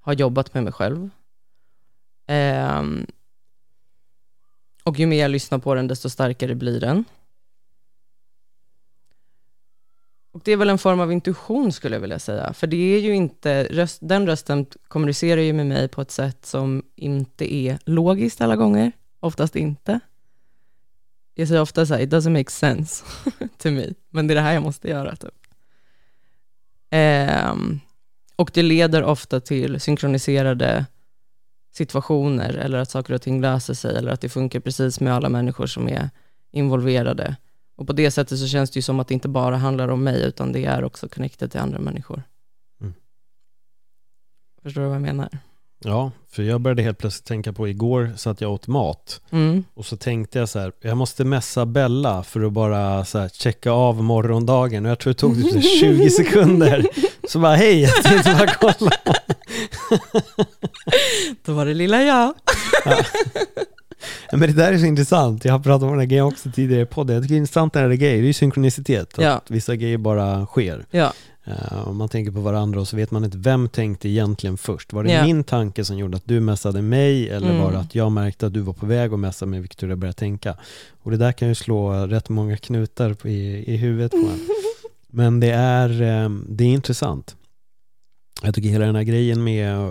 har 0.00 0.12
jobbat 0.12 0.54
med 0.54 0.64
mig 0.64 0.72
själv. 0.72 1.10
Ehm, 2.26 3.06
och 4.82 4.98
ju 4.98 5.06
mer 5.06 5.22
jag 5.22 5.30
lyssnar 5.30 5.58
på 5.58 5.74
den, 5.74 5.86
desto 5.86 6.10
starkare 6.10 6.54
blir 6.54 6.80
den. 6.80 7.04
Och 10.32 10.40
det 10.44 10.52
är 10.52 10.56
väl 10.56 10.70
en 10.70 10.78
form 10.78 11.00
av 11.00 11.12
intuition 11.12 11.72
skulle 11.72 11.96
jag 11.96 12.00
vilja 12.00 12.18
säga. 12.18 12.52
För 12.52 12.66
det 12.66 12.94
är 12.96 13.00
ju 13.00 13.14
inte, 13.14 13.64
röst, 13.64 13.98
den 14.02 14.26
rösten 14.26 14.66
kommunicerar 14.88 15.40
ju 15.40 15.52
med 15.52 15.66
mig 15.66 15.88
på 15.88 16.00
ett 16.00 16.10
sätt 16.10 16.46
som 16.46 16.82
inte 16.96 17.54
är 17.54 17.78
logiskt 17.84 18.40
alla 18.40 18.56
gånger. 18.56 18.92
Oftast 19.20 19.56
inte. 19.56 20.00
Jag 21.34 21.48
säger 21.48 21.60
ofta 21.60 21.86
så 21.86 21.94
här, 21.94 22.00
it 22.00 22.10
doesn't 22.10 22.38
make 22.38 22.50
sense 22.50 23.04
to 23.58 23.70
me. 23.70 23.86
Men 24.10 24.26
det 24.26 24.32
är 24.32 24.36
det 24.36 24.40
här 24.40 24.54
jag 24.54 24.62
måste 24.62 24.88
göra 24.88 25.16
typ. 25.16 25.34
Ehm, 26.90 27.80
och 28.36 28.50
det 28.54 28.62
leder 28.62 29.02
ofta 29.02 29.40
till 29.40 29.80
synkroniserade 29.80 30.86
situationer 31.76 32.54
eller 32.54 32.78
att 32.78 32.90
saker 32.90 33.14
och 33.14 33.22
ting 33.22 33.40
löser 33.40 33.74
sig 33.74 33.96
eller 33.96 34.12
att 34.12 34.20
det 34.20 34.28
funkar 34.28 34.60
precis 34.60 35.00
med 35.00 35.14
alla 35.14 35.28
människor 35.28 35.66
som 35.66 35.88
är 35.88 36.10
involverade. 36.50 37.36
Och 37.76 37.86
på 37.86 37.92
det 37.92 38.10
sättet 38.10 38.38
så 38.38 38.46
känns 38.46 38.70
det 38.70 38.78
ju 38.78 38.82
som 38.82 39.00
att 39.00 39.08
det 39.08 39.14
inte 39.14 39.28
bara 39.28 39.56
handlar 39.56 39.88
om 39.88 40.04
mig 40.04 40.22
utan 40.22 40.52
det 40.52 40.64
är 40.64 40.84
också 40.84 41.08
connected 41.08 41.50
till 41.50 41.60
andra 41.60 41.78
människor. 41.78 42.22
Mm. 42.80 42.94
Förstår 44.62 44.80
du 44.80 44.86
vad 44.86 44.96
jag 44.96 45.02
menar? 45.02 45.38
Ja, 45.84 46.10
för 46.32 46.42
jag 46.42 46.60
började 46.60 46.82
helt 46.82 46.98
plötsligt 46.98 47.24
tänka 47.26 47.52
på 47.52 47.68
igår 47.68 48.12
så 48.16 48.30
att 48.30 48.40
jag 48.40 48.52
åt 48.52 48.66
mat 48.66 49.20
Mm. 49.30 49.64
och 49.74 49.86
så 49.86 49.96
tänkte 49.96 50.38
jag 50.38 50.48
så 50.48 50.58
här, 50.58 50.72
jag 50.80 50.96
måste 50.96 51.24
messa 51.24 51.66
Bella 51.66 52.22
för 52.22 52.40
att 52.46 52.52
bara 52.52 53.04
så 53.04 53.18
här 53.18 53.28
checka 53.28 53.70
av 53.70 54.02
morgondagen 54.04 54.84
och 54.84 54.90
jag 54.90 54.98
tror 54.98 55.12
det 55.12 55.18
tog 55.18 55.34
typ 55.42 55.52
så 55.52 55.54
här 55.58 55.80
20 55.80 56.10
sekunder. 56.24 56.86
Så 57.28 57.38
bara 57.38 57.56
hej, 57.56 57.80
jag 57.82 58.02
tänkte 58.02 58.34
bara 58.38 58.50
kolla. 58.74 58.90
Då 61.44 61.52
var 61.52 61.66
det 61.66 61.74
lilla 61.74 62.02
jag. 62.02 62.34
Ja, 62.84 64.36
Men 64.38 64.40
det 64.40 64.52
där 64.52 64.72
är 64.72 64.78
så 64.78 64.84
intressant, 64.86 65.44
jag 65.44 65.52
har 65.52 65.58
pratat 65.58 65.82
om 65.82 65.90
den 65.90 65.98
här 65.98 66.06
grejen 66.06 66.24
också 66.24 66.50
tidigare 66.50 66.82
i 66.82 66.86
podden. 66.86 67.14
Jag 67.14 67.22
tycker 67.24 67.34
det 67.34 67.36
är 67.36 67.40
intressant 67.40 67.74
när 67.74 67.88
det 67.88 67.94
är 67.94 67.96
grejer, 67.96 68.14
det 68.16 68.22
är 68.22 68.26
ju 68.26 68.32
synkronicitet. 68.32 69.18
Att 69.18 69.24
Ja. 69.24 69.40
vissa 69.48 69.76
grejer 69.76 69.98
bara 69.98 70.46
sker. 70.46 70.86
Ja. 70.90 71.12
Uh, 71.48 71.88
om 71.88 71.96
man 71.96 72.08
tänker 72.08 72.32
på 72.32 72.40
varandra 72.40 72.80
och 72.80 72.88
så 72.88 72.96
vet 72.96 73.10
man 73.10 73.24
inte 73.24 73.38
vem 73.38 73.68
tänkte 73.68 74.08
egentligen 74.08 74.56
först. 74.56 74.92
Var 74.92 75.04
det 75.04 75.12
Ja. 75.12 75.24
min 75.24 75.44
tanke 75.44 75.84
som 75.84 75.98
gjorde 75.98 76.16
att 76.16 76.26
du 76.26 76.40
messade 76.40 76.82
mig 76.82 77.28
eller 77.28 77.50
Mm. 77.50 77.62
var 77.62 77.72
det 77.72 77.78
att 77.78 77.94
jag 77.94 78.12
märkte 78.12 78.46
att 78.46 78.52
du 78.52 78.60
var 78.60 78.72
på 78.72 78.86
väg 78.86 79.12
att 79.12 79.18
messa 79.18 79.46
mig 79.46 79.60
vilket 79.60 79.82
jag 79.82 79.98
började 79.98 80.18
tänka? 80.18 80.56
Och 81.02 81.10
det 81.10 81.16
där 81.16 81.32
kan 81.32 81.48
ju 81.48 81.54
slå 81.54 82.06
rätt 82.06 82.28
många 82.28 82.56
knutar 82.56 83.26
i, 83.26 83.64
i 83.74 83.76
huvudet 83.76 84.10
på 84.10 84.16
en. 84.16 84.40
Men 85.08 85.40
det 85.40 85.50
är, 85.50 85.90
eh, 86.02 86.30
det 86.48 86.64
är 86.64 86.68
intressant. 86.68 87.36
Jag 88.42 88.54
tycker 88.54 88.68
hela 88.68 88.86
den 88.86 88.96
här 88.96 89.02
grejen 89.02 89.44
med 89.44 89.90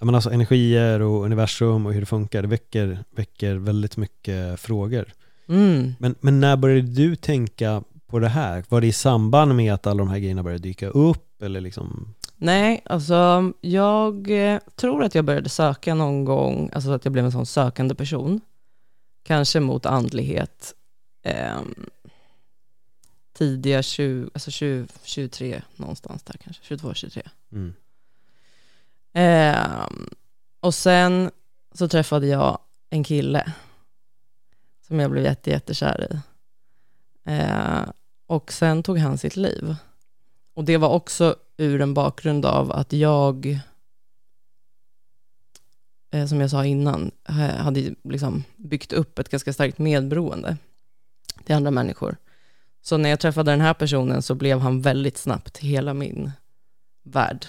menar 0.00 0.14
alltså 0.14 0.30
energier 0.30 1.00
och 1.02 1.24
universum 1.24 1.86
och 1.86 1.92
hur 1.92 2.00
det 2.00 2.06
funkar, 2.06 2.42
det 2.42 2.48
väcker, 2.48 2.98
väcker 3.16 3.54
väldigt 3.56 3.96
mycket 3.96 4.60
frågor. 4.60 5.12
Mm. 5.48 5.94
Men, 5.98 6.14
men 6.20 6.40
när 6.40 6.56
började 6.56 6.82
du 6.82 7.16
tänka 7.16 7.82
på 8.08 8.18
det 8.18 8.28
här? 8.28 8.64
Var 8.68 8.80
det 8.80 8.86
i 8.86 8.92
samband 8.92 9.54
med 9.54 9.74
att 9.74 9.86
alla 9.86 9.98
de 9.98 10.08
här 10.08 10.18
grejerna 10.18 10.42
började 10.42 10.62
dyka 10.62 10.88
upp? 10.88 11.42
Eller 11.42 11.60
liksom? 11.60 12.14
Nej, 12.36 12.82
alltså 12.84 13.52
jag 13.60 14.30
eh, 14.30 14.60
tror 14.76 15.02
att 15.04 15.14
jag 15.14 15.24
började 15.24 15.48
söka 15.48 15.94
någon 15.94 16.24
gång, 16.24 16.70
alltså 16.72 16.90
att 16.90 17.04
jag 17.04 17.12
blev 17.12 17.24
en 17.24 17.32
sån 17.32 17.46
sökande 17.46 17.94
person. 17.94 18.40
Kanske 19.22 19.60
mot 19.60 19.86
andlighet. 19.86 20.74
ehm, 21.22 21.74
tidiga 23.32 23.82
20, 23.82 24.30
alltså 24.34 24.50
20, 24.50 24.86
23 25.02 25.62
någonstans 25.76 26.22
där 26.22 26.34
kanske, 26.44 26.64
22, 26.64 26.94
23. 26.94 27.22
Mm. 27.52 27.74
Ehm, 29.12 30.08
och 30.60 30.74
sen 30.74 31.30
så 31.74 31.88
träffade 31.88 32.26
jag 32.26 32.58
en 32.90 33.04
kille 33.04 33.52
som 34.86 35.00
jag 35.00 35.10
blev 35.10 35.24
jätte, 35.24 35.50
jättekär 35.50 36.06
i. 36.12 36.18
Eh, 37.28 37.82
och 38.26 38.52
sen 38.52 38.82
tog 38.82 38.98
han 38.98 39.18
sitt 39.18 39.36
liv. 39.36 39.74
Och 40.54 40.64
det 40.64 40.76
var 40.76 40.88
också 40.88 41.36
ur 41.56 41.80
en 41.80 41.94
bakgrund 41.94 42.46
av 42.46 42.72
att 42.72 42.92
jag, 42.92 43.60
eh, 46.10 46.26
som 46.26 46.40
jag 46.40 46.50
sa 46.50 46.64
innan, 46.64 47.10
hade 47.58 47.94
liksom 48.04 48.44
byggt 48.56 48.92
upp 48.92 49.18
ett 49.18 49.28
ganska 49.28 49.52
starkt 49.52 49.78
medberoende 49.78 50.56
till 51.44 51.54
andra 51.54 51.70
människor. 51.70 52.16
Så 52.82 52.96
när 52.96 53.10
jag 53.10 53.20
träffade 53.20 53.50
den 53.50 53.60
här 53.60 53.74
personen 53.74 54.22
så 54.22 54.34
blev 54.34 54.58
han 54.58 54.80
väldigt 54.82 55.18
snabbt 55.18 55.58
hela 55.58 55.94
min 55.94 56.30
värld 57.02 57.46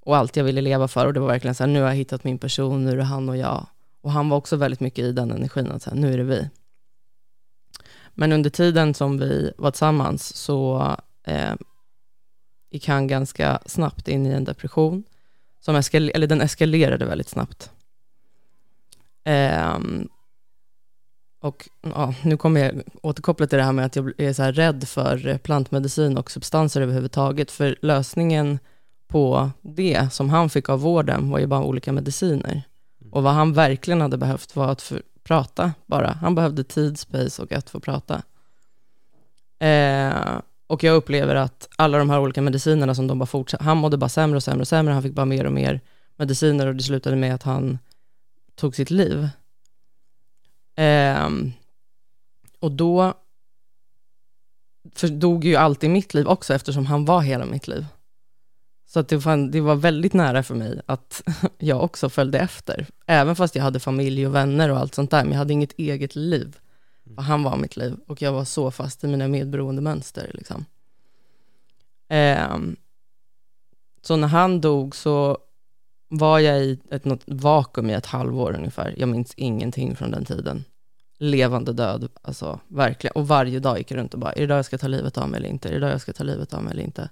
och 0.00 0.16
allt 0.16 0.36
jag 0.36 0.44
ville 0.44 0.60
leva 0.60 0.88
för. 0.88 1.06
Och 1.06 1.12
det 1.12 1.20
var 1.20 1.28
verkligen 1.28 1.54
så 1.54 1.62
här, 1.62 1.70
nu 1.70 1.80
har 1.80 1.88
jag 1.88 1.94
hittat 1.94 2.24
min 2.24 2.38
person, 2.38 2.84
nu 2.84 2.90
är 2.90 2.96
det 2.96 3.02
han 3.02 3.28
och 3.28 3.36
jag. 3.36 3.66
Och 4.00 4.12
han 4.12 4.28
var 4.28 4.36
också 4.36 4.56
väldigt 4.56 4.80
mycket 4.80 5.04
i 5.04 5.12
den 5.12 5.30
energin, 5.30 5.72
att 5.72 5.82
så 5.82 5.90
här, 5.90 5.96
nu 5.96 6.12
är 6.12 6.18
det 6.18 6.24
vi. 6.24 6.48
Men 8.14 8.32
under 8.32 8.50
tiden 8.50 8.94
som 8.94 9.18
vi 9.18 9.52
var 9.58 9.70
tillsammans 9.70 10.36
så 10.36 10.86
eh, 11.26 11.54
gick 12.70 12.88
han 12.88 13.06
ganska 13.06 13.60
snabbt 13.66 14.08
in 14.08 14.26
i 14.26 14.30
en 14.30 14.44
depression. 14.44 15.04
Som 15.60 15.76
eskal- 15.76 16.10
eller 16.14 16.26
den 16.26 16.40
eskalerade 16.40 17.04
väldigt 17.04 17.28
snabbt. 17.28 17.70
Ehm, 19.24 20.08
och 21.40 21.68
ja, 21.82 22.14
nu 22.22 22.36
kommer 22.36 22.60
jag 22.60 22.82
återkoppla 23.02 23.46
till 23.46 23.58
det 23.58 23.64
här 23.64 23.72
med 23.72 23.86
att 23.86 23.96
jag 23.96 24.20
är 24.20 24.32
så 24.32 24.42
här 24.42 24.52
rädd 24.52 24.88
för 24.88 25.38
plantmedicin 25.38 26.18
och 26.18 26.30
substanser 26.30 26.80
överhuvudtaget. 26.80 27.50
För 27.50 27.76
lösningen 27.82 28.58
på 29.08 29.50
det 29.62 30.12
som 30.12 30.30
han 30.30 30.50
fick 30.50 30.68
av 30.68 30.80
vården 30.80 31.30
var 31.30 31.38
ju 31.38 31.46
bara 31.46 31.64
olika 31.64 31.92
mediciner. 31.92 32.62
Och 33.10 33.22
vad 33.22 33.32
han 33.32 33.52
verkligen 33.52 34.00
hade 34.00 34.16
behövt 34.16 34.56
var 34.56 34.68
att 34.68 34.82
få 34.82 34.96
prata 35.24 35.72
bara. 35.86 36.12
Han 36.12 36.34
behövde 36.34 36.64
tid, 36.64 36.98
space 36.98 37.42
och 37.42 37.52
att 37.52 37.70
få 37.70 37.80
prata. 37.80 38.22
Eh, 39.58 40.40
och 40.66 40.84
jag 40.84 40.96
upplever 40.96 41.34
att 41.34 41.68
alla 41.76 41.98
de 41.98 42.10
här 42.10 42.20
olika 42.20 42.42
medicinerna 42.42 42.94
som 42.94 43.06
de 43.06 43.18
bara 43.18 43.26
fortsatte, 43.26 43.64
han 43.64 43.76
mådde 43.76 43.96
bara 43.96 44.08
sämre 44.08 44.36
och 44.36 44.42
sämre 44.42 44.60
och 44.60 44.68
sämre, 44.68 44.94
han 44.94 45.02
fick 45.02 45.12
bara 45.12 45.26
mer 45.26 45.44
och 45.44 45.52
mer 45.52 45.80
mediciner 46.16 46.66
och 46.66 46.76
det 46.76 46.82
slutade 46.82 47.16
med 47.16 47.34
att 47.34 47.42
han 47.42 47.78
tog 48.54 48.76
sitt 48.76 48.90
liv. 48.90 49.28
Eh, 50.76 51.28
och 52.58 52.72
då 52.72 53.14
dog 55.10 55.44
ju 55.44 55.56
allt 55.56 55.84
i 55.84 55.88
mitt 55.88 56.14
liv 56.14 56.26
också 56.26 56.54
eftersom 56.54 56.86
han 56.86 57.04
var 57.04 57.20
hela 57.20 57.44
mitt 57.46 57.68
liv. 57.68 57.86
Så 58.92 59.00
att 59.00 59.08
det, 59.08 59.20
fan, 59.20 59.50
det 59.50 59.60
var 59.60 59.74
väldigt 59.74 60.12
nära 60.12 60.42
för 60.42 60.54
mig 60.54 60.80
att 60.86 61.22
jag 61.58 61.84
också 61.84 62.08
följde 62.08 62.38
efter. 62.38 62.86
Även 63.06 63.36
fast 63.36 63.54
jag 63.54 63.62
hade 63.62 63.80
familj 63.80 64.26
och 64.26 64.34
vänner 64.34 64.68
och 64.68 64.78
allt 64.78 64.94
sånt 64.94 65.10
där, 65.10 65.22
men 65.24 65.32
jag 65.32 65.38
hade 65.38 65.52
inget 65.52 65.72
eget 65.78 66.16
liv. 66.16 66.58
För 67.14 67.22
han 67.22 67.42
var 67.42 67.56
mitt 67.56 67.76
liv 67.76 67.96
och 68.06 68.22
jag 68.22 68.32
var 68.32 68.44
så 68.44 68.70
fast 68.70 69.04
i 69.04 69.06
mina 69.06 69.28
medberoende 69.28 69.82
mönster. 69.82 70.30
Liksom. 70.34 70.64
Eh, 72.08 72.58
så 74.02 74.16
när 74.16 74.28
han 74.28 74.60
dog 74.60 74.96
så 74.96 75.38
var 76.08 76.38
jag 76.38 76.64
i 76.64 76.78
ett 76.90 77.04
något 77.04 77.22
vakuum 77.26 77.90
i 77.90 77.94
ett 77.94 78.06
halvår 78.06 78.54
ungefär. 78.56 78.94
Jag 78.96 79.08
minns 79.08 79.34
ingenting 79.36 79.96
från 79.96 80.10
den 80.10 80.24
tiden. 80.24 80.64
Levande 81.18 81.72
död, 81.72 82.08
alltså 82.22 82.60
verkligen. 82.68 83.12
Och 83.12 83.28
varje 83.28 83.58
dag 83.58 83.78
gick 83.78 83.90
jag 83.90 83.98
runt 83.98 84.14
och 84.14 84.20
bara, 84.20 84.32
är 84.32 84.36
det 84.36 84.42
idag 84.42 84.58
jag 84.58 84.64
ska 84.64 84.78
ta 84.78 84.88
livet 84.88 85.18
av 85.18 85.28
mig 85.28 85.38
eller 85.38 85.48
inte? 85.48 85.68
Är 85.68 85.72
det 85.72 85.78
idag 85.78 85.90
jag 85.90 86.00
ska 86.00 86.12
ta 86.12 86.24
livet 86.24 86.54
av 86.54 86.62
mig 86.62 86.72
eller 86.72 86.82
inte? 86.82 87.10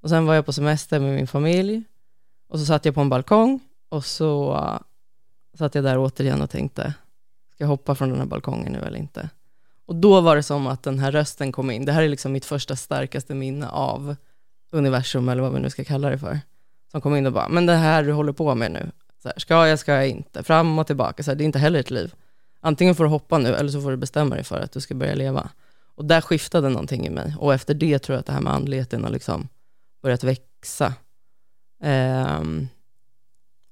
Och 0.00 0.08
sen 0.08 0.26
var 0.26 0.34
jag 0.34 0.46
på 0.46 0.52
semester 0.52 1.00
med 1.00 1.14
min 1.14 1.26
familj 1.26 1.82
och 2.48 2.58
så 2.58 2.64
satt 2.64 2.84
jag 2.84 2.94
på 2.94 3.00
en 3.00 3.08
balkong 3.08 3.60
och 3.88 4.04
så 4.04 4.54
uh, 4.54 4.78
satt 5.58 5.74
jag 5.74 5.84
där 5.84 5.98
återigen 5.98 6.42
och 6.42 6.50
tänkte, 6.50 6.94
ska 7.54 7.64
jag 7.64 7.68
hoppa 7.68 7.94
från 7.94 8.08
den 8.08 8.18
här 8.18 8.26
balkongen 8.26 8.72
nu 8.72 8.78
eller 8.78 8.98
inte? 8.98 9.30
Och 9.86 9.96
då 9.96 10.20
var 10.20 10.36
det 10.36 10.42
som 10.42 10.66
att 10.66 10.82
den 10.82 10.98
här 10.98 11.12
rösten 11.12 11.52
kom 11.52 11.70
in. 11.70 11.84
Det 11.84 11.92
här 11.92 12.02
är 12.02 12.08
liksom 12.08 12.32
mitt 12.32 12.44
första 12.44 12.76
starkaste 12.76 13.34
minne 13.34 13.68
av 13.68 14.16
universum, 14.72 15.28
eller 15.28 15.42
vad 15.42 15.52
vi 15.52 15.60
nu 15.60 15.70
ska 15.70 15.84
kalla 15.84 16.10
det 16.10 16.18
för. 16.18 16.40
Som 16.90 17.00
kom 17.00 17.16
in 17.16 17.26
och 17.26 17.32
bara, 17.32 17.48
men 17.48 17.66
det 17.66 17.74
här 17.74 18.02
du 18.02 18.12
håller 18.12 18.32
på 18.32 18.54
med 18.54 18.70
nu, 18.70 18.90
så 19.22 19.28
här, 19.28 19.38
ska 19.38 19.66
jag, 19.66 19.78
ska 19.78 19.92
jag 19.92 20.08
inte, 20.08 20.42
fram 20.42 20.78
och 20.78 20.86
tillbaka, 20.86 21.22
så 21.22 21.30
här, 21.30 21.36
det 21.36 21.44
är 21.44 21.46
inte 21.46 21.58
heller 21.58 21.80
ett 21.80 21.90
liv. 21.90 22.14
Antingen 22.60 22.94
får 22.94 23.04
du 23.04 23.10
hoppa 23.10 23.38
nu, 23.38 23.54
eller 23.54 23.70
så 23.70 23.80
får 23.80 23.90
du 23.90 23.96
bestämma 23.96 24.34
dig 24.34 24.44
för 24.44 24.60
att 24.60 24.72
du 24.72 24.80
ska 24.80 24.94
börja 24.94 25.14
leva. 25.14 25.50
Och 25.94 26.04
där 26.04 26.20
skiftade 26.20 26.68
någonting 26.68 27.06
i 27.06 27.10
mig. 27.10 27.34
Och 27.38 27.54
efter 27.54 27.74
det 27.74 27.98
tror 27.98 28.14
jag 28.14 28.20
att 28.20 28.26
det 28.26 28.32
här 28.32 28.40
med 28.40 28.52
andligheten 28.52 29.04
har 29.04 29.10
liksom 29.10 29.48
börjat 30.02 30.24
växa. 30.24 30.94
Um, 31.82 32.68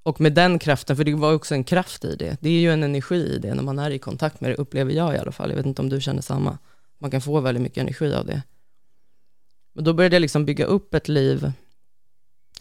och 0.02 0.20
med 0.20 0.32
den 0.32 0.58
kraften, 0.58 0.96
för 0.96 1.04
det 1.04 1.14
var 1.14 1.34
också 1.34 1.54
en 1.54 1.64
kraft 1.64 2.04
i 2.04 2.16
det, 2.16 2.36
det 2.40 2.48
är 2.48 2.60
ju 2.60 2.72
en 2.72 2.82
energi 2.82 3.34
i 3.34 3.38
det 3.38 3.54
när 3.54 3.62
man 3.62 3.78
är 3.78 3.90
i 3.90 3.98
kontakt 3.98 4.40
med 4.40 4.50
det, 4.50 4.54
upplever 4.54 4.92
jag 4.92 5.14
i 5.14 5.18
alla 5.18 5.32
fall. 5.32 5.50
Jag 5.50 5.56
vet 5.56 5.66
inte 5.66 5.82
om 5.82 5.88
du 5.88 6.00
känner 6.00 6.22
samma. 6.22 6.58
Man 6.98 7.10
kan 7.10 7.20
få 7.20 7.40
väldigt 7.40 7.62
mycket 7.62 7.78
energi 7.78 8.14
av 8.14 8.26
det. 8.26 8.42
Men 9.74 9.84
då 9.84 9.92
började 9.92 10.16
jag 10.16 10.20
liksom 10.20 10.44
bygga 10.44 10.64
upp 10.64 10.94
ett 10.94 11.08
liv 11.08 11.52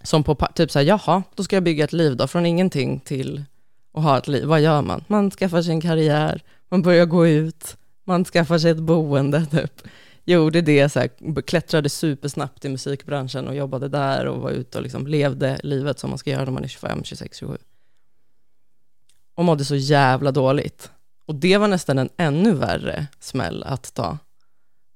som 0.03 0.23
på 0.23 0.35
typ 0.55 0.71
så 0.71 0.79
här, 0.79 0.85
jaha, 0.85 1.23
då 1.35 1.43
ska 1.43 1.55
jag 1.55 1.63
bygga 1.63 1.83
ett 1.83 1.93
liv 1.93 2.17
då, 2.17 2.27
från 2.27 2.45
ingenting 2.45 2.99
till 2.99 3.43
att 3.93 4.03
ha 4.03 4.17
ett 4.17 4.27
liv. 4.27 4.45
Vad 4.45 4.61
gör 4.61 4.81
man? 4.81 5.03
Man 5.07 5.31
skaffar 5.31 5.61
sig 5.61 5.71
en 5.71 5.81
karriär, 5.81 6.41
man 6.69 6.81
börjar 6.81 7.05
gå 7.05 7.27
ut, 7.27 7.77
man 8.03 8.25
skaffar 8.25 8.57
sig 8.57 8.71
ett 8.71 8.77
boende 8.77 9.45
typ 9.51 9.81
gjorde 10.31 10.61
det, 10.61 10.89
så 10.89 10.99
här, 10.99 11.41
klättrade 11.41 11.89
supersnabbt 11.89 12.65
i 12.65 12.69
musikbranschen 12.69 13.47
och 13.47 13.55
jobbade 13.55 13.87
där 13.87 14.25
och 14.25 14.41
var 14.41 14.51
ute 14.51 14.77
och 14.77 14.83
liksom 14.83 15.07
levde 15.07 15.59
livet 15.63 15.99
som 15.99 16.09
man 16.09 16.19
ska 16.19 16.29
göra 16.29 16.45
när 16.45 16.51
man 16.51 16.63
är 16.63 16.67
25, 16.67 17.03
26, 17.03 17.37
27. 17.37 17.57
Och 19.35 19.45
mådde 19.45 19.65
så 19.65 19.75
jävla 19.75 20.31
dåligt. 20.31 20.91
Och 21.25 21.35
det 21.35 21.57
var 21.57 21.67
nästan 21.67 21.97
en 21.97 22.09
ännu 22.17 22.53
värre 22.53 23.07
smäll 23.19 23.63
att 23.63 23.93
ta. 23.93 24.17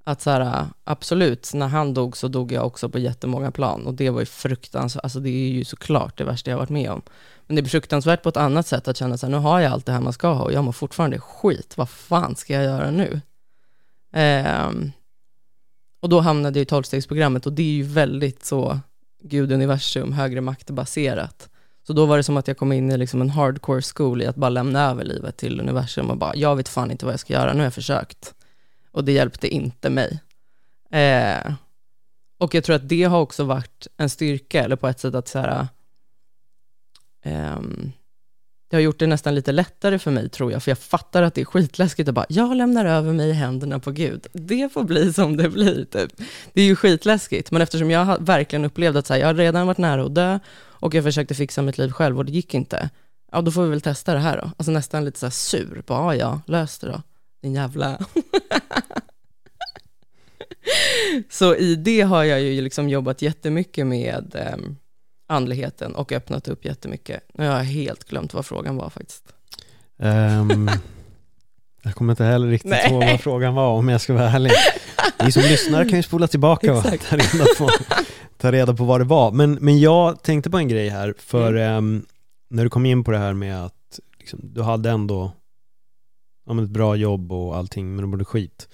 Att 0.03 0.21
så 0.21 0.29
här, 0.29 0.65
absolut, 0.83 1.53
när 1.53 1.67
han 1.67 1.93
dog 1.93 2.17
så 2.17 2.27
dog 2.27 2.51
jag 2.51 2.65
också 2.65 2.89
på 2.89 2.99
jättemånga 2.99 3.51
plan 3.51 3.87
och 3.87 3.93
det 3.93 4.09
var 4.09 4.19
ju 4.19 4.25
fruktansvärt, 4.25 5.03
alltså 5.03 5.19
det 5.19 5.29
är 5.29 5.51
ju 5.51 5.63
såklart 5.63 6.17
det 6.17 6.23
värsta 6.23 6.51
jag 6.51 6.57
varit 6.57 6.69
med 6.69 6.91
om. 6.91 7.01
Men 7.47 7.55
det 7.55 7.61
är 7.61 7.65
fruktansvärt 7.65 8.23
på 8.23 8.29
ett 8.29 8.37
annat 8.37 8.67
sätt 8.67 8.87
att 8.87 8.97
känna 8.97 9.17
så 9.17 9.25
här, 9.25 9.31
nu 9.31 9.37
har 9.37 9.59
jag 9.59 9.71
allt 9.71 9.85
det 9.85 9.91
här 9.91 10.01
man 10.01 10.13
ska 10.13 10.27
ha 10.27 10.43
och 10.43 10.53
jag 10.53 10.63
mår 10.63 10.71
fortfarande 10.71 11.19
skit, 11.19 11.77
vad 11.77 11.89
fan 11.89 12.35
ska 12.35 12.53
jag 12.53 12.63
göra 12.63 12.91
nu? 12.91 13.21
Um, 14.13 14.91
och 16.01 16.09
då 16.09 16.19
hamnade 16.19 16.59
jag 16.59 16.63
i 16.63 16.65
tolvstegsprogrammet 16.65 17.45
och 17.45 17.53
det 17.53 17.63
är 17.63 17.73
ju 17.73 17.83
väldigt 17.83 18.45
så 18.45 18.79
Gud, 19.23 19.51
universum, 19.51 20.13
högre 20.13 20.41
makt 20.41 20.69
baserat. 20.69 21.49
Så 21.87 21.93
då 21.93 22.05
var 22.05 22.17
det 22.17 22.23
som 22.23 22.37
att 22.37 22.47
jag 22.47 22.57
kom 22.57 22.71
in 22.71 22.91
i 22.91 22.97
liksom 22.97 23.21
en 23.21 23.29
hardcore 23.29 23.81
school 23.81 24.21
i 24.21 24.25
att 24.25 24.35
bara 24.35 24.49
lämna 24.49 24.89
över 24.89 25.03
livet 25.03 25.37
till 25.37 25.59
universum 25.59 26.09
och 26.09 26.17
bara, 26.17 26.35
jag 26.35 26.55
vet 26.55 26.69
fan 26.69 26.91
inte 26.91 27.05
vad 27.05 27.13
jag 27.13 27.19
ska 27.19 27.33
göra, 27.33 27.53
nu 27.53 27.59
har 27.59 27.63
jag 27.63 27.73
försökt. 27.73 28.33
Och 28.91 29.03
det 29.03 29.11
hjälpte 29.11 29.47
inte 29.47 29.89
mig. 29.89 30.19
Eh, 30.91 31.53
och 32.37 32.55
jag 32.55 32.63
tror 32.63 32.75
att 32.75 32.89
det 32.89 33.03
har 33.03 33.19
också 33.19 33.43
varit 33.43 33.87
en 33.97 34.09
styrka, 34.09 34.63
eller 34.63 34.75
på 34.75 34.87
ett 34.87 34.99
sätt 34.99 35.15
att 35.15 35.27
så 35.27 35.39
här, 35.39 35.67
eh, 37.23 37.59
det 38.71 38.77
har 38.77 38.81
gjort 38.81 38.99
det 38.99 39.07
nästan 39.07 39.35
lite 39.35 39.51
lättare 39.51 39.99
för 39.99 40.11
mig, 40.11 40.29
tror 40.29 40.51
jag, 40.51 40.63
för 40.63 40.71
jag 40.71 40.77
fattar 40.77 41.23
att 41.23 41.33
det 41.33 41.41
är 41.41 41.45
skitläskigt 41.45 42.09
att 42.09 42.15
bara, 42.15 42.25
jag 42.29 42.55
lämnar 42.55 42.85
över 42.85 43.13
mig 43.13 43.29
i 43.29 43.33
händerna 43.33 43.79
på 43.79 43.91
Gud. 43.91 44.27
Det 44.33 44.73
får 44.73 44.83
bli 44.83 45.13
som 45.13 45.37
det 45.37 45.49
blir, 45.49 45.85
typ. 45.85 46.11
Det 46.53 46.61
är 46.61 46.65
ju 46.65 46.75
skitläskigt, 46.75 47.51
men 47.51 47.61
eftersom 47.61 47.91
jag 47.91 48.05
har 48.05 48.19
verkligen 48.19 48.65
upplevt 48.65 48.95
att 48.95 49.07
så 49.07 49.13
här, 49.13 49.19
jag 49.19 49.27
har 49.27 49.33
redan 49.33 49.67
varit 49.67 49.77
nära 49.77 50.03
att 50.03 50.15
dö 50.15 50.39
och 50.59 50.93
jag 50.93 51.03
försökte 51.03 51.35
fixa 51.35 51.61
mitt 51.61 51.77
liv 51.77 51.91
själv 51.91 52.17
och 52.17 52.25
det 52.25 52.31
gick 52.31 52.53
inte, 52.53 52.89
ja, 53.31 53.41
då 53.41 53.51
får 53.51 53.63
vi 53.63 53.69
väl 53.69 53.81
testa 53.81 54.13
det 54.13 54.19
här 54.19 54.37
då. 54.37 54.51
Alltså 54.57 54.71
nästan 54.71 55.05
lite 55.05 55.19
så 55.19 55.25
här 55.25 55.31
sur, 55.31 55.83
bara, 55.87 56.15
ja, 56.15 56.41
lös 56.45 56.79
det 56.79 56.87
då, 56.87 57.01
din 57.41 57.53
jävla... 57.53 57.99
så 61.29 61.55
i 61.55 61.75
det 61.75 62.01
har 62.01 62.23
jag 62.23 62.41
ju 62.41 62.61
liksom 62.61 62.89
jobbat 62.89 63.21
jättemycket 63.21 63.87
med 63.87 64.53
um, 64.53 64.77
andligheten 65.31 65.95
och 65.95 66.11
öppnat 66.11 66.47
upp 66.47 66.65
jättemycket. 66.65 67.23
Nu 67.33 67.47
har 67.47 67.57
jag 67.57 67.63
helt 67.63 68.03
glömt 68.03 68.33
vad 68.33 68.45
frågan 68.45 68.75
var 68.75 68.89
faktiskt. 68.89 69.23
Um, 69.97 70.69
jag 71.83 71.95
kommer 71.95 72.13
inte 72.13 72.23
heller 72.23 72.47
riktigt 72.47 72.73
ihåg 72.89 73.03
vad 73.03 73.21
frågan 73.21 73.55
var 73.55 73.69
om 73.69 73.89
jag 73.89 74.01
ska 74.01 74.13
vara 74.13 74.29
ärlig. 74.29 74.51
Ni 75.25 75.31
som 75.31 75.41
lyssnar 75.41 75.89
kan 75.89 75.97
ju 75.97 76.03
spola 76.03 76.27
tillbaka 76.27 76.73
och 76.73 76.83
ta 76.83 77.17
reda, 77.17 77.45
på, 77.57 77.69
ta 78.37 78.51
reda 78.51 78.73
på 78.73 78.83
vad 78.83 78.99
det 78.99 79.05
var. 79.05 79.31
Men, 79.31 79.51
men 79.53 79.79
jag 79.79 80.23
tänkte 80.23 80.49
på 80.49 80.57
en 80.57 80.67
grej 80.67 80.89
här, 80.89 81.13
för 81.17 81.53
mm. 81.53 81.77
um, 81.77 82.05
när 82.49 82.63
du 82.63 82.69
kom 82.69 82.85
in 82.85 83.03
på 83.03 83.11
det 83.11 83.17
här 83.17 83.33
med 83.33 83.65
att 83.65 83.99
liksom, 84.19 84.39
du 84.43 84.61
hade 84.61 84.89
ändå 84.89 85.31
ja, 86.57 86.63
ett 86.63 86.69
bra 86.69 86.95
jobb 86.95 87.31
och 87.31 87.57
allting, 87.57 87.95
men 87.95 88.01
du 88.01 88.07
mådde 88.07 88.25
skit. 88.25 88.67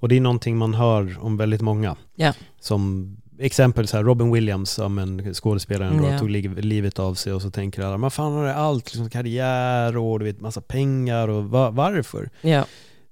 Och 0.00 0.08
det 0.08 0.16
är 0.16 0.20
någonting 0.20 0.56
man 0.56 0.74
hör 0.74 1.18
om 1.20 1.36
väldigt 1.36 1.60
många. 1.60 1.96
Yeah. 2.16 2.34
Som 2.60 3.16
exempel 3.38 3.86
så 3.86 3.96
här, 3.96 4.04
Robin 4.04 4.32
Williams, 4.32 4.78
ja, 4.78 4.88
men 4.88 5.34
skådespelaren 5.34 5.96
då, 5.96 6.04
yeah. 6.04 6.18
tog 6.18 6.30
li 6.30 6.48
livet 6.48 6.98
av 6.98 7.14
sig 7.14 7.32
och 7.32 7.42
så 7.42 7.50
tänker 7.50 7.82
alla, 7.82 7.98
men 7.98 8.10
fan 8.10 8.32
har 8.32 8.44
det 8.44 8.54
allt, 8.54 8.84
liksom 8.84 9.10
karriär 9.10 9.96
och 9.96 10.18
du 10.18 10.24
vet 10.24 10.40
massa 10.40 10.60
pengar 10.60 11.28
och 11.28 11.44
va 11.44 11.70
varför? 11.70 12.30
Yeah. 12.42 12.64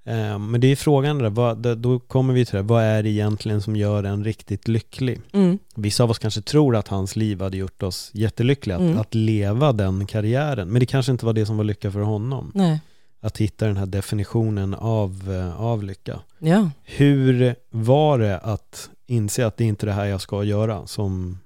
Um, 0.04 0.50
men 0.50 0.60
det 0.60 0.66
är 0.66 0.76
frågan 0.76 1.18
där, 1.18 1.30
vad, 1.30 1.78
då 1.78 1.98
kommer 1.98 2.34
vi 2.34 2.46
till 2.46 2.56
det, 2.56 2.62
vad 2.62 2.82
är 2.82 3.02
det 3.02 3.08
egentligen 3.08 3.62
som 3.62 3.76
gör 3.76 4.04
en 4.04 4.24
riktigt 4.24 4.68
lycklig? 4.68 5.20
Mm. 5.32 5.58
Vissa 5.74 6.04
av 6.04 6.10
oss 6.10 6.18
kanske 6.18 6.40
tror 6.40 6.76
att 6.76 6.88
hans 6.88 7.16
liv 7.16 7.42
hade 7.42 7.56
gjort 7.56 7.82
oss 7.82 8.10
jättelyckliga, 8.14 8.76
att, 8.76 8.82
mm. 8.82 8.98
att 8.98 9.14
leva 9.14 9.72
den 9.72 10.06
karriären, 10.06 10.68
men 10.68 10.80
det 10.80 10.86
kanske 10.86 11.12
inte 11.12 11.26
var 11.26 11.32
det 11.32 11.46
som 11.46 11.56
var 11.56 11.64
lycka 11.64 11.90
för 11.90 12.00
honom. 12.00 12.52
Nej. 12.54 12.80
Att 13.22 13.38
hitta 13.38 13.66
den 13.66 13.76
här 13.76 13.86
definitionen 13.86 14.74
av, 14.74 15.32
eh, 15.32 15.60
av 15.60 15.82
lycka. 15.82 16.20
Ja. 16.38 16.70
Hur 16.84 17.54
var 17.70 18.18
det 18.18 18.38
att 18.38 18.90
inse 19.06 19.46
att 19.46 19.56
det 19.56 19.64
är 19.64 19.68
inte 19.68 19.86
det 19.86 19.92
här 19.92 20.04
jag 20.04 20.20
ska 20.20 20.44
göra. 20.44 20.86
Som, 20.86 21.38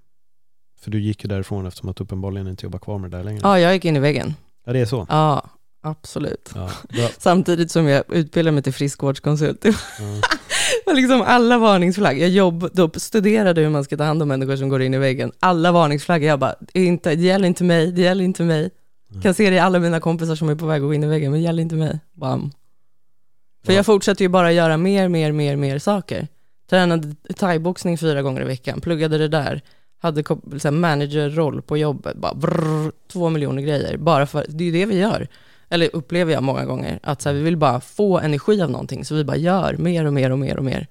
för 0.80 0.90
du 0.90 1.00
gick 1.00 1.24
ju 1.24 1.28
därifrån 1.28 1.66
eftersom 1.66 1.88
att 1.88 2.00
uppenbarligen 2.00 2.48
inte 2.48 2.66
jobbar 2.66 2.78
kvar 2.78 2.98
med 2.98 3.10
det 3.10 3.16
där 3.16 3.24
längre. 3.24 3.40
Ja, 3.42 3.58
jag 3.58 3.74
gick 3.74 3.84
in 3.84 3.96
i 3.96 4.00
väggen. 4.00 4.34
Ja, 4.66 4.72
det 4.72 4.78
är 4.78 4.86
så? 4.86 5.06
Ja, 5.10 5.50
absolut. 5.82 6.50
Ja, 6.54 6.70
Samtidigt 7.18 7.70
som 7.70 7.86
jag 7.86 8.04
utbildade 8.08 8.52
mig 8.52 8.62
till 8.62 8.74
friskvårdskonsult. 8.74 9.64
Ja. 9.64 9.74
liksom 10.94 11.22
alla 11.22 11.58
varningsflagg. 11.58 12.18
Jag 12.18 12.28
jobb, 12.28 12.70
då 12.72 12.90
studerade 12.96 13.60
hur 13.60 13.68
man 13.68 13.84
ska 13.84 13.96
ta 13.96 14.04
hand 14.04 14.22
om 14.22 14.28
människor 14.28 14.56
som 14.56 14.68
går 14.68 14.82
in 14.82 14.94
i 14.94 14.98
väggen. 14.98 15.32
Alla 15.40 15.72
varningsflaggor, 15.72 16.28
jag 16.28 16.38
bara, 16.38 16.54
inte, 16.72 17.14
det 17.14 17.22
gäller 17.22 17.48
inte 17.48 17.64
mig, 17.64 17.92
det 17.92 18.02
gäller 18.02 18.24
inte 18.24 18.42
mig. 18.42 18.70
Kan 19.22 19.34
se 19.34 19.50
det 19.50 19.56
i 19.56 19.58
alla 19.58 19.78
mina 19.78 20.00
kompisar 20.00 20.34
som 20.34 20.48
är 20.48 20.54
på 20.54 20.66
väg 20.66 20.82
att 20.82 20.88
gå 20.88 20.94
in 20.94 21.04
i 21.04 21.06
väggen, 21.06 21.30
men 21.30 21.40
det 21.40 21.44
gäller 21.44 21.62
inte 21.62 21.74
mig. 21.74 21.98
Bam. 22.12 22.52
För 23.64 23.72
ja. 23.72 23.76
jag 23.76 23.86
fortsätter 23.86 24.24
ju 24.24 24.28
bara 24.28 24.52
göra 24.52 24.76
mer, 24.76 25.08
mer, 25.08 25.32
mer, 25.32 25.56
mer 25.56 25.78
saker. 25.78 26.28
Tränade 26.70 27.14
thaiboxning 27.36 27.98
fyra 27.98 28.22
gånger 28.22 28.42
i 28.42 28.44
veckan, 28.44 28.80
pluggade 28.80 29.18
det 29.18 29.28
där, 29.28 29.62
hade 29.98 30.70
managerroll 30.70 31.62
på 31.62 31.76
jobbet, 31.76 32.16
bara 32.16 32.34
brrr, 32.34 32.92
två 33.08 33.28
miljoner 33.28 33.62
grejer, 33.62 33.96
bara 33.96 34.26
för, 34.26 34.44
det 34.48 34.64
är 34.64 34.66
ju 34.66 34.72
det 34.72 34.86
vi 34.86 34.98
gör. 34.98 35.28
Eller 35.68 35.96
upplever 35.96 36.32
jag 36.32 36.42
många 36.42 36.64
gånger, 36.64 36.98
att 37.02 37.22
så 37.22 37.28
här, 37.28 37.36
vi 37.36 37.42
vill 37.42 37.56
bara 37.56 37.80
få 37.80 38.18
energi 38.18 38.62
av 38.62 38.70
någonting, 38.70 39.04
så 39.04 39.14
vi 39.14 39.24
bara 39.24 39.36
gör 39.36 39.76
mer 39.76 40.04
och 40.04 40.12
mer 40.12 40.30
och 40.30 40.38
mer 40.38 40.56
och 40.56 40.64
mer 40.64 40.86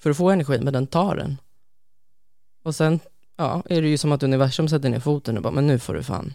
för 0.00 0.10
att 0.10 0.16
få 0.16 0.30
energi, 0.30 0.60
men 0.60 0.72
den 0.72 0.86
tar 0.86 1.16
den. 1.16 1.36
Och 2.64 2.74
sen, 2.74 3.00
ja, 3.36 3.62
är 3.70 3.82
det 3.82 3.88
ju 3.88 3.98
som 3.98 4.12
att 4.12 4.22
universum 4.22 4.68
sätter 4.68 4.88
ner 4.88 5.00
foten 5.00 5.36
och 5.36 5.42
bara, 5.42 5.52
men 5.52 5.66
nu 5.66 5.78
får 5.78 5.94
du 5.94 6.02
fan, 6.02 6.34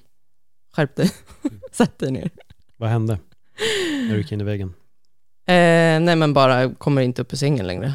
skärp 0.76 0.96
dig, 0.96 1.12
sätt 1.72 2.00
dig 2.00 2.12
ner. 2.12 2.30
Vad 2.78 2.90
hände 2.90 3.20
när 4.08 4.14
du 4.14 4.18
gick 4.18 4.32
in 4.32 4.42
i 4.42 4.44
väggen? 4.44 4.74
Eh, 5.48 6.00
nej 6.00 6.16
men 6.16 6.34
bara 6.34 6.74
kommer 6.74 7.02
inte 7.02 7.22
upp 7.22 7.34
ur 7.34 7.38
sängen 7.38 7.68
längre. 7.68 7.94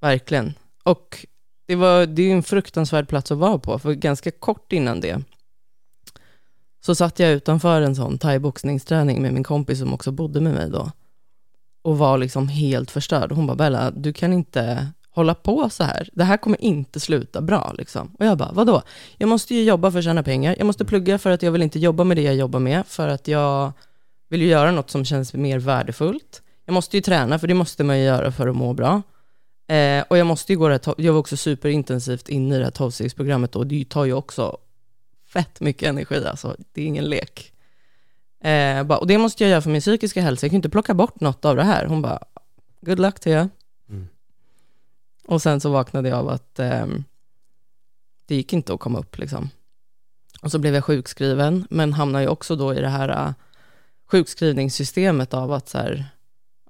Verkligen. 0.00 0.54
Och 0.84 1.26
det, 1.66 1.74
var, 1.74 2.06
det 2.06 2.22
är 2.22 2.26
ju 2.26 2.32
en 2.32 2.42
fruktansvärd 2.42 3.08
plats 3.08 3.32
att 3.32 3.38
vara 3.38 3.58
på, 3.58 3.78
för 3.78 3.92
ganska 3.92 4.30
kort 4.30 4.72
innan 4.72 5.00
det 5.00 5.22
så 6.80 6.94
satt 6.94 7.18
jag 7.18 7.32
utanför 7.32 7.82
en 7.82 7.96
sån 7.96 8.18
thaiboxningsträning 8.18 9.22
med 9.22 9.32
min 9.32 9.44
kompis 9.44 9.78
som 9.78 9.94
också 9.94 10.12
bodde 10.12 10.40
med 10.40 10.54
mig 10.54 10.70
då. 10.70 10.90
och 11.82 11.98
var 11.98 12.18
liksom 12.18 12.48
helt 12.48 12.90
förstörd. 12.90 13.32
Hon 13.32 13.46
bara, 13.46 13.56
Bella, 13.56 13.90
du 13.90 14.12
kan 14.12 14.32
inte 14.32 14.88
hålla 15.18 15.34
på 15.34 15.70
så 15.70 15.84
här. 15.84 16.08
Det 16.12 16.24
här 16.24 16.36
kommer 16.36 16.64
inte 16.64 17.00
sluta 17.00 17.40
bra. 17.40 17.74
Liksom. 17.78 18.14
Och 18.18 18.26
jag 18.26 18.38
bara, 18.38 18.52
vadå? 18.52 18.82
Jag 19.16 19.28
måste 19.28 19.54
ju 19.54 19.62
jobba 19.62 19.90
för 19.90 19.98
att 19.98 20.04
tjäna 20.04 20.22
pengar. 20.22 20.54
Jag 20.58 20.66
måste 20.66 20.84
plugga 20.84 21.18
för 21.18 21.30
att 21.30 21.42
jag 21.42 21.52
vill 21.52 21.62
inte 21.62 21.78
jobba 21.78 22.04
med 22.04 22.16
det 22.16 22.22
jag 22.22 22.34
jobbar 22.34 22.60
med, 22.60 22.86
för 22.86 23.08
att 23.08 23.28
jag 23.28 23.72
vill 24.28 24.42
ju 24.42 24.48
göra 24.48 24.70
något 24.70 24.90
som 24.90 25.04
känns 25.04 25.34
mer 25.34 25.58
värdefullt. 25.58 26.42
Jag 26.64 26.72
måste 26.72 26.96
ju 26.96 27.00
träna, 27.00 27.38
för 27.38 27.46
det 27.46 27.54
måste 27.54 27.84
man 27.84 27.98
ju 27.98 28.04
göra 28.04 28.32
för 28.32 28.48
att 28.48 28.56
må 28.56 28.72
bra. 28.72 29.02
Eh, 29.68 30.04
och 30.08 30.18
jag 30.18 30.26
måste 30.26 30.52
ju 30.52 30.58
gå 30.58 30.68
det 30.68 30.86
här, 30.86 30.94
jag 30.98 31.12
var 31.12 31.20
också 31.20 31.36
superintensivt 31.36 32.28
inne 32.28 32.54
i 32.54 32.58
det 32.58 32.64
här 32.64 32.70
tolvstegsprogrammet 32.70 33.56
och 33.56 33.66
det 33.66 33.88
tar 33.88 34.04
ju 34.04 34.12
också 34.12 34.56
fett 35.32 35.60
mycket 35.60 35.88
energi 35.88 36.26
alltså. 36.26 36.56
Det 36.72 36.82
är 36.82 36.86
ingen 36.86 37.04
lek. 37.04 37.52
Eh, 38.44 38.82
bara, 38.82 38.98
och 38.98 39.06
det 39.06 39.18
måste 39.18 39.44
jag 39.44 39.50
göra 39.50 39.62
för 39.62 39.70
min 39.70 39.80
psykiska 39.80 40.22
hälsa. 40.22 40.46
Jag 40.46 40.50
kan 40.50 40.54
ju 40.54 40.58
inte 40.58 40.70
plocka 40.70 40.94
bort 40.94 41.20
något 41.20 41.44
av 41.44 41.56
det 41.56 41.62
här. 41.62 41.86
Hon 41.86 42.02
bara, 42.02 42.18
good 42.80 42.98
luck 42.98 43.20
till 43.20 43.32
you. 43.32 43.48
Och 45.28 45.42
sen 45.42 45.60
så 45.60 45.70
vaknade 45.70 46.08
jag 46.08 46.18
av 46.18 46.28
att 46.28 46.58
eh, 46.58 46.86
det 48.26 48.34
gick 48.34 48.52
inte 48.52 48.74
att 48.74 48.80
komma 48.80 48.98
upp 48.98 49.18
liksom. 49.18 49.50
Och 50.42 50.50
så 50.50 50.58
blev 50.58 50.74
jag 50.74 50.84
sjukskriven, 50.84 51.66
men 51.70 51.92
hamnade 51.92 52.24
ju 52.24 52.30
också 52.30 52.56
då 52.56 52.74
i 52.74 52.80
det 52.80 52.88
här 52.88 53.08
äh, 53.08 53.32
sjukskrivningssystemet 54.10 55.34
av 55.34 55.52
att 55.52 55.68
så 55.68 55.78
här, 55.78 56.04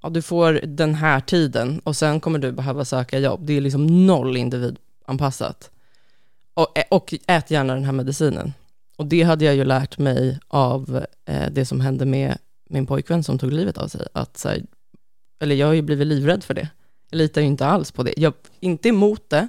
ja, 0.02 0.08
du 0.08 0.22
får 0.22 0.52
den 0.52 0.94
här 0.94 1.20
tiden 1.20 1.80
och 1.84 1.96
sen 1.96 2.20
kommer 2.20 2.38
du 2.38 2.52
behöva 2.52 2.84
söka 2.84 3.18
jobb. 3.18 3.40
Det 3.46 3.56
är 3.56 3.60
liksom 3.60 4.06
noll 4.06 4.36
individanpassat. 4.36 5.70
Och, 6.54 6.78
eh, 6.78 6.84
och 6.90 7.14
ät 7.26 7.50
gärna 7.50 7.74
den 7.74 7.84
här 7.84 7.92
medicinen. 7.92 8.52
Och 8.96 9.06
det 9.06 9.22
hade 9.22 9.44
jag 9.44 9.54
ju 9.54 9.64
lärt 9.64 9.98
mig 9.98 10.38
av 10.48 11.04
eh, 11.24 11.50
det 11.50 11.64
som 11.64 11.80
hände 11.80 12.04
med 12.04 12.38
min 12.70 12.86
pojkvän 12.86 13.24
som 13.24 13.38
tog 13.38 13.52
livet 13.52 13.78
av 13.78 13.88
sig. 13.88 14.06
Att, 14.12 14.38
så 14.38 14.48
här, 14.48 14.62
eller 15.40 15.54
jag 15.54 15.66
har 15.66 15.74
ju 15.74 15.82
blivit 15.82 16.06
livrädd 16.06 16.44
för 16.44 16.54
det. 16.54 16.68
Jag 17.10 17.18
litar 17.18 17.40
ju 17.40 17.46
inte 17.46 17.66
alls 17.66 17.92
på 17.92 18.02
det. 18.02 18.14
Jag 18.16 18.32
är 18.32 18.66
inte 18.66 18.88
emot 18.88 19.30
det. 19.30 19.48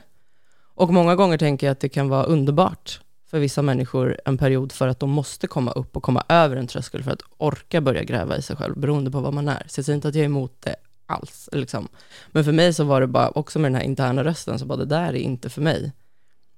Och 0.61 0.93
många 0.93 1.15
gånger 1.15 1.37
tänker 1.37 1.67
jag 1.67 1.71
att 1.71 1.79
det 1.79 1.89
kan 1.89 2.09
vara 2.09 2.23
underbart 2.23 3.01
för 3.29 3.39
vissa 3.39 3.61
människor 3.61 4.17
en 4.25 4.37
period 4.37 4.71
för 4.71 4.87
att 4.87 4.99
de 4.99 5.09
måste 5.09 5.47
komma 5.47 5.71
upp 5.71 5.97
och 5.97 6.03
komma 6.03 6.23
över 6.29 6.55
en 6.55 6.67
tröskel 6.67 7.03
för 7.03 7.11
att 7.11 7.21
orka 7.37 7.81
börja 7.81 8.03
gräva 8.03 8.37
i 8.37 8.41
sig 8.41 8.55
själv, 8.55 8.79
beroende 8.79 9.11
på 9.11 9.19
vad 9.19 9.33
man 9.33 9.47
är. 9.47 9.63
Så 9.67 9.79
jag 9.79 9.85
säger 9.85 9.95
inte 9.95 10.07
att 10.07 10.15
jag 10.15 10.21
är 10.21 10.25
emot 10.25 10.61
det 10.61 10.75
alls. 11.05 11.49
Liksom. 11.51 11.87
Men 12.27 12.43
för 12.43 12.51
mig 12.51 12.73
så 12.73 12.83
var 12.83 13.01
det 13.01 13.07
bara, 13.07 13.29
också 13.29 13.59
med 13.59 13.71
den 13.71 13.75
här 13.75 13.83
interna 13.83 14.23
rösten, 14.23 14.59
så 14.59 14.65
bara 14.65 14.77
det 14.77 14.85
där 14.85 15.07
är 15.07 15.13
inte 15.13 15.49
för 15.49 15.61
mig. 15.61 15.91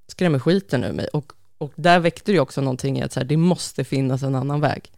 Skrämmer 0.07 0.39
skiten 0.39 0.83
ur 0.83 0.93
mig. 0.93 1.07
Och, 1.07 1.33
och 1.57 1.73
där 1.75 1.99
väckte 1.99 2.31
det 2.31 2.39
också 2.39 2.61
någonting 2.61 2.99
i 2.99 3.03
att 3.03 3.11
så 3.11 3.19
här, 3.19 3.27
det 3.27 3.37
måste 3.37 3.83
finnas 3.83 4.23
en 4.23 4.35
annan 4.35 4.61
väg. 4.61 4.91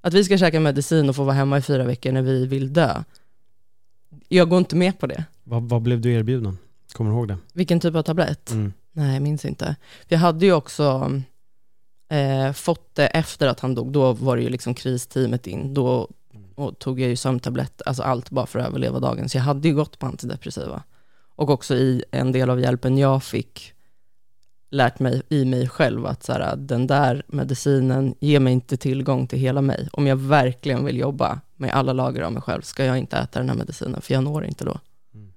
Att 0.00 0.14
vi 0.14 0.24
ska 0.24 0.38
käka 0.38 0.60
medicin 0.60 1.08
och 1.08 1.16
få 1.16 1.24
vara 1.24 1.34
hemma 1.34 1.58
i 1.58 1.62
fyra 1.62 1.84
veckor 1.84 2.12
när 2.12 2.22
vi 2.22 2.46
vill 2.46 2.72
dö. 2.72 3.02
Jag 4.28 4.48
går 4.48 4.58
inte 4.58 4.76
med 4.76 4.98
på 4.98 5.06
det. 5.06 5.24
Vad, 5.44 5.62
vad 5.62 5.82
blev 5.82 6.00
du 6.00 6.12
erbjuden? 6.12 6.58
Kommer 6.92 7.10
du 7.10 7.16
ihåg 7.16 7.28
det? 7.28 7.38
Vilken 7.52 7.80
typ 7.80 7.94
av 7.94 8.02
tablett? 8.02 8.50
Mm. 8.50 8.72
Nej, 8.92 9.12
jag 9.12 9.22
minns 9.22 9.44
inte. 9.44 9.76
Jag 10.08 10.18
hade 10.18 10.46
ju 10.46 10.52
också 10.52 11.12
eh, 12.08 12.52
fått 12.52 12.94
det 12.94 13.06
efter 13.06 13.48
att 13.48 13.60
han 13.60 13.74
dog. 13.74 13.92
Då 13.92 14.12
var 14.12 14.36
det 14.36 14.42
ju 14.42 14.48
liksom 14.48 14.74
kristeamet 14.74 15.46
in. 15.46 15.74
Då 15.74 16.08
tog 16.78 17.00
jag 17.00 17.08
ju 17.08 17.16
sömntablett, 17.16 17.82
alltså 17.86 18.02
allt 18.02 18.30
bara 18.30 18.46
för 18.46 18.58
att 18.58 18.68
överleva 18.68 19.00
dagen. 19.00 19.28
Så 19.28 19.36
jag 19.38 19.42
hade 19.42 19.68
ju 19.68 19.74
gått 19.74 19.98
på 19.98 20.06
antidepressiva. 20.06 20.82
Och 21.36 21.50
också 21.50 21.74
i 21.74 22.04
en 22.10 22.32
del 22.32 22.50
av 22.50 22.60
hjälpen 22.60 22.98
jag 22.98 23.24
fick 23.24 23.72
lärt 24.70 24.98
mig 24.98 25.22
i 25.28 25.44
mig 25.44 25.68
själv 25.68 26.06
att 26.06 26.22
så 26.22 26.32
här, 26.32 26.56
den 26.56 26.86
där 26.86 27.22
medicinen 27.26 28.14
ger 28.20 28.40
mig 28.40 28.52
inte 28.52 28.76
tillgång 28.76 29.26
till 29.26 29.38
hela 29.38 29.60
mig. 29.60 29.88
Om 29.92 30.06
jag 30.06 30.16
verkligen 30.16 30.84
vill 30.84 30.98
jobba 30.98 31.40
med 31.56 31.70
alla 31.70 31.92
lager 31.92 32.22
av 32.22 32.32
mig 32.32 32.42
själv 32.42 32.62
ska 32.62 32.84
jag 32.84 32.98
inte 32.98 33.16
äta 33.16 33.38
den 33.38 33.48
här 33.48 33.56
medicinen, 33.56 34.00
för 34.00 34.14
jag 34.14 34.24
når 34.24 34.44
inte 34.44 34.64
då. 34.64 34.80
Mm. 35.14 35.32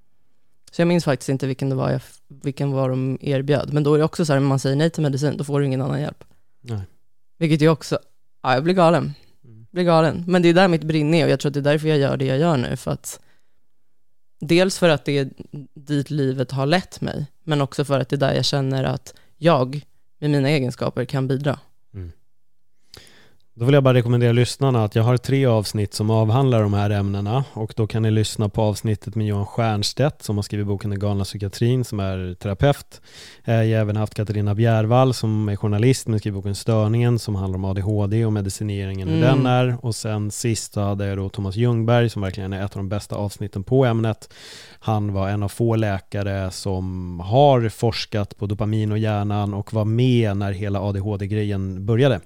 Så 0.71 0.81
jag 0.81 0.87
minns 0.87 1.05
faktiskt 1.05 1.29
inte 1.29 1.47
vilken 1.47 1.69
det 1.69 1.75
var, 1.75 1.91
jag, 1.91 2.01
vilken 2.27 2.71
var 2.71 2.89
de 2.89 3.17
erbjöd. 3.21 3.73
Men 3.73 3.83
då 3.83 3.93
är 3.93 3.97
det 3.97 4.03
också 4.03 4.25
så 4.25 4.33
här, 4.33 4.37
om 4.37 4.45
man 4.45 4.59
säger 4.59 4.75
nej 4.75 4.89
till 4.89 5.03
medicin, 5.03 5.37
då 5.37 5.43
får 5.43 5.59
du 5.59 5.65
ingen 5.65 5.81
annan 5.81 6.01
hjälp. 6.01 6.23
Nej. 6.61 6.81
Vilket 7.37 7.61
ju 7.61 7.69
också, 7.69 7.99
ja 8.43 8.53
jag 8.53 8.63
blir 8.63 8.73
galen. 8.73 9.13
Mm. 9.43 9.65
Blir 9.71 9.83
galen. 9.83 10.23
Men 10.27 10.41
det 10.41 10.49
är 10.49 10.53
där 10.53 10.67
mitt 10.67 10.83
brinn 10.83 11.13
är 11.13 11.25
och 11.25 11.31
jag 11.31 11.39
tror 11.39 11.49
att 11.49 11.53
det 11.53 11.59
är 11.59 11.71
därför 11.71 11.87
jag 11.87 11.97
gör 11.97 12.17
det 12.17 12.25
jag 12.25 12.39
gör 12.39 12.57
nu. 12.57 12.77
För 12.77 12.91
att, 12.91 13.19
dels 14.39 14.79
för 14.79 14.89
att 14.89 15.05
det 15.05 15.17
är 15.17 15.29
dit 15.73 16.09
livet 16.09 16.51
har 16.51 16.65
lett 16.65 17.01
mig, 17.01 17.25
men 17.43 17.61
också 17.61 17.85
för 17.85 17.99
att 17.99 18.09
det 18.09 18.15
är 18.15 18.17
där 18.17 18.33
jag 18.33 18.45
känner 18.45 18.83
att 18.83 19.13
jag 19.37 19.85
med 20.19 20.29
mina 20.29 20.49
egenskaper 20.49 21.05
kan 21.05 21.27
bidra. 21.27 21.59
Då 23.59 23.65
vill 23.65 23.73
jag 23.73 23.83
bara 23.83 23.93
rekommendera 23.93 24.31
lyssnarna 24.31 24.83
att 24.83 24.95
jag 24.95 25.03
har 25.03 25.17
tre 25.17 25.45
avsnitt 25.45 25.93
som 25.93 26.09
avhandlar 26.09 26.61
de 26.61 26.73
här 26.73 26.89
ämnena 26.89 27.43
och 27.53 27.73
då 27.75 27.87
kan 27.87 28.01
ni 28.01 28.11
lyssna 28.11 28.49
på 28.49 28.61
avsnittet 28.61 29.15
med 29.15 29.27
Johan 29.27 29.45
Stiernstedt 29.45 30.23
som 30.23 30.37
har 30.37 30.43
skrivit 30.43 30.67
boken 30.67 30.89
Den 30.89 30.99
galna 30.99 31.23
psykiatrin 31.23 31.83
som 31.85 31.99
är 31.99 32.33
terapeut. 32.33 33.01
Eh, 33.45 33.53
Jag 33.53 33.77
har 33.77 33.81
även 33.81 33.95
haft 33.95 34.13
Katarina 34.13 34.55
Bjärvall 34.55 35.13
som 35.13 35.49
är 35.49 35.55
journalist 35.55 36.07
men 36.07 36.19
skriver 36.19 36.35
boken 36.35 36.55
Störningen 36.55 37.19
som 37.19 37.35
handlar 37.35 37.57
om 37.57 37.65
ADHD 37.65 38.25
och 38.25 38.33
medicineringen 38.33 39.07
hur 39.07 39.23
Mm. 39.23 39.37
den 39.37 39.45
är 39.45 39.85
och 39.85 39.95
sen 39.95 40.31
sist 40.31 40.75
hade 40.75 41.05
jag 41.07 41.17
då 41.17 41.29
Thomas 41.29 41.55
Ljungberg 41.55 42.09
som 42.09 42.21
verkligen 42.21 42.53
är 42.53 42.65
ett 42.65 42.71
av 42.75 42.79
de 42.79 42.89
bästa 42.89 43.15
avsnitten 43.15 43.63
på 43.63 43.85
ämnet. 43.85 44.33
Han 44.81 45.13
var 45.13 45.29
en 45.29 45.43
av 45.43 45.49
få 45.49 45.75
läkare 45.75 46.51
som 46.51 47.19
har 47.19 47.69
forskat 47.69 48.37
på 48.37 48.45
dopamin 48.45 48.91
och 48.91 48.97
hjärnan 48.97 49.53
och 49.53 49.73
var 49.73 49.85
med 49.85 50.37
när 50.37 50.51
hela 50.51 50.81
ADHD-grejen 50.81 51.85
började. 51.85 52.19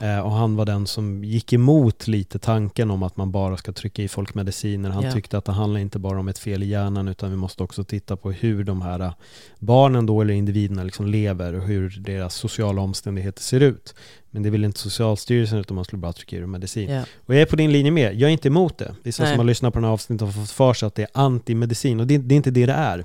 Eh, 0.00 0.18
och 0.18 0.30
han 0.32 0.56
var 0.56 0.64
den 0.66 0.86
som 0.86 1.24
gick 1.24 1.52
emot 1.52 2.06
lite 2.06 2.38
tanken 2.38 2.90
om 2.90 3.02
att 3.02 3.16
man 3.16 3.32
bara 3.32 3.56
ska 3.56 3.72
trycka 3.72 4.02
i 4.02 4.08
folk 4.08 4.34
mediciner. 4.34 4.90
Han 4.90 5.04
Ja. 5.04 5.12
tyckte 5.12 5.38
att 5.38 5.44
det 5.44 5.52
handlar 5.52 5.80
inte 5.80 5.98
bara 5.98 6.20
om 6.20 6.28
ett 6.28 6.38
fel 6.38 6.62
i 6.62 6.66
hjärnan 6.66 7.08
utan 7.08 7.30
vi 7.30 7.36
måste 7.36 7.62
också 7.62 7.84
titta 7.84 8.16
på 8.16 8.30
hur 8.32 8.64
de 8.64 8.82
här 8.82 9.00
eh, 9.00 9.12
barnen 9.58 10.06
då 10.06 10.20
eller 10.20 10.34
individerna 10.34 10.82
liksom 10.84 11.06
lever 11.06 11.52
och 11.54 11.62
hur 11.62 11.90
deras 12.00 12.34
sociala 12.34 12.80
omständigheter 12.82 13.42
ser 13.42 13.60
ut. 13.60 13.94
Men 14.34 14.42
det 14.42 14.50
vill 14.50 14.64
inte 14.64 14.78
Socialstyrelsen 14.78 15.58
utan 15.58 15.74
man 15.74 15.84
skulle 15.84 16.00
bara 16.00 16.12
trycka 16.12 16.36
i 16.36 16.46
medicin. 16.46 16.90
Ja. 16.90 17.04
Och 17.16 17.34
jag 17.34 17.42
är 17.42 17.46
på 17.46 17.56
din 17.56 17.72
linje 17.72 17.90
med. 17.90 18.14
Jag 18.14 18.28
är 18.28 18.32
inte 18.32 18.48
emot 18.48 18.78
det. 18.78 18.94
Vissa 19.02 19.22
Nej. 19.22 19.32
som 19.32 19.38
har 19.38 19.44
lyssnat 19.44 19.72
på 19.72 19.78
den 19.78 19.84
här 19.84 19.92
avsnittet 19.92 20.26
har 20.26 20.32
fått 20.32 20.50
för 20.50 20.74
sig 20.74 20.86
att 20.86 20.94
det 20.94 21.02
är 21.02 21.08
antimedicin 21.12 22.00
och 22.00 22.06
det, 22.06 22.18
det 22.18 22.34
är 22.34 22.36
inte 22.36 22.50
det 22.50 22.66
det 22.66 22.72
är. 22.72 23.04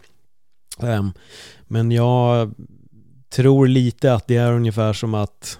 Ehm, 0.80 1.12
men 1.68 1.92
jag 1.92 2.54
tror 3.30 3.68
lite 3.68 4.14
att 4.14 4.28
det 4.28 4.36
är 4.36 4.54
ungefär 4.54 4.94
som 4.94 5.14
att 5.14 5.60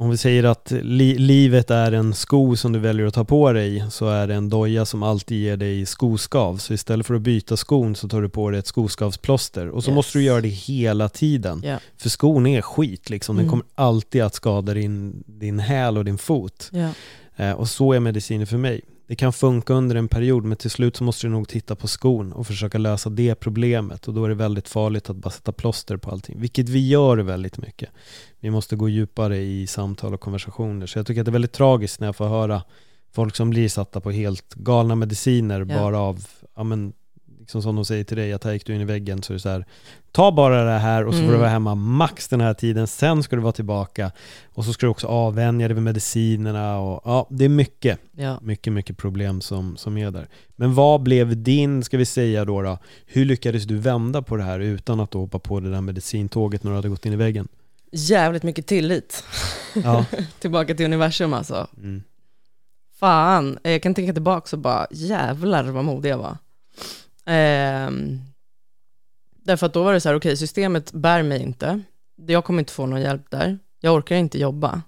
om 0.00 0.10
vi 0.10 0.16
säger 0.16 0.44
att 0.44 0.72
li 0.82 1.18
livet 1.18 1.70
är 1.70 1.92
en 1.92 2.14
sko 2.14 2.56
som 2.56 2.72
du 2.72 2.78
väljer 2.78 3.06
att 3.06 3.14
ta 3.14 3.24
på 3.24 3.52
dig 3.52 3.84
så 3.90 4.08
är 4.08 4.26
det 4.26 4.34
en 4.34 4.48
doja 4.48 4.84
som 4.84 5.02
alltid 5.02 5.38
ger 5.42 5.56
dig 5.56 5.86
skoskav. 5.86 6.56
Så 6.56 6.74
istället 6.74 7.06
för 7.06 7.14
att 7.14 7.22
byta 7.22 7.56
skon 7.56 7.96
så 7.96 8.08
tar 8.08 8.22
du 8.22 8.28
på 8.28 8.50
dig 8.50 8.58
ett 8.60 8.66
skoskavsplåster. 8.66 9.68
Och 9.68 9.84
så 9.84 9.90
Yes. 9.90 9.94
måste 9.94 10.18
du 10.18 10.22
göra 10.24 10.40
det 10.40 10.48
hela 10.48 11.08
tiden. 11.08 11.62
Ja. 11.64 11.78
För 11.96 12.08
skon 12.08 12.46
är 12.46 12.62
skit 12.62 13.10
liksom. 13.10 13.36
Den 13.36 13.44
Mm. 13.44 13.50
kommer 13.50 13.66
alltid 13.74 14.22
att 14.22 14.34
skada 14.34 14.74
din, 14.74 15.24
din 15.26 15.58
häl 15.58 15.98
och 15.98 16.04
din 16.04 16.18
fot. 16.18 16.70
Ja. 16.72 16.88
Eh, 17.36 17.52
och 17.52 17.68
så 17.68 17.92
är 17.92 18.00
mediciner 18.00 18.46
för 18.46 18.56
mig. 18.56 18.80
Det 19.10 19.16
kan 19.16 19.32
funka 19.32 19.72
under 19.72 19.96
en 19.96 20.08
period 20.08 20.44
men 20.44 20.56
till 20.56 20.70
slut 20.70 20.96
så 20.96 21.04
måste 21.04 21.26
du 21.26 21.30
nog 21.30 21.48
titta 21.48 21.76
på 21.76 21.88
skon 21.88 22.32
och 22.32 22.46
försöka 22.46 22.78
lösa 22.78 23.10
det 23.10 23.34
problemet 23.34 24.08
och 24.08 24.14
då 24.14 24.24
är 24.24 24.28
det 24.28 24.34
väldigt 24.34 24.68
farligt 24.68 25.10
att 25.10 25.16
bara 25.16 25.30
sätta 25.30 25.52
plåster 25.52 25.96
på 25.96 26.10
allting, 26.10 26.40
vilket 26.40 26.68
vi 26.68 26.88
gör 26.88 27.18
väldigt 27.18 27.58
mycket. 27.58 27.90
Vi 28.40 28.50
måste 28.50 28.76
gå 28.76 28.88
djupare 28.88 29.38
i 29.38 29.66
samtal 29.66 30.14
och 30.14 30.20
konversationer 30.20 30.86
så 30.86 30.98
jag 30.98 31.06
tycker 31.06 31.20
att 31.20 31.24
det 31.24 31.30
är 31.30 31.32
väldigt 31.32 31.52
tragiskt 31.52 32.00
när 32.00 32.08
jag 32.08 32.16
får 32.16 32.28
höra 32.28 32.62
folk 33.12 33.36
som 33.36 33.50
blir 33.50 33.68
satta 33.68 34.00
på 34.00 34.10
helt 34.10 34.54
galna 34.54 34.94
mediciner 34.94 35.60
Ja. 35.60 35.64
bara 35.64 35.98
av, 35.98 36.26
ja 36.54 36.62
men 36.62 36.92
liksom 37.50 37.62
som 37.62 37.76
de 37.76 37.84
säger 37.84 38.04
till 38.04 38.16
dig 38.16 38.32
att 38.32 38.44
här 38.44 38.52
gick 38.52 38.66
du 38.66 38.74
in 38.74 38.80
i 38.80 38.84
väggen 38.84 39.22
så 39.22 39.32
är 39.32 39.34
det 39.34 39.40
så 39.40 39.48
här 39.48 39.64
ta 40.12 40.32
bara 40.32 40.64
det 40.64 40.78
här 40.78 41.04
och 41.04 41.12
så 41.14 41.16
får 41.18 41.22
Mm. 41.24 41.32
du 41.32 41.38
vara 41.38 41.48
hemma 41.50 41.74
max 41.74 42.28
den 42.28 42.40
här 42.40 42.54
tiden, 42.54 42.86
sen 42.86 43.22
ska 43.22 43.36
du 43.36 43.42
vara 43.42 43.52
tillbaka 43.52 44.12
och 44.46 44.64
så 44.64 44.72
ska 44.72 44.86
du 44.86 44.90
också 44.90 45.06
avvänja 45.06 45.68
dig 45.68 45.74
vid 45.74 45.82
medicinerna 45.82 46.78
och 46.78 47.00
ja, 47.04 47.26
det 47.30 47.44
är 47.44 47.48
mycket 47.48 47.98
Ja. 48.16 48.38
mycket, 48.42 48.72
mycket 48.72 48.96
problem 48.96 49.40
som, 49.40 49.76
som 49.76 49.96
är 49.98 50.10
där. 50.10 50.28
Men 50.56 50.74
vad 50.74 51.02
blev 51.02 51.42
din, 51.42 51.82
ska 51.84 51.98
vi 51.98 52.04
säga 52.06 52.44
då, 52.44 52.62
då, 52.62 52.78
hur 53.06 53.24
lyckades 53.24 53.64
du 53.64 53.76
vända 53.76 54.22
på 54.22 54.36
det 54.36 54.42
här 54.42 54.60
utan 54.60 55.00
att 55.00 55.10
då 55.10 55.18
hoppa 55.20 55.38
på 55.38 55.60
det 55.60 55.70
där 55.70 55.80
medicintåget 55.80 56.62
när 56.64 56.70
du 56.70 56.76
hade 56.76 56.88
gått 56.88 57.06
in 57.06 57.12
i 57.12 57.16
väggen? 57.16 57.48
Jävligt 57.92 58.42
mycket 58.42 58.66
tillit. 58.66 59.24
Ja. 59.84 60.04
Tillbaka 60.40 60.74
till 60.74 60.86
universum 60.86 61.32
alltså. 61.32 61.66
Mm. 61.76 62.02
Fan, 62.98 63.58
jag 63.62 63.82
kan 63.82 63.94
tänka 63.94 64.12
tillbaka 64.12 64.56
och 64.56 64.62
bara 64.62 64.86
jävlar 64.90 65.64
vad 65.64 65.84
modig 65.84 66.10
jag 66.10 66.18
var. 66.18 66.36
Ehm, 67.26 68.20
därför 69.30 69.66
att 69.66 69.74
då 69.74 69.82
var 69.82 69.92
det 69.92 70.00
så 70.00 70.08
här, 70.08 70.16
okej 70.16 70.36
systemet 70.36 70.92
bär 70.92 71.22
mig 71.22 71.42
inte. 71.42 71.80
Jag 72.16 72.44
kommer 72.44 72.58
inte 72.58 72.72
få 72.72 72.86
någon 72.86 73.00
hjälp 73.00 73.30
där. 73.30 73.58
Jag 73.80 73.94
orkar 73.94 74.16
inte 74.16 74.38
jobba. 74.38 74.82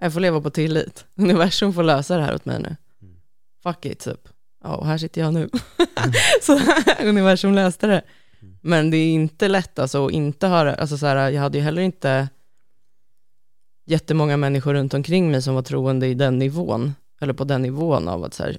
Jag 0.00 0.12
får 0.12 0.20
leva 0.20 0.40
på 0.40 0.50
tillit. 0.50 1.06
Universum 1.14 1.72
får 1.72 1.82
lösa 1.82 2.16
det 2.16 2.22
här 2.22 2.34
åt 2.34 2.44
mig 2.44 2.58
nu. 2.58 2.76
Mm. 3.02 3.16
Fuck 3.62 3.86
it 3.86 3.98
typ. 3.98 4.28
Ja, 4.64 4.76
och 4.76 4.86
här 4.86 4.98
sitter 4.98 5.20
jag 5.20 5.34
nu. 5.34 5.48
så 6.42 6.60
universum 7.02 7.54
löste 7.54 7.86
det. 7.86 8.02
Mm. 8.42 8.58
Men 8.60 8.90
det 8.90 8.96
är 8.96 9.14
inte 9.14 9.48
lätt 9.48 9.78
alltså 9.78 10.06
att 10.06 10.12
inte 10.12 10.46
höra, 10.46 10.74
alltså 10.74 10.98
så 10.98 11.06
här, 11.06 11.30
jag 11.30 11.42
hade 11.42 11.58
ju 11.58 11.64
heller 11.64 11.82
inte 11.82 12.28
jättemånga 13.86 14.36
människor 14.36 14.74
runt 14.74 14.94
omkring 14.94 15.30
mig 15.30 15.42
som 15.42 15.54
var 15.54 15.62
troende 15.62 16.06
i 16.06 16.14
den 16.14 16.38
nivån, 16.38 16.94
eller 17.20 17.32
på 17.32 17.44
den 17.44 17.62
nivån 17.62 18.08
av 18.08 18.24
att 18.24 18.34
så 18.34 18.42
här, 18.42 18.58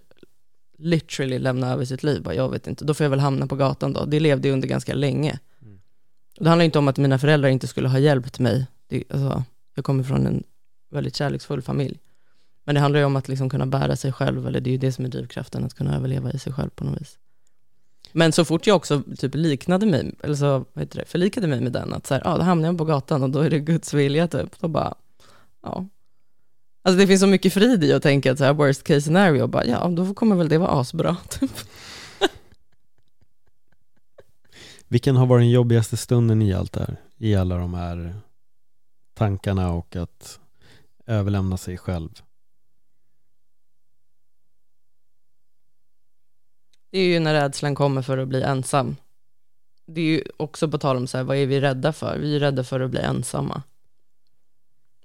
literally 0.80 1.40
lämna 1.40 1.74
över 1.74 1.86
sitt 1.86 2.04
liv, 2.04 2.24
bara, 2.24 2.36
jag 2.36 2.50
vet 2.50 2.68
inte, 2.68 2.86
då 2.86 2.94
får 2.94 3.04
jag 3.04 3.10
väl 3.10 3.20
hamna 3.20 3.48
på 3.48 3.56
gatan 3.56 3.94
då. 3.94 4.06
Det 4.06 4.20
levde 4.20 4.48
jag 4.48 4.54
under 4.54 4.68
ganska 4.68 4.94
länge. 4.94 5.40
Mm. 5.62 5.80
Det 6.40 6.50
handlar 6.50 6.66
inte 6.66 6.80
om 6.80 6.88
att 6.88 6.98
mina 6.98 7.20
föräldrar 7.20 7.50
inte 7.50 7.68
skulle 7.68 7.88
ha 7.88 8.00
hjälpt 8.00 8.40
mig. 8.40 8.68
Det, 8.88 9.04
alltså, 9.10 9.44
jag 9.76 9.86
kommer 9.86 10.04
från 10.04 10.28
en 10.28 10.44
väldigt 10.92 11.16
kärleksfull 11.16 11.62
familj. 11.62 12.00
Men 12.64 12.76
det 12.76 12.82
handlar 12.82 13.00
ju 13.00 13.06
om 13.06 13.16
att 13.16 13.28
liksom 13.28 13.50
kunna 13.50 13.66
bära 13.66 13.96
sig 13.96 14.12
själv, 14.12 14.48
eller 14.48 14.60
det 14.60 14.70
är 14.70 14.72
ju 14.72 14.78
det 14.78 14.92
som 14.92 15.06
är 15.06 15.10
drivkraften, 15.10 15.66
att 15.66 15.74
kunna 15.74 15.96
överleva 15.96 16.32
i 16.32 16.40
sig 16.40 16.54
själv 16.54 16.70
på 16.70 16.84
något 16.84 17.02
vis. 17.02 17.18
Men 18.12 18.32
så 18.32 18.46
fort 18.46 18.68
jag 18.68 18.76
också 18.76 19.04
typ 19.18 19.36
liknade 19.36 19.86
mig, 19.86 20.16
eller 20.24 20.36
så, 20.36 20.66
vad 20.74 20.84
heter 20.84 21.00
det, 21.00 21.06
förlikade 21.06 21.48
mig 21.48 21.62
med 21.62 21.72
den, 21.72 21.94
att 21.94 22.08
så 22.08 22.14
här, 22.14 22.22
ja, 22.26 22.38
då 22.38 22.44
hamnar 22.44 22.68
jag 22.68 22.78
på 22.78 22.86
gatan 22.86 23.24
och 23.24 23.30
då 23.30 23.40
är 23.40 23.50
det 23.50 23.60
Guds 23.60 23.94
vilja 23.94 24.28
typ. 24.28 24.60
Då 24.60 24.68
bara, 24.68 24.96
ja. 25.64 25.88
Alltså 26.82 27.00
det 27.00 27.08
finns 27.08 27.22
så 27.22 27.28
mycket 27.28 27.54
frid 27.54 27.84
i 27.84 27.94
att 27.94 28.04
tänka 28.04 28.32
att 28.32 28.38
så 28.38 28.44
här, 28.44 28.54
worst 28.54 28.84
case 28.84 29.02
scenario, 29.02 29.48
bara, 29.48 29.66
ja, 29.66 29.88
då 29.88 30.14
kommer 30.14 30.36
väl 30.36 30.50
det 30.50 30.58
vara 30.58 30.70
asbra. 30.70 31.18
Typ. 31.30 31.52
Vilken 34.88 35.16
har 35.16 35.26
varit 35.26 35.42
den 35.42 35.50
jobbigaste 35.50 35.98
stunden 35.98 36.42
i 36.42 36.54
allt 36.54 36.74
det 36.74 36.80
här? 36.80 36.96
I 37.18 37.36
alla 37.36 37.58
de 37.58 37.74
här 37.74 38.16
tankarna 39.14 39.72
och 39.72 39.96
att 39.96 40.40
överlämna 41.06 41.58
sig 41.58 41.78
själv? 41.78 42.10
Det 46.92 47.00
är 47.00 47.06
ju 47.06 47.20
när 47.20 47.34
rädslan 47.34 47.76
kommer 47.76 48.02
för 48.02 48.18
att 48.18 48.28
bli 48.28 48.42
ensam. 48.42 48.96
Det 49.86 50.02
är 50.02 50.06
ju 50.06 50.24
också 50.38 50.70
på 50.70 50.78
tal 50.78 50.98
om 50.98 51.08
så 51.08 51.18
här, 51.18 51.24
vad 51.24 51.38
är 51.38 51.46
vi 51.46 51.62
rädda 51.62 51.94
för? 51.94 52.18
Vi 52.18 52.36
är 52.36 52.40
rädda 52.40 52.64
för 52.64 52.80
att 52.80 52.92
bli 52.92 53.00
ensamma. 53.00 53.64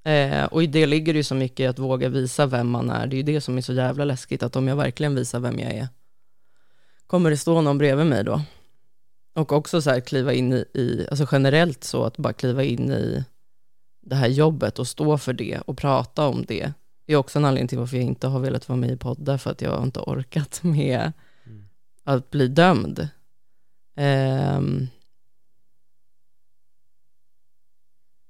Eh, 0.05 0.44
och 0.44 0.62
i 0.62 0.66
det 0.66 0.86
ligger 0.86 1.12
det 1.12 1.16
ju 1.16 1.22
så 1.22 1.34
mycket 1.34 1.70
att 1.70 1.78
våga 1.78 2.09
visa 2.09 2.46
vem 2.46 2.70
man 2.70 2.90
är. 2.90 3.07
Det 3.07 3.16
är 3.16 3.18
ju 3.18 3.22
det 3.22 3.40
som 3.40 3.57
är 3.57 3.61
så 3.61 3.72
jävla 3.72 4.05
läskigt, 4.05 4.42
att 4.42 4.57
om 4.57 4.68
jag 4.68 4.76
verkligen 4.76 5.14
visar 5.14 5.40
vem 5.40 5.59
jag 5.59 5.72
är, 5.72 5.88
kommer 7.07 7.30
det 7.30 7.36
stå 7.36 7.61
någon 7.61 7.78
bredvid 7.78 8.07
mig 8.07 8.24
då? 8.24 8.42
Och 9.34 9.52
också 9.52 9.82
så 9.82 9.90
här 9.90 10.00
kliva 10.00 10.32
in 10.32 10.52
i, 10.52 10.64
i, 10.74 11.07
alltså 11.11 11.26
generellt 11.32 11.84
så, 11.84 12.05
att 12.05 12.16
bara 12.16 12.32
kliva 12.32 12.64
in 12.64 12.90
i 12.90 13.24
det 14.00 14.14
här 14.14 14.28
jobbet 14.28 14.78
och 14.78 14.88
stå 14.88 15.18
för 15.18 15.32
det 15.32 15.61
och 15.61 15.78
prata 15.78 16.26
om 16.26 16.44
det. 16.48 16.72
Det 17.07 17.12
är 17.12 17.16
också 17.16 17.38
en 17.38 17.44
anledning 17.44 17.68
till 17.68 17.78
varför 17.78 17.96
jag 17.96 18.07
inte 18.07 18.26
har 18.26 18.40
velat 18.40 18.68
vara 18.68 18.76
med 18.76 18.90
i 18.90 18.96
poddar, 18.96 19.38
för 19.38 19.50
att 19.50 19.62
jag 19.62 19.82
inte 19.82 20.00
orkat 20.00 20.61
med 20.62 21.12
att 22.05 22.30
bli 22.30 22.48
dömd. 22.48 23.09
Um, 23.96 24.88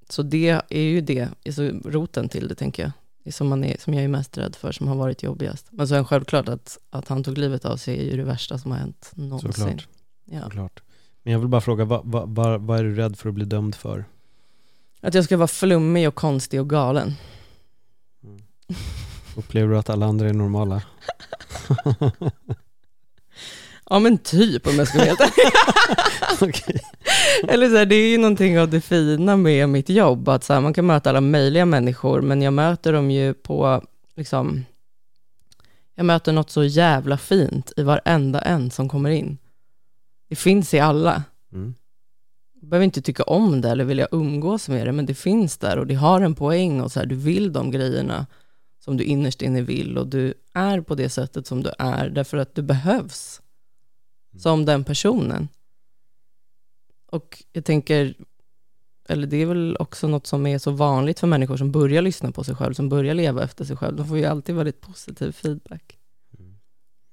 så 0.08 0.22
det 0.22 0.60
är 0.68 0.80
ju 0.80 1.00
det, 1.00 1.28
alltså 1.46 1.62
roten 1.84 2.28
till 2.28 2.48
det 2.48 2.54
tänker 2.54 2.82
jag. 2.82 2.92
Det 3.24 3.32
som, 3.32 3.48
man 3.48 3.64
är, 3.64 3.76
som 3.78 3.94
jag 3.94 4.04
är 4.04 4.08
mest 4.08 4.38
rädd 4.38 4.56
för, 4.56 4.72
som 4.72 4.88
har 4.88 4.94
varit 4.94 5.22
jobbigast. 5.22 5.66
Men 5.70 5.86
det 5.86 6.04
självklart 6.04 6.48
att, 6.48 6.78
att 6.90 7.08
han 7.08 7.24
tog 7.24 7.38
livet 7.38 7.64
av 7.64 7.76
sig 7.76 7.98
är 7.98 8.04
ju 8.04 8.16
det 8.16 8.24
värsta 8.24 8.58
som 8.58 8.70
har 8.70 8.78
hänt 8.78 9.10
någonsin. 9.14 9.52
Såklart. 9.52 9.88
Ja. 10.24 10.42
Såklart. 10.42 10.82
Men 11.22 11.32
jag 11.32 11.40
vill 11.40 11.48
bara 11.48 11.60
fråga, 11.60 11.84
vad, 11.84 12.02
vad, 12.04 12.60
vad, 12.60 12.78
är 12.78 12.84
du 12.84 12.94
rädd 12.94 13.18
för 13.18 13.28
att 13.28 13.34
bli 13.34 13.44
dömd 13.44 13.74
för? 13.74 14.04
Att 15.00 15.14
jag 15.14 15.24
ska 15.24 15.36
vara 15.36 15.48
flummig 15.48 16.08
och 16.08 16.14
konstig 16.14 16.60
och 16.60 16.70
galen. 16.70 17.14
Upplever 19.36 19.72
du 19.72 19.78
att 19.78 19.90
alla 19.90 20.06
andra 20.06 20.28
är 20.28 20.32
normala? 20.32 20.82
Ja 23.90 23.98
men 23.98 24.18
typ 24.18 24.66
om 24.66 24.74
jag 24.74 24.88
ska 24.88 24.98
vara 24.98 25.06
helt. 25.06 25.20
Okej. 26.42 26.80
Eller 27.48 27.68
så 27.70 27.76
här, 27.76 27.86
det 27.86 27.94
är 27.94 28.08
ju 28.08 28.18
någonting 28.18 28.60
av 28.60 28.70
det 28.70 28.80
fina 28.80 29.36
med 29.36 29.68
mitt 29.68 29.88
jobb, 29.88 30.28
att 30.28 30.44
så 30.44 30.52
här, 30.52 30.60
man 30.60 30.74
kan 30.74 30.86
möta 30.86 31.10
alla 31.10 31.20
möjliga 31.20 31.66
människor, 31.66 32.20
men 32.20 32.42
jag 32.42 32.52
möter 32.52 32.92
dem 32.92 33.10
ju 33.10 33.34
på, 33.34 33.82
liksom, 34.16 34.64
jag 35.94 36.06
möter 36.06 36.32
något 36.32 36.50
så 36.50 36.64
jävla 36.64 37.18
fint 37.18 37.72
i 37.76 37.82
varenda 37.82 38.40
en 38.40 38.70
som 38.70 38.88
kommer 38.88 39.10
in. 39.10 39.38
Det 40.28 40.36
finns 40.36 40.74
i 40.74 40.80
alla. 40.80 41.22
Mm. 41.52 41.74
Jag 42.60 42.68
behöver 42.68 42.84
inte 42.84 43.02
tycka 43.02 43.22
om 43.22 43.60
det 43.60 43.70
eller 43.70 43.84
vilja 43.84 44.08
umgås 44.10 44.68
med 44.68 44.86
det, 44.86 44.92
men 44.92 45.06
det 45.06 45.14
finns 45.14 45.58
där 45.58 45.78
och 45.78 45.86
det 45.86 45.94
har 45.94 46.20
en 46.20 46.34
poäng 46.34 46.80
och 46.80 46.92
så 46.92 47.00
här, 47.00 47.06
du 47.06 47.14
vill 47.14 47.52
de 47.52 47.70
grejerna 47.70 48.26
som 48.84 48.96
du 48.96 49.04
innerst 49.04 49.42
inne 49.42 49.62
vill 49.62 49.98
och 49.98 50.06
du 50.06 50.34
är 50.54 50.80
på 50.80 50.94
det 50.94 51.08
sättet 51.08 51.46
som 51.46 51.62
du 51.62 51.70
är 51.78 52.08
därför 52.08 52.36
att 52.36 52.54
du 52.54 52.62
behövs 52.62 53.40
som 54.36 54.64
den 54.64 54.84
personen. 54.84 55.48
Och 57.10 57.42
jag 57.52 57.64
tänker, 57.64 58.14
eller 59.08 59.26
det 59.26 59.36
är 59.36 59.46
väl 59.46 59.76
också 59.80 60.08
något 60.08 60.26
som 60.26 60.46
är 60.46 60.58
så 60.58 60.70
vanligt 60.70 61.20
för 61.20 61.26
människor 61.26 61.56
som 61.56 61.72
börjar 61.72 62.02
lyssna 62.02 62.32
på 62.32 62.44
sig 62.44 62.54
själv, 62.54 62.74
som 62.74 62.88
börjar 62.88 63.14
leva 63.14 63.42
efter 63.44 63.64
sig 63.64 63.76
själv. 63.76 63.96
De 63.96 64.06
får 64.08 64.18
ju 64.18 64.24
alltid 64.24 64.54
väldigt 64.54 64.80
positiv 64.80 65.32
feedback. 65.32 65.98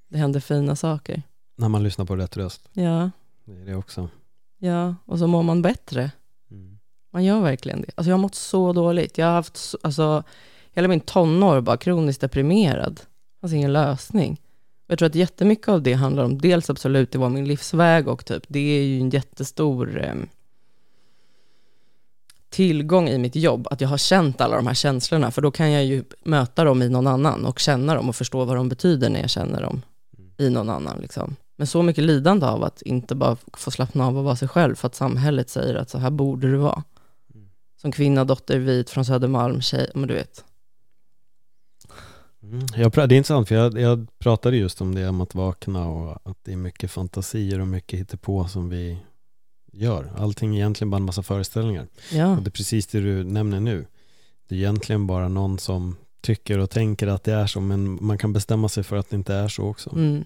Det 0.09 0.17
händer 0.17 0.39
fina 0.39 0.76
saker. 0.76 1.24
När 1.55 1.69
man 1.69 1.84
lyssnar 1.84 2.05
på 2.05 2.15
rätt 2.15 2.38
röst. 2.38 2.69
Ja, 2.74 3.11
Det 3.45 3.61
är 3.61 3.65
det 3.65 3.76
också. 3.76 4.09
ja, 4.57 4.95
och 5.05 5.19
så 5.19 5.28
mår 5.28 5.43
man 5.43 5.61
bättre. 5.61 6.11
Mm. 6.51 6.80
Man 7.11 7.24
gör 7.24 7.41
verkligen 7.41 7.82
det. 7.82 7.88
Alltså 7.95 8.09
jag 8.09 8.17
har 8.17 8.22
mått 8.22 8.36
så 8.36 8.74
dåligt. 8.74 9.17
Jag 9.17 9.26
har 9.26 9.34
haft, 9.34 9.57
så, 9.57 9.78
alltså, 9.84 10.24
hela 10.72 10.88
min 10.88 10.99
tonår 10.99 11.61
bara 11.61 11.78
kroniskt 11.78 12.22
deprimerad. 12.22 13.01
Alltså 13.41 13.55
ingen 13.55 13.74
lösning. 13.74 14.41
Jag 14.92 15.00
tror 15.00 15.10
att 15.10 15.16
jättemycket 15.16 15.68
av 15.68 15.82
det 15.82 15.94
handlar 15.94 16.24
om, 16.24 16.38
dels 16.38 16.70
absolut, 16.70 17.12
det 17.12 17.18
var 17.18 17.30
min 17.30 17.46
livsväg 17.46 18.08
och 18.08 18.26
typ, 18.26 18.44
det 18.48 18.60
är 18.60 18.84
ju 18.84 19.00
en 19.00 19.10
jättestor 19.10 20.04
eh, 20.04 20.16
tillgång 22.50 23.10
i 23.10 23.18
mitt 23.18 23.36
jobb, 23.36 23.68
att 23.72 23.82
jag 23.82 23.89
har 23.89 23.98
känt 23.98 24.42
alla 24.42 24.56
de 24.56 24.68
här 24.68 24.74
känslorna, 24.74 25.32
för 25.32 25.42
då 25.42 25.52
kan 25.52 25.72
jag 25.72 25.86
ju 25.86 26.04
möta 26.24 26.64
dem 26.64 26.82
i 26.82 26.89
någon 26.89 27.08
annan 27.08 27.46
och 27.46 27.60
känna 27.60 27.96
dem 27.96 28.10
och 28.10 28.16
förstå 28.16 28.46
vad 28.46 28.56
de 28.56 28.70
betyder 28.70 29.10
när 29.10 29.22
jag 29.22 29.30
känner 29.30 29.62
dem 29.62 29.82
i 30.38 30.50
någon 30.50 30.70
annan. 30.70 31.00
Liksom. 31.02 31.36
Men 31.56 31.68
så 31.68 31.82
mycket 31.82 32.04
lidande 32.04 32.46
av 32.46 32.64
att 32.64 32.82
inte 32.82 33.16
bara 33.16 33.38
få 33.54 33.72
slappna 33.72 34.08
av 34.08 34.18
och 34.18 34.24
vara 34.24 34.36
sig 34.36 34.48
själv, 34.48 34.76
för 34.76 34.88
att 34.88 34.96
samhället 34.96 35.50
säger 35.50 35.76
att 35.76 35.89
så 35.89 35.98
här 35.98 36.10
borde 36.10 36.52
du 36.52 36.58
vara. 36.58 36.84
Som 37.82 37.92
kvinna, 37.92 38.26
dotter, 38.26 38.60
vit, 38.60 38.89
från 38.89 39.06
Södermalm, 39.06 39.62
tjej, 39.62 39.92
men 39.96 40.08
du 40.08 40.14
vet. 40.14 40.46
Mm. 42.44 42.66
Jag, 42.76 42.92
det 42.92 43.02
är 43.02 43.14
intressant 43.14 43.48
för 43.48 43.56
jag, 43.56 43.80
jag 43.80 44.08
pratade 44.20 44.58
just 44.58 44.82
om 44.82 44.96
det 44.96 45.08
om 45.10 45.22
att 45.22 45.36
vakna 45.36 45.88
och 45.88 46.18
att 46.30 46.38
det 46.44 46.52
är 46.52 46.58
mycket 46.58 46.92
fantasier 46.92 47.60
och 47.62 47.68
mycket 47.68 48.00
hittepå 48.00 48.48
som 48.48 48.70
vi 48.70 48.98
gör. 49.74 50.12
Allting 50.18 50.54
är 50.56 50.58
egentligen 50.60 50.89
bara 50.92 50.98
en 50.98 51.04
massa 51.06 51.24
föreställningar. 51.24 51.88
Ja, 52.12 52.36
Och 52.38 52.44
det 52.44 52.50
är 52.50 52.52
precis 52.52 52.88
det 52.88 53.00
du 53.00 53.24
nämner 53.24 53.60
nu. 53.60 53.86
Det 54.50 54.56
är 54.56 54.60
egentligen 54.60 55.08
bara 55.08 55.28
någon 55.28 55.60
som 55.60 55.96
tycker 56.22 56.58
och 56.60 56.70
tänker 56.70 57.08
att 57.08 57.24
det 57.24 57.34
är 57.34 57.48
så 57.48 57.60
men 57.62 57.98
man 58.06 58.18
kan 58.18 58.34
bestämma 58.34 58.70
sig 58.70 58.84
för 58.84 58.96
att 58.96 59.10
det 59.10 59.16
inte 59.16 59.34
är 59.34 59.48
så 59.48 59.64
också. 59.64 59.89
mm. 59.96 60.24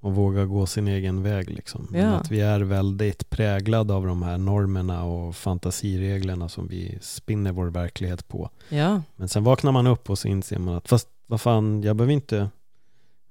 Och 0.00 0.14
våga 0.14 0.44
gå 0.44 0.66
sin 0.66 0.88
egen 0.88 1.22
väg 1.22 1.50
liksom. 1.50 1.86
Men 1.90 2.00
Ja. 2.00 2.10
att 2.12 2.30
vi 2.30 2.40
är 2.40 2.60
väldigt 2.60 3.30
präglade 3.30 3.94
av 3.94 4.06
de 4.06 4.22
här 4.22 4.38
normerna 4.38 5.04
och 5.04 5.36
fantasireglerna 5.36 6.48
som 6.48 6.68
vi 6.68 6.98
spinner 7.00 7.52
vår 7.52 7.66
verklighet 7.66 8.28
på. 8.28 8.50
ja, 8.68 9.02
Men 9.16 9.28
sen 9.28 9.44
vaknar 9.44 9.72
man 9.72 9.86
upp 9.86 10.10
och 10.10 10.18
så 10.18 10.28
inser 10.28 10.58
man 10.58 10.74
att 10.74 10.88
fast 10.88 11.08
vad 11.30 11.40
fan, 11.40 11.82
jag 11.82 11.96
behöver 11.96 12.12
inte 12.12 12.50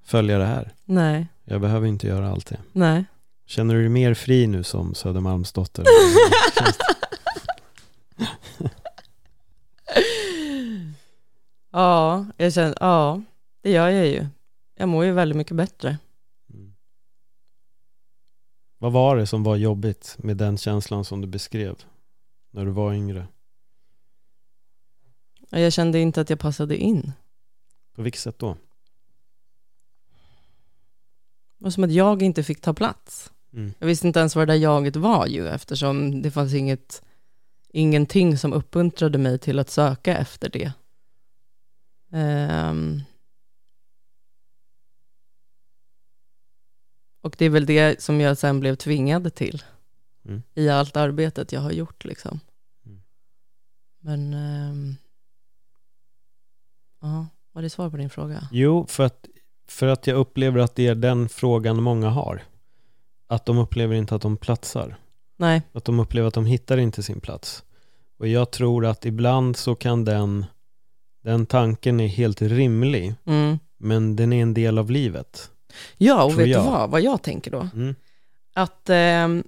följa 0.04 0.38
det 0.38 0.46
här. 0.46 0.74
nej, 0.86 1.28
Jag 1.44 1.62
behöver 1.62 1.88
inte 1.88 2.08
göra 2.08 2.30
allt 2.30 2.46
det. 2.48 2.60
nej. 2.72 3.06
Känner 3.46 3.74
du 3.76 3.80
dig 3.82 3.90
mer 3.90 4.14
fri 4.14 4.48
nu 4.48 4.64
som 4.64 4.96
Södermalmsdotter? 4.96 5.86
Ja, 11.72 12.26
jag 12.38 12.54
känner, 12.54 12.76
ja, 12.80 13.22
det 13.62 13.72
gör 13.72 13.90
jag 13.90 14.08
ju. 14.08 14.28
Jag 14.76 14.90
mår 14.90 15.06
ju 15.06 15.12
väldigt 15.12 15.38
mycket 15.38 15.56
bättre. 15.58 15.98
Mm. 16.54 16.74
Vad 18.78 18.92
var 18.92 19.18
det 19.18 19.28
som 19.28 19.44
var 19.44 19.56
jobbigt 19.56 20.16
med 20.20 20.38
den 20.38 20.58
känslan 20.58 21.06
som 21.06 21.22
du 21.22 21.28
beskrev 21.28 21.76
när 22.52 22.66
du 22.66 22.72
var 22.72 22.94
yngre? 22.94 23.28
Jag 25.50 25.74
kände 25.74 26.00
inte 26.00 26.22
att 26.22 26.30
jag 26.30 26.40
passade 26.40 26.78
in. 26.78 27.12
På 27.98 28.04
vilket 28.04 28.22
sätt 28.22 28.40
då? 28.40 28.58
Det 31.58 31.64
var 31.64 31.72
som 31.72 31.84
att 31.84 31.92
jag 31.92 32.22
inte 32.22 32.44
fick 32.44 32.62
ta 32.62 32.74
plats. 32.74 33.32
Mm. 33.54 33.74
Jag 33.80 33.88
visste 33.88 34.08
inte 34.08 34.20
ens 34.20 34.36
vad 34.36 34.48
det 34.48 34.54
där 34.54 34.60
jaget 34.60 34.96
var 34.96 35.28
ju, 35.28 35.48
eftersom 35.48 36.22
det 36.22 36.32
fanns 36.32 36.54
inget, 36.54 37.04
ingenting 37.70 38.38
som 38.38 38.54
uppmuntrade 38.54 39.18
mig 39.18 39.40
till 39.40 39.60
att 39.60 39.70
söka 39.70 40.18
efter 40.18 40.50
det. 40.50 40.72
Ehm. 42.12 43.02
Och 47.22 47.36
det 47.38 47.46
är 47.46 47.50
väl 47.50 47.66
det 47.66 48.02
som 48.02 48.22
jag 48.22 48.38
sen 48.38 48.60
blev 48.60 48.76
tvingad 48.76 49.34
till 49.36 49.64
Mm. 50.26 50.44
i 50.54 50.70
allt 50.70 50.98
arbetet 50.98 51.52
jag 51.52 51.62
har 51.62 51.72
gjort 51.72 52.06
liksom. 52.06 52.40
Mm. 52.86 53.02
Men, 54.00 54.34
ehm, 54.34 54.96
ja, 57.02 57.28
var 57.58 57.62
det 57.62 57.70
svar 57.70 57.90
på 57.90 57.98
din 57.98 58.10
fråga? 58.10 58.48
Jo, 58.52 58.86
för 58.88 59.04
att, 59.04 59.26
för 59.68 59.88
att 59.88 60.08
jag 60.08 60.18
upplever 60.18 60.60
att 60.60 60.76
det 60.76 60.88
är 60.88 60.96
den 60.96 61.30
frågan 61.30 61.84
många 61.84 62.10
har. 62.10 62.44
Att 63.28 63.46
de 63.46 63.58
upplever 63.58 63.96
inte 63.96 64.16
att 64.16 64.22
de 64.22 64.38
platsar. 64.38 64.98
Nej, 65.38 65.62
Att 65.74 65.86
de 65.86 66.00
upplever 66.00 66.28
att 66.28 66.34
de 66.34 66.46
hittar 66.46 66.78
inte 66.78 67.04
sin 67.04 67.20
plats. 67.20 67.64
Och 68.20 68.28
jag 68.28 68.52
tror 68.52 68.86
att 68.86 69.06
ibland 69.06 69.58
så 69.58 69.76
kan 69.76 70.06
den, 70.06 70.46
den 71.24 71.46
tanken 71.46 72.00
är 72.00 72.08
helt 72.08 72.42
rimlig, 72.42 73.16
mm, 73.26 73.60
men 73.78 74.16
den 74.16 74.34
är 74.34 74.42
en 74.42 74.54
del 74.54 74.78
av 74.78 74.92
livet. 74.92 75.52
Ja, 75.98 76.24
och 76.24 76.40
vet 76.40 76.48
jag. 76.48 76.66
du 76.66 76.70
vad, 76.70 76.90
vad 76.90 77.02
jag 77.02 77.22
tänker 77.22 77.52
då? 77.52 77.70
Mm. 77.74 77.96
Att 78.54 78.90
ehm, 78.90 79.44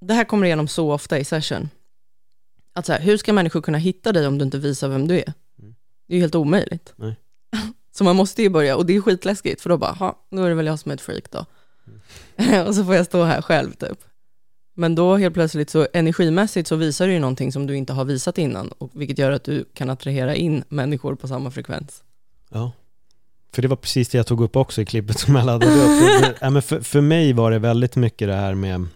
det 0.00 0.14
här 0.14 0.24
kommer 0.24 0.46
igenom 0.46 0.68
så 0.68 0.92
ofta 0.92 1.18
i 1.18 1.24
session. 1.24 1.68
Att 2.72 2.86
så 2.86 2.92
här, 2.92 3.00
hur 3.00 3.16
ska 3.16 3.32
människor 3.32 3.62
kunna 3.62 3.78
hitta 3.78 4.12
dig 4.12 4.26
om 4.26 4.38
du 4.38 4.44
inte 4.44 4.58
visar 4.58 4.88
vem 4.88 5.08
du 5.08 5.18
är? 5.18 5.32
Mm. 5.58 5.74
Det 6.06 6.12
är 6.12 6.16
ju 6.16 6.20
helt 6.20 6.34
omöjligt. 6.34 6.92
Nej. 6.96 7.16
Så 7.92 8.04
man 8.04 8.16
måste 8.16 8.42
ju 8.42 8.48
börja, 8.48 8.76
och 8.76 8.86
det 8.86 8.96
är 8.96 9.00
skitläskigt, 9.00 9.60
för 9.60 9.70
då 9.70 9.76
bara, 9.76 9.92
ha, 9.92 10.18
då 10.30 10.42
är 10.42 10.48
det 10.48 10.54
väl 10.54 10.66
jag 10.66 10.78
som 10.78 10.90
är 10.90 10.94
ett 10.94 11.00
freak 11.00 11.24
då. 11.30 11.46
och 12.66 12.74
så 12.74 12.84
får 12.84 12.94
jag 12.94 13.06
stå 13.06 13.24
här 13.24 13.42
själv 13.42 13.72
typ. 13.72 13.98
Men 14.76 14.94
då 14.94 15.16
helt 15.16 15.34
plötsligt 15.34 15.70
så 15.70 15.86
energimässigt 15.92 16.68
så 16.68 16.76
visar 16.76 17.06
du 17.06 17.12
ju 17.12 17.18
någonting 17.18 17.52
som 17.52 17.66
du 17.66 17.76
inte 17.76 17.92
har 17.92 18.04
visat 18.04 18.38
innan, 18.38 18.68
och 18.68 18.90
vilket 18.94 19.18
gör 19.18 19.30
att 19.30 19.44
du 19.44 19.64
kan 19.74 19.90
attrahera 19.90 20.34
in 20.34 20.64
människor 20.68 21.14
på 21.14 21.28
samma 21.28 21.50
frekvens. 21.50 22.02
Ja. 22.50 22.72
För 23.52 23.62
det 23.62 23.68
var 23.68 23.76
precis 23.76 24.08
det 24.08 24.18
jag 24.18 24.26
tog 24.26 24.40
upp 24.40 24.56
också 24.56 24.82
i 24.82 24.86
klippet 24.86 25.18
som 25.18 25.36
jag 25.36 25.46
laddade 25.46 25.82
upp. 25.82 26.36
Ja, 26.40 26.50
men 26.50 26.62
för, 26.62 26.80
för 26.80 27.00
mig 27.00 27.32
var 27.32 27.50
det 27.50 27.58
väldigt 27.58 27.96
mycket 27.96 28.28
det 28.28 28.34
här 28.34 28.54
med 28.54 28.86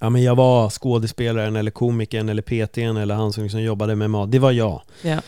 Ja 0.00 0.10
men 0.10 0.22
jag 0.22 0.36
var 0.36 0.70
skådespelaren 0.70 1.56
eller 1.56 1.70
komikern 1.70 2.28
eller 2.28 2.42
PTn 2.42 2.96
eller 2.96 3.14
han 3.14 3.32
som 3.32 3.42
liksom 3.42 3.62
jobbade 3.62 3.96
med 3.96 4.10
mat. 4.10 4.32
Det 4.32 4.38
var 4.38 4.52
jag. 4.52 4.82
Ja. 5.02 5.20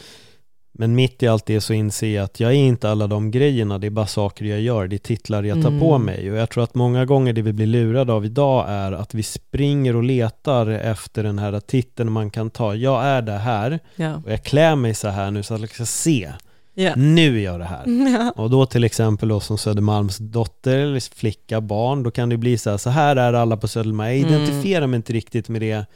Men 0.76 0.94
mitt 0.94 1.22
i 1.22 1.28
allt 1.28 1.46
det 1.46 1.60
så 1.60 1.72
inser 1.72 2.14
jag 2.14 2.24
att 2.24 2.40
jag 2.40 2.50
är 2.50 2.54
inte 2.56 2.90
alla 2.90 3.06
de 3.06 3.30
grejerna. 3.30 3.78
Det 3.78 3.86
är 3.86 3.90
bara 3.90 4.06
saker 4.06 4.44
jag 4.44 4.60
gör. 4.60 4.88
Det 4.88 4.96
är 4.96 4.98
titlar 4.98 5.42
jag 5.42 5.62
tar 5.62 5.68
Mm. 5.68 5.80
på 5.80 5.98
mig. 5.98 6.30
Och 6.30 6.36
jag 6.36 6.50
tror 6.50 6.64
att 6.64 6.74
många 6.74 7.04
gånger 7.04 7.32
det 7.32 7.42
vi 7.42 7.52
blir 7.52 7.66
lurade 7.66 8.12
av 8.12 8.24
idag 8.24 8.64
är 8.68 8.92
att 8.92 9.14
vi 9.14 9.22
springer 9.22 9.96
och 9.96 10.02
letar 10.02 10.66
efter 10.66 11.22
den 11.22 11.38
här 11.38 11.60
titeln 11.60 12.12
man 12.12 12.30
kan 12.30 12.50
ta. 12.50 12.74
Jag 12.74 13.04
är 13.04 13.22
det 13.22 13.38
här 13.38 13.78
Ja. 13.96 14.14
och 14.24 14.32
jag 14.32 14.44
klär 14.44 14.76
mig 14.76 14.94
så 14.94 15.08
här 15.08 15.30
nu 15.30 15.42
så 15.42 15.54
att 15.54 15.60
jag 15.60 15.70
ska 15.70 15.84
se. 15.86 16.32
Ja. 16.74 16.92
Nu 16.96 17.38
är 17.40 17.44
jag 17.44 17.60
det 17.60 17.64
här. 17.64 17.82
Ja. 18.18 18.32
Och 18.42 18.50
då 18.50 18.66
till 18.66 18.84
exempel 18.84 19.28
då 19.28 19.40
som 19.40 19.58
Södermalms 19.58 20.18
dotter 20.18 20.78
eller 20.78 21.14
flicka, 21.16 21.60
barn, 21.60 22.02
då 22.02 22.10
kan 22.10 22.28
det 22.28 22.36
bli 22.36 22.58
så 22.58 22.70
här, 22.70 22.76
så 22.76 22.90
här 22.90 23.16
är 23.16 23.32
alla 23.32 23.56
på 23.56 23.68
Södermalm. 23.68 24.10
Jag 24.18 24.18
Mm. 24.28 24.34
identifierar 24.42 24.86
mig 24.86 24.96
inte 24.96 25.12
riktigt 25.12 25.48
med 25.48 25.60
det, 25.62 25.86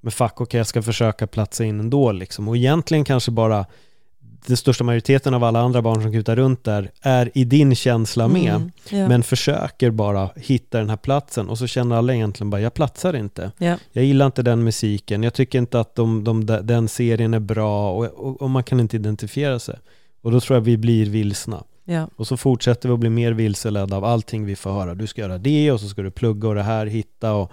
med 0.00 0.12
fack 0.14 0.40
och 0.40 0.54
jag 0.54 0.66
ska 0.66 0.82
försöka 0.82 1.26
platsa 1.26 1.64
in 1.64 1.80
ändå 1.80 2.12
liksom. 2.12 2.48
Och 2.48 2.56
egentligen 2.56 3.04
kanske 3.04 3.30
bara 3.30 3.66
den 4.48 4.56
största 4.56 4.84
majoriteten 4.84 5.34
av 5.34 5.44
alla 5.44 5.60
andra 5.60 5.82
barn 5.82 6.02
som 6.02 6.12
kutar 6.12 6.36
runt 6.36 6.64
där 6.64 6.90
är 7.00 7.30
i 7.34 7.44
din 7.44 7.74
känsla 7.74 8.28
med, 8.28 8.54
Mm. 8.54 8.70
Ja. 8.90 9.08
men 9.08 9.22
försöker 9.22 9.90
bara 9.90 10.30
hitta 10.36 10.78
den 10.78 10.90
här 10.90 10.96
platsen 10.96 11.48
och 11.48 11.58
så 11.58 11.66
känner 11.66 11.96
alla 11.96 12.14
egentligen 12.14 12.50
bara, 12.50 12.60
jag 12.60 12.74
platsar 12.74 13.16
inte. 13.16 13.52
Ja. 13.58 13.76
Jag 13.92 14.04
gillar 14.04 14.26
inte 14.26 14.42
den 14.42 14.64
musiken, 14.64 15.22
jag 15.22 15.34
tycker 15.34 15.58
inte 15.58 15.80
att 15.80 15.94
de, 15.94 16.24
de, 16.24 16.46
den 16.46 16.88
serien 16.88 17.34
är 17.34 17.40
bra 17.40 17.92
och, 17.92 18.04
och, 18.04 18.42
och 18.42 18.50
man 18.50 18.62
kan 18.64 18.80
inte 18.80 18.96
identifiera 18.96 19.58
sig. 19.58 19.78
Och 20.22 20.30
då 20.32 20.40
tror 20.40 20.56
jag 20.56 20.60
vi 20.60 20.76
blir 20.76 21.06
vilsna. 21.06 21.64
Ja. 21.84 22.08
Och 22.16 22.26
så 22.26 22.36
fortsätter 22.36 22.88
vi 22.88 22.92
att 22.92 23.00
bli 23.00 23.10
mer 23.10 23.32
vilseledda 23.32 23.96
av 23.96 24.04
allting 24.04 24.44
vi 24.44 24.56
får 24.56 24.72
höra. 24.72 24.94
Du 24.94 25.06
ska 25.06 25.20
göra 25.20 25.38
det 25.38 25.72
och 25.72 25.80
så 25.80 25.88
ska 25.88 26.02
du 26.02 26.10
plugga 26.10 26.48
och 26.48 26.54
det 26.54 26.62
här, 26.62 26.86
hitta 26.86 27.32
och 27.32 27.52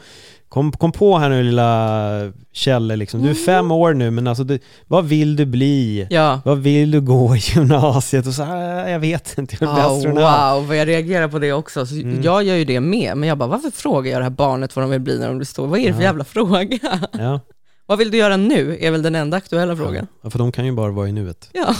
kom, 0.49 0.71
kom 0.71 0.91
på 0.91 1.17
här 1.17 1.29
nu 1.29 1.43
lilla 1.43 2.31
Kjelle 2.53 2.95
liksom. 2.95 3.21
Du 3.23 3.29
är 3.29 3.33
fem 3.33 3.71
år 3.71 3.93
nu 3.93 4.11
men 4.11 4.27
alltså 4.27 4.43
du, 4.43 4.59
vad 4.87 5.05
vill 5.05 5.35
du 5.35 5.45
bli? 5.45 6.07
ja. 6.09 6.41
Vad 6.45 6.57
vill 6.57 6.91
du 6.91 7.01
gå 7.01 7.35
i 7.35 7.39
gymnasiet? 7.39 8.27
Och 8.27 8.33
så 8.33 8.43
här, 8.43 8.87
jag 8.89 8.99
vet 8.99 9.37
inte, 9.37 9.55
jag 9.59 9.59
vill 9.59 9.69
Ah, 9.83 9.95
astronaut. 9.97 10.17
wow, 10.59 10.67
vad 10.67 10.77
jag 10.77 10.87
reagerar 10.87 11.27
på 11.27 11.39
det 11.39 11.53
också. 11.53 11.85
Så 11.85 11.95
Mm. 11.95 12.21
Jag 12.21 12.43
gör 12.43 12.55
ju 12.55 12.65
det 12.65 12.79
med, 12.79 13.17
men 13.17 13.29
jag 13.29 13.37
bara, 13.37 13.49
varför 13.49 13.71
frågar 13.71 14.11
jag 14.11 14.19
det 14.19 14.23
här 14.25 14.29
barnet 14.31 14.75
vad 14.75 14.83
de 14.83 14.91
vill 14.91 14.99
bli 15.01 15.19
när 15.19 15.27
de 15.27 15.37
blir 15.37 15.45
stora? 15.45 15.67
Vad 15.67 15.79
är 15.79 15.87
det 15.87 15.93
för 15.93 16.01
Ja. 16.01 16.05
jävla 16.07 16.23
fråga? 16.23 16.67
Ja. 17.11 17.39
vad 17.85 17.97
vill 17.97 18.11
du 18.11 18.17
göra 18.17 18.37
nu? 18.37 18.77
Är 18.81 18.91
väl 18.91 19.01
den 19.01 19.15
enda 19.15 19.37
aktuella 19.37 19.75
frågan. 19.75 20.07
ja, 20.23 20.29
för 20.29 20.39
de 20.39 20.51
kan 20.51 20.65
ju 20.65 20.71
bara 20.71 20.91
vara 20.91 21.07
i 21.09 21.11
nuet. 21.11 21.49
Ja, 21.53 21.75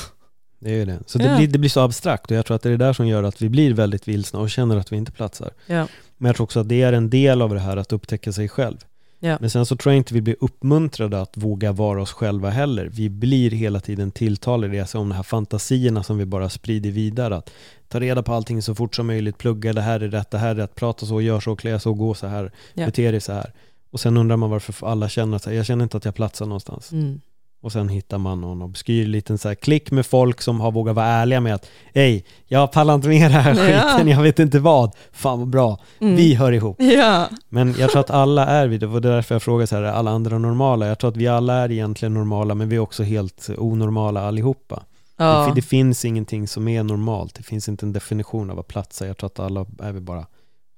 Det 0.59 0.69
är 0.71 0.75
ju 0.75 0.85
det. 0.85 0.99
Så 1.05 1.17
det, 1.17 1.35
blir, 1.37 1.47
det 1.47 1.57
blir 1.59 1.69
så 1.69 1.79
abstrakt 1.79 2.31
och 2.31 2.37
jag 2.37 2.45
tror 2.45 2.55
att 2.55 2.61
det 2.61 2.69
är 2.69 2.77
det 2.77 2.85
där 2.85 2.93
som 2.93 3.07
gör 3.07 3.23
att 3.23 3.41
vi 3.41 3.49
blir 3.49 3.73
väldigt 3.73 4.07
vilsna 4.07 4.39
och 4.39 4.49
känner 4.49 4.77
att 4.77 4.91
vi 4.91 4.97
inte 4.97 5.11
platsar. 5.11 5.49
ja, 5.65 5.87
Men 6.17 6.29
jag 6.29 6.35
tror 6.35 6.43
också 6.43 6.59
att 6.59 6.69
det 6.69 6.81
är 6.81 6.93
en 6.93 7.09
del 7.09 7.41
av 7.41 7.53
det 7.53 7.59
här 7.59 7.77
att 7.77 7.93
upptäcka 7.93 8.31
sig 8.31 8.49
själv. 8.49 8.77
ja. 9.19 9.37
Men 9.41 9.49
sen 9.49 9.65
så 9.65 9.75
tror 9.75 9.93
jag 9.93 9.97
inte 9.97 10.13
vi 10.13 10.21
blir 10.21 10.35
uppmuntrade 10.39 11.21
att 11.21 11.37
våga 11.37 11.71
vara 11.71 12.01
oss 12.01 12.11
själva 12.11 12.49
heller. 12.49 12.85
Vi 12.85 13.09
blir 13.09 13.51
hela 13.51 13.79
tiden 13.79 14.11
tilltalade 14.11 14.77
i 14.77 14.81
om 14.81 15.09
de 15.09 15.11
här 15.11 15.23
fantasierna 15.23 16.03
som 16.03 16.17
vi 16.17 16.25
bara 16.25 16.49
sprider 16.49 16.91
vidare. 16.91 17.35
Att 17.35 17.51
ta 17.87 17.99
reda 17.99 18.23
på 18.23 18.33
allting 18.33 18.61
så 18.61 18.75
fort 18.75 18.95
som 18.95 19.07
möjligt, 19.07 19.37
plugga 19.37 19.73
det 19.73 19.81
här 19.81 19.99
är 19.99 20.09
rätt, 20.09 20.31
det 20.31 20.37
här 20.37 20.49
är 20.49 20.55
rätt, 20.55 20.75
prata 20.75 21.05
så, 21.05 21.21
gör 21.21 21.39
så, 21.39 21.55
klä 21.55 21.79
så, 21.79 21.93
gå 21.93 22.13
så 22.13 22.27
här, 22.27 22.51
Ja. 22.73 22.85
bete 22.85 23.11
dig 23.11 23.21
så 23.21 23.33
här. 23.33 23.51
Och 23.91 23.99
sen 23.99 24.17
undrar 24.17 24.37
man 24.37 24.49
varför 24.49 24.87
alla 24.87 25.09
känner 25.09 25.35
att 25.35 25.45
jag 25.45 25.65
känner 25.65 25.83
inte 25.83 25.97
att 25.97 26.05
jag 26.05 26.15
platsar 26.15 26.45
någonstans. 26.45 26.91
Mm. 26.91 27.21
Och 27.65 27.71
sen 27.71 27.89
hittar 27.89 28.17
man 28.17 28.41
någon 28.41 28.61
obskyr 28.61 29.05
liten 29.05 29.37
så 29.37 29.47
här 29.47 29.55
klick 29.55 29.91
med 29.91 30.05
folk 30.05 30.41
som 30.41 30.59
har 30.61 30.71
vågat 30.71 30.95
vara 30.95 31.05
ärliga 31.05 31.39
med 31.41 31.55
att 31.55 31.65
Hej, 31.93 32.25
jag 32.47 32.71
pallar 32.71 32.95
inte 32.95 33.07
med 33.07 33.31
det 33.31 33.37
här 33.37 33.69
Ja. 33.71 33.81
skiten, 33.91 34.07
jag 34.07 34.21
vet 34.21 34.39
inte 34.39 34.59
vad. 34.59 34.91
Fan 35.11 35.39
vad 35.39 35.47
bra, 35.47 35.79
Mm. 35.99 36.15
vi 36.15 36.33
hör 36.35 36.51
ihop. 36.51 36.75
Ja, 36.81 37.27
Men 37.49 37.75
jag 37.79 37.89
tror 37.91 37.99
att 37.99 38.09
alla 38.09 38.45
är 38.45 38.67
vi 38.67 38.77
det, 38.77 38.87
det 38.87 39.09
är 39.09 39.13
därför 39.13 39.35
jag 39.35 39.43
frågar 39.43 39.65
så 39.65 39.75
här, 39.75 39.83
är 39.83 39.91
alla 39.91 40.11
andra 40.11 40.37
normala? 40.37 40.87
Jag 40.87 40.99
tror 40.99 41.09
att 41.09 41.17
vi 41.17 41.27
alla 41.27 41.53
är 41.53 41.71
egentligen 41.71 42.13
normala, 42.13 42.55
men 42.55 42.69
vi 42.69 42.75
är 42.75 42.79
också 42.79 43.03
helt 43.03 43.49
onormala 43.57 44.27
allihopa. 44.27 44.75
Det, 45.17 45.23
ja. 45.23 45.45
fi- 45.47 45.51
det 45.55 45.61
finns 45.61 46.05
ingenting 46.05 46.47
som 46.47 46.67
är 46.67 46.83
normalt, 46.83 47.35
det 47.35 47.43
finns 47.43 47.69
inte 47.69 47.85
en 47.85 47.93
definition 47.93 48.49
av 48.49 48.59
att 48.59 48.67
platsa. 48.67 49.07
Jag 49.07 49.17
tror 49.17 49.27
att 49.27 49.39
alla 49.39 49.65
är 49.83 49.91
vi 49.91 49.99
bara 49.99 50.25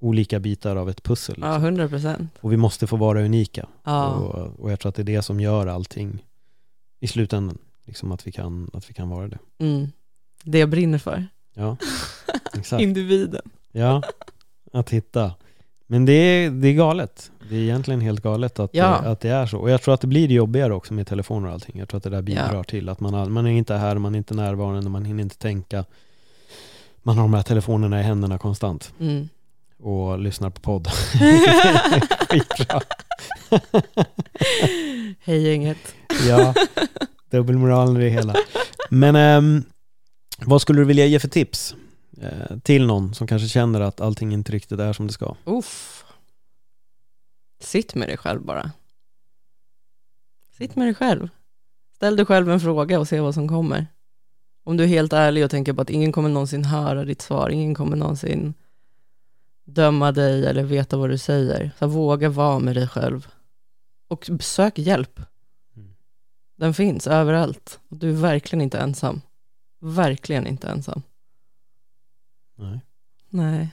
olika 0.01 0.39
bitar 0.39 0.75
av 0.75 0.89
ett 0.89 1.03
pussel. 1.03 1.35
ja, 1.41 1.47
Liksom. 1.47 1.63
100 1.63 1.87
procent. 1.87 2.31
Och 2.41 2.51
vi 2.51 2.57
måste 2.57 2.87
få 2.87 2.95
vara 2.97 3.21
unika. 3.25 3.65
Ja. 3.85 4.07
Och, 4.07 4.59
och 4.59 4.71
jag 4.71 4.79
tror 4.79 4.89
att 4.89 4.95
det 4.95 5.01
är 5.01 5.15
det 5.15 5.21
som 5.21 5.39
gör 5.39 5.67
allting 5.67 6.23
i 6.99 7.07
slutändan, 7.07 7.57
liksom 7.85 8.11
att 8.11 8.27
vi 8.27 8.31
kan, 8.31 8.69
att 8.73 8.89
vi 8.89 8.93
kan 8.93 9.09
vara 9.09 9.27
det. 9.27 9.37
Mm. 9.57 9.87
Det 10.43 10.59
jag 10.59 10.69
brinner 10.69 10.97
för. 10.97 11.25
Ja, 11.53 11.77
exakt. 12.53 12.81
Individen. 12.83 13.41
Ja, 13.71 14.01
att 14.73 14.89
hitta. 14.89 15.31
Men 15.87 16.05
det 16.05 16.13
är, 16.13 16.49
det 16.51 16.67
är 16.67 16.73
galet. 16.73 17.31
Det 17.49 17.55
är 17.55 17.59
egentligen 17.61 18.01
helt 18.01 18.21
galet 18.23 18.59
att, 18.59 18.69
Ja. 18.73 18.99
det, 19.03 19.09
att 19.11 19.19
det 19.19 19.29
är 19.29 19.45
så. 19.45 19.57
Och 19.57 19.69
jag 19.69 19.81
tror 19.81 19.93
att 19.93 20.01
det 20.01 20.07
blir 20.07 20.31
jobbigare 20.31 20.73
också 20.73 20.93
med 20.93 21.07
telefoner 21.07 21.47
och 21.47 21.53
allting. 21.53 21.79
Jag 21.79 21.89
tror 21.89 21.97
att 21.97 22.03
det 22.03 22.09
där 22.09 22.21
bidrar 22.21 22.53
Ja. 22.53 22.63
till 22.63 22.89
att 22.89 22.99
man, 22.99 23.31
man 23.33 23.45
är 23.47 23.51
inte 23.51 23.73
här, 23.75 23.97
man 23.97 24.13
är 24.15 24.17
inte 24.17 24.33
närvarande, 24.33 24.89
man 24.89 25.05
hinner 25.05 25.23
inte 25.23 25.37
tänka. 25.37 25.85
Man 27.03 27.15
har 27.17 27.23
de 27.23 27.33
här 27.33 27.43
telefonerna 27.43 27.99
i 27.99 28.03
händerna 28.03 28.37
konstant 28.37 28.93
Mm. 28.99 29.29
Och 29.79 30.19
lyssnar 30.19 30.49
på 30.49 30.61
podd. 30.61 30.87
Skitbra. 32.29 32.81
Hej 35.19 35.41
gänget. 35.41 35.95
Ja, 36.27 36.53
dubbelmoralen 37.31 37.97
i 37.97 38.03
det 38.03 38.09
hela. 38.09 38.35
Men 38.89 39.15
ehm, 39.15 39.63
vad 40.45 40.61
skulle 40.61 40.81
du 40.81 40.85
vilja 40.85 41.05
ge 41.05 41.19
för 41.19 41.27
tips 41.27 41.75
eh, 42.21 42.57
till 42.63 42.85
någon 42.85 43.13
som 43.13 43.27
kanske 43.27 43.47
känner 43.47 43.81
att 43.81 44.01
allting 44.01 44.33
inte 44.33 44.51
riktigt 44.51 44.79
är 44.79 44.93
som 44.93 45.07
det 45.07 45.13
ska? 45.13 45.35
Uff. 45.45 46.03
Sitt 47.63 47.95
med 47.95 48.09
dig 48.09 48.17
själv 48.17 48.41
bara. 48.41 48.71
Sitt 50.57 50.75
med 50.75 50.87
dig 50.87 50.95
själv. 50.95 51.29
Ställ 51.95 52.15
dig 52.15 52.25
själv 52.25 52.49
en 52.49 52.59
fråga 52.59 52.99
och 52.99 53.07
se 53.07 53.19
vad 53.19 53.33
som 53.33 53.47
kommer. 53.47 53.87
Om 54.63 54.77
du 54.77 54.83
är 54.83 54.87
helt 54.87 55.13
ärlig 55.13 55.45
och 55.45 55.51
tänker 55.51 55.73
på 55.73 55.81
att 55.81 55.89
ingen 55.89 56.11
kommer 56.11 56.29
någonsin 56.29 56.65
höra 56.65 57.05
ditt 57.05 57.21
svar, 57.21 57.49
ingen 57.49 57.75
kommer 57.75 57.97
någonsin 57.97 58.53
döma 59.67 60.11
dig 60.11 60.45
eller 60.45 60.63
veta 60.63 60.97
vad 60.97 61.09
du 61.09 61.17
säger. 61.17 61.71
Så 61.79 61.87
våga 61.87 62.29
vara 62.29 62.59
med 62.59 62.75
dig 62.75 62.87
själv. 62.87 63.27
Och 64.07 64.29
sök 64.39 64.79
hjälp. 64.79 65.19
Mm. 65.75 65.93
Den 66.57 66.73
finns 66.73 67.07
överallt. 67.07 67.79
Du 67.89 68.09
är 68.09 68.13
verkligen 68.13 68.61
inte 68.61 68.77
ensam. 68.77 69.21
Verkligen 69.79 70.47
inte 70.47 70.67
ensam. 70.67 71.01
Nej. 72.55 72.79
Nej. 73.29 73.69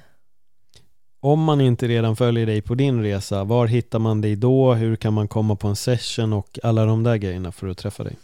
Om 1.20 1.42
man 1.42 1.61
inte 1.61 1.88
redan 1.88 2.16
följer 2.16 2.47
dig 2.47 2.62
på 2.62 2.74
din 2.74 3.03
resa, 3.03 3.45
var 3.45 3.66
hittar 3.66 3.99
man 3.99 4.20
dig 4.20 4.36
då? 4.36 4.74
Hur 4.74 4.97
kan 4.97 5.12
man 5.12 5.28
komma 5.28 5.57
på 5.57 5.68
en 5.68 5.76
session 5.76 6.32
och 6.32 6.59
alla 6.62 6.84
de 6.84 7.03
där 7.03 7.16
grejerna 7.16 7.53
för 7.53 7.68
att 7.68 7.78
träffa 7.78 8.05
dig? 8.05 8.16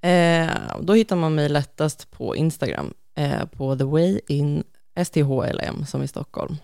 Eh, 0.00 0.50
då 0.80 0.94
hittar 0.94 1.16
man 1.16 1.34
mig 1.34 1.48
lättast 1.48 2.10
på 2.10 2.36
Instagram, 2.36 2.94
eh, 3.14 3.44
på 3.44 3.76
The 3.76 3.84
Way 3.84 4.20
In 4.28 4.64
STHLM 5.04 5.86
som 5.86 6.02
i 6.02 6.08
Stockholm. 6.08 6.56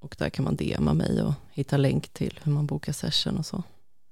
Och 0.00 0.14
där 0.18 0.30
kan 0.30 0.44
man 0.44 0.56
DMa 0.56 0.94
mig 0.94 1.22
och 1.22 1.32
hitta 1.52 1.76
länk 1.76 2.08
till 2.08 2.40
hur 2.42 2.52
man 2.52 2.66
bokar 2.66 2.92
session 2.92 3.38
och 3.38 3.46
så. 3.46 3.62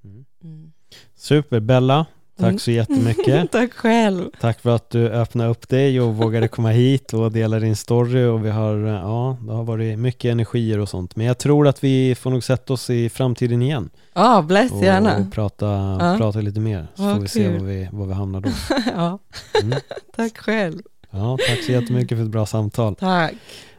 Mm. 0.05 0.25
Mm. 0.45 0.73
Super, 1.17 1.61
Bella. 1.61 2.07
Tack 2.39 2.47
Mm. 2.49 2.59
så 2.59 2.71
jättemycket. 2.71 3.53
Tack 3.53 3.73
själv. 3.73 4.31
Tack 4.41 4.61
för 4.61 4.71
att 4.77 4.91
du 4.91 5.09
öppnade 5.09 5.51
upp 5.51 5.69
dig 5.69 6.01
och 6.01 6.15
vågade 6.17 6.49
komma 6.49 6.71
hit 6.71 7.13
och 7.15 7.33
dela 7.33 7.59
din 7.59 7.77
story 7.77 8.25
och 8.25 8.45
vi 8.45 8.51
har, 8.51 8.85
eh, 8.87 8.93
ja, 8.93 9.37
det 9.47 9.53
har 9.53 9.65
varit 9.65 9.99
mycket 9.99 10.33
energier 10.33 10.79
och 10.79 10.89
sånt. 10.89 11.17
Men 11.17 11.27
jag 11.27 11.39
tror 11.39 11.69
att 11.69 11.85
vi 11.85 12.15
får 12.15 12.31
nog 12.31 12.45
sätta 12.45 12.73
oss 12.73 12.91
i 12.91 13.09
framtiden 13.09 13.63
igen 13.63 13.91
Ja, 14.15 14.43
bless 14.43 14.73
och, 14.73 14.83
gärna. 14.85 15.17
och 15.19 15.33
prata, 15.33 15.67
Ja. 16.01 16.15
prata 16.19 16.41
lite 16.41 16.61
mer. 16.61 16.87
Så 16.95 17.03
Ja, 17.03 17.15
får 17.15 17.21
vi 17.23 17.29
se 17.29 17.45
kul. 17.45 17.59
var 17.59 17.67
vi, 17.67 17.89
var 17.93 18.07
vi 18.07 18.13
hamnar 18.15 18.41
då. 18.41 18.51
ja, 18.97 19.19
Mm. 19.63 19.79
tack 20.17 20.39
själv. 20.39 20.83
Ja, 21.11 21.39
tack 21.49 21.63
så 21.65 21.73
jättemycket 21.73 22.19
för 22.19 22.25
ett 22.25 22.31
bra 22.31 22.47
samtal. 22.47 22.95
Tack. 22.97 23.33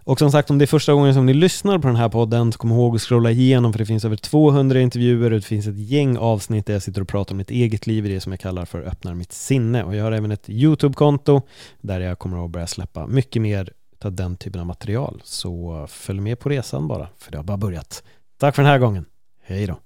Och 0.10 0.20
som 0.20 0.32
sagt, 0.32 0.50
om 0.50 0.58
det 0.58 0.66
är 0.66 0.68
första 0.68 0.94
gången 0.94 1.14
som 1.14 1.26
ni 1.26 1.34
lyssnar 1.34 1.80
på 1.80 1.88
den 1.88 1.96
här 1.96 2.10
podden, 2.10 2.52
så 2.52 2.58
kom 2.58 2.72
ihåg 2.72 2.96
att 2.96 3.02
scrolla 3.02 3.32
igenom 3.32 3.74
för 3.74 3.80
det 3.80 3.86
finns 3.86 4.06
över 4.06 4.16
200 4.16 4.80
intervjuer 4.80 5.32
och 5.32 5.40
det 5.40 5.46
finns 5.46 5.68
ett 5.68 5.78
gäng 5.78 6.18
avsnitt 6.18 6.66
där 6.66 6.74
jag 6.74 6.82
sitter 6.82 7.02
och 7.02 7.08
pratar 7.08 7.34
om 7.34 7.38
mitt 7.38 7.52
eget 7.52 7.88
liv 7.88 8.06
i 8.06 8.10
det 8.10 8.20
som 8.20 8.32
jag 8.32 8.40
kallar 8.40 8.66
för 8.66 8.82
öppnar 8.82 9.14
mitt 9.14 9.32
sinne. 9.32 9.84
Och 9.84 9.96
jag 9.96 10.04
har 10.04 10.12
även 10.12 10.32
ett 10.32 10.50
YouTube-konto 10.50 11.42
där 11.82 12.00
jag 12.00 12.20
kommer 12.20 12.46
att 12.46 12.52
börja 12.52 12.68
släppa 12.68 13.08
mycket 13.08 13.42
mer 13.42 13.74
av 14.04 14.14
den 14.14 14.38
typen 14.38 14.62
av 14.62 14.68
material. 14.68 15.22
Så 15.24 15.86
följ 15.90 16.20
med 16.20 16.40
på 16.40 16.50
resan 16.50 16.88
bara, 16.88 17.08
för 17.18 17.32
det 17.32 17.38
har 17.38 17.44
bara 17.44 17.58
börjat. 17.58 18.04
Tack 18.40 18.56
för 18.56 18.64
den 18.64 18.72
här 18.72 18.80
gången. 18.80 19.06
Hej 19.44 19.68
då! 19.68 19.80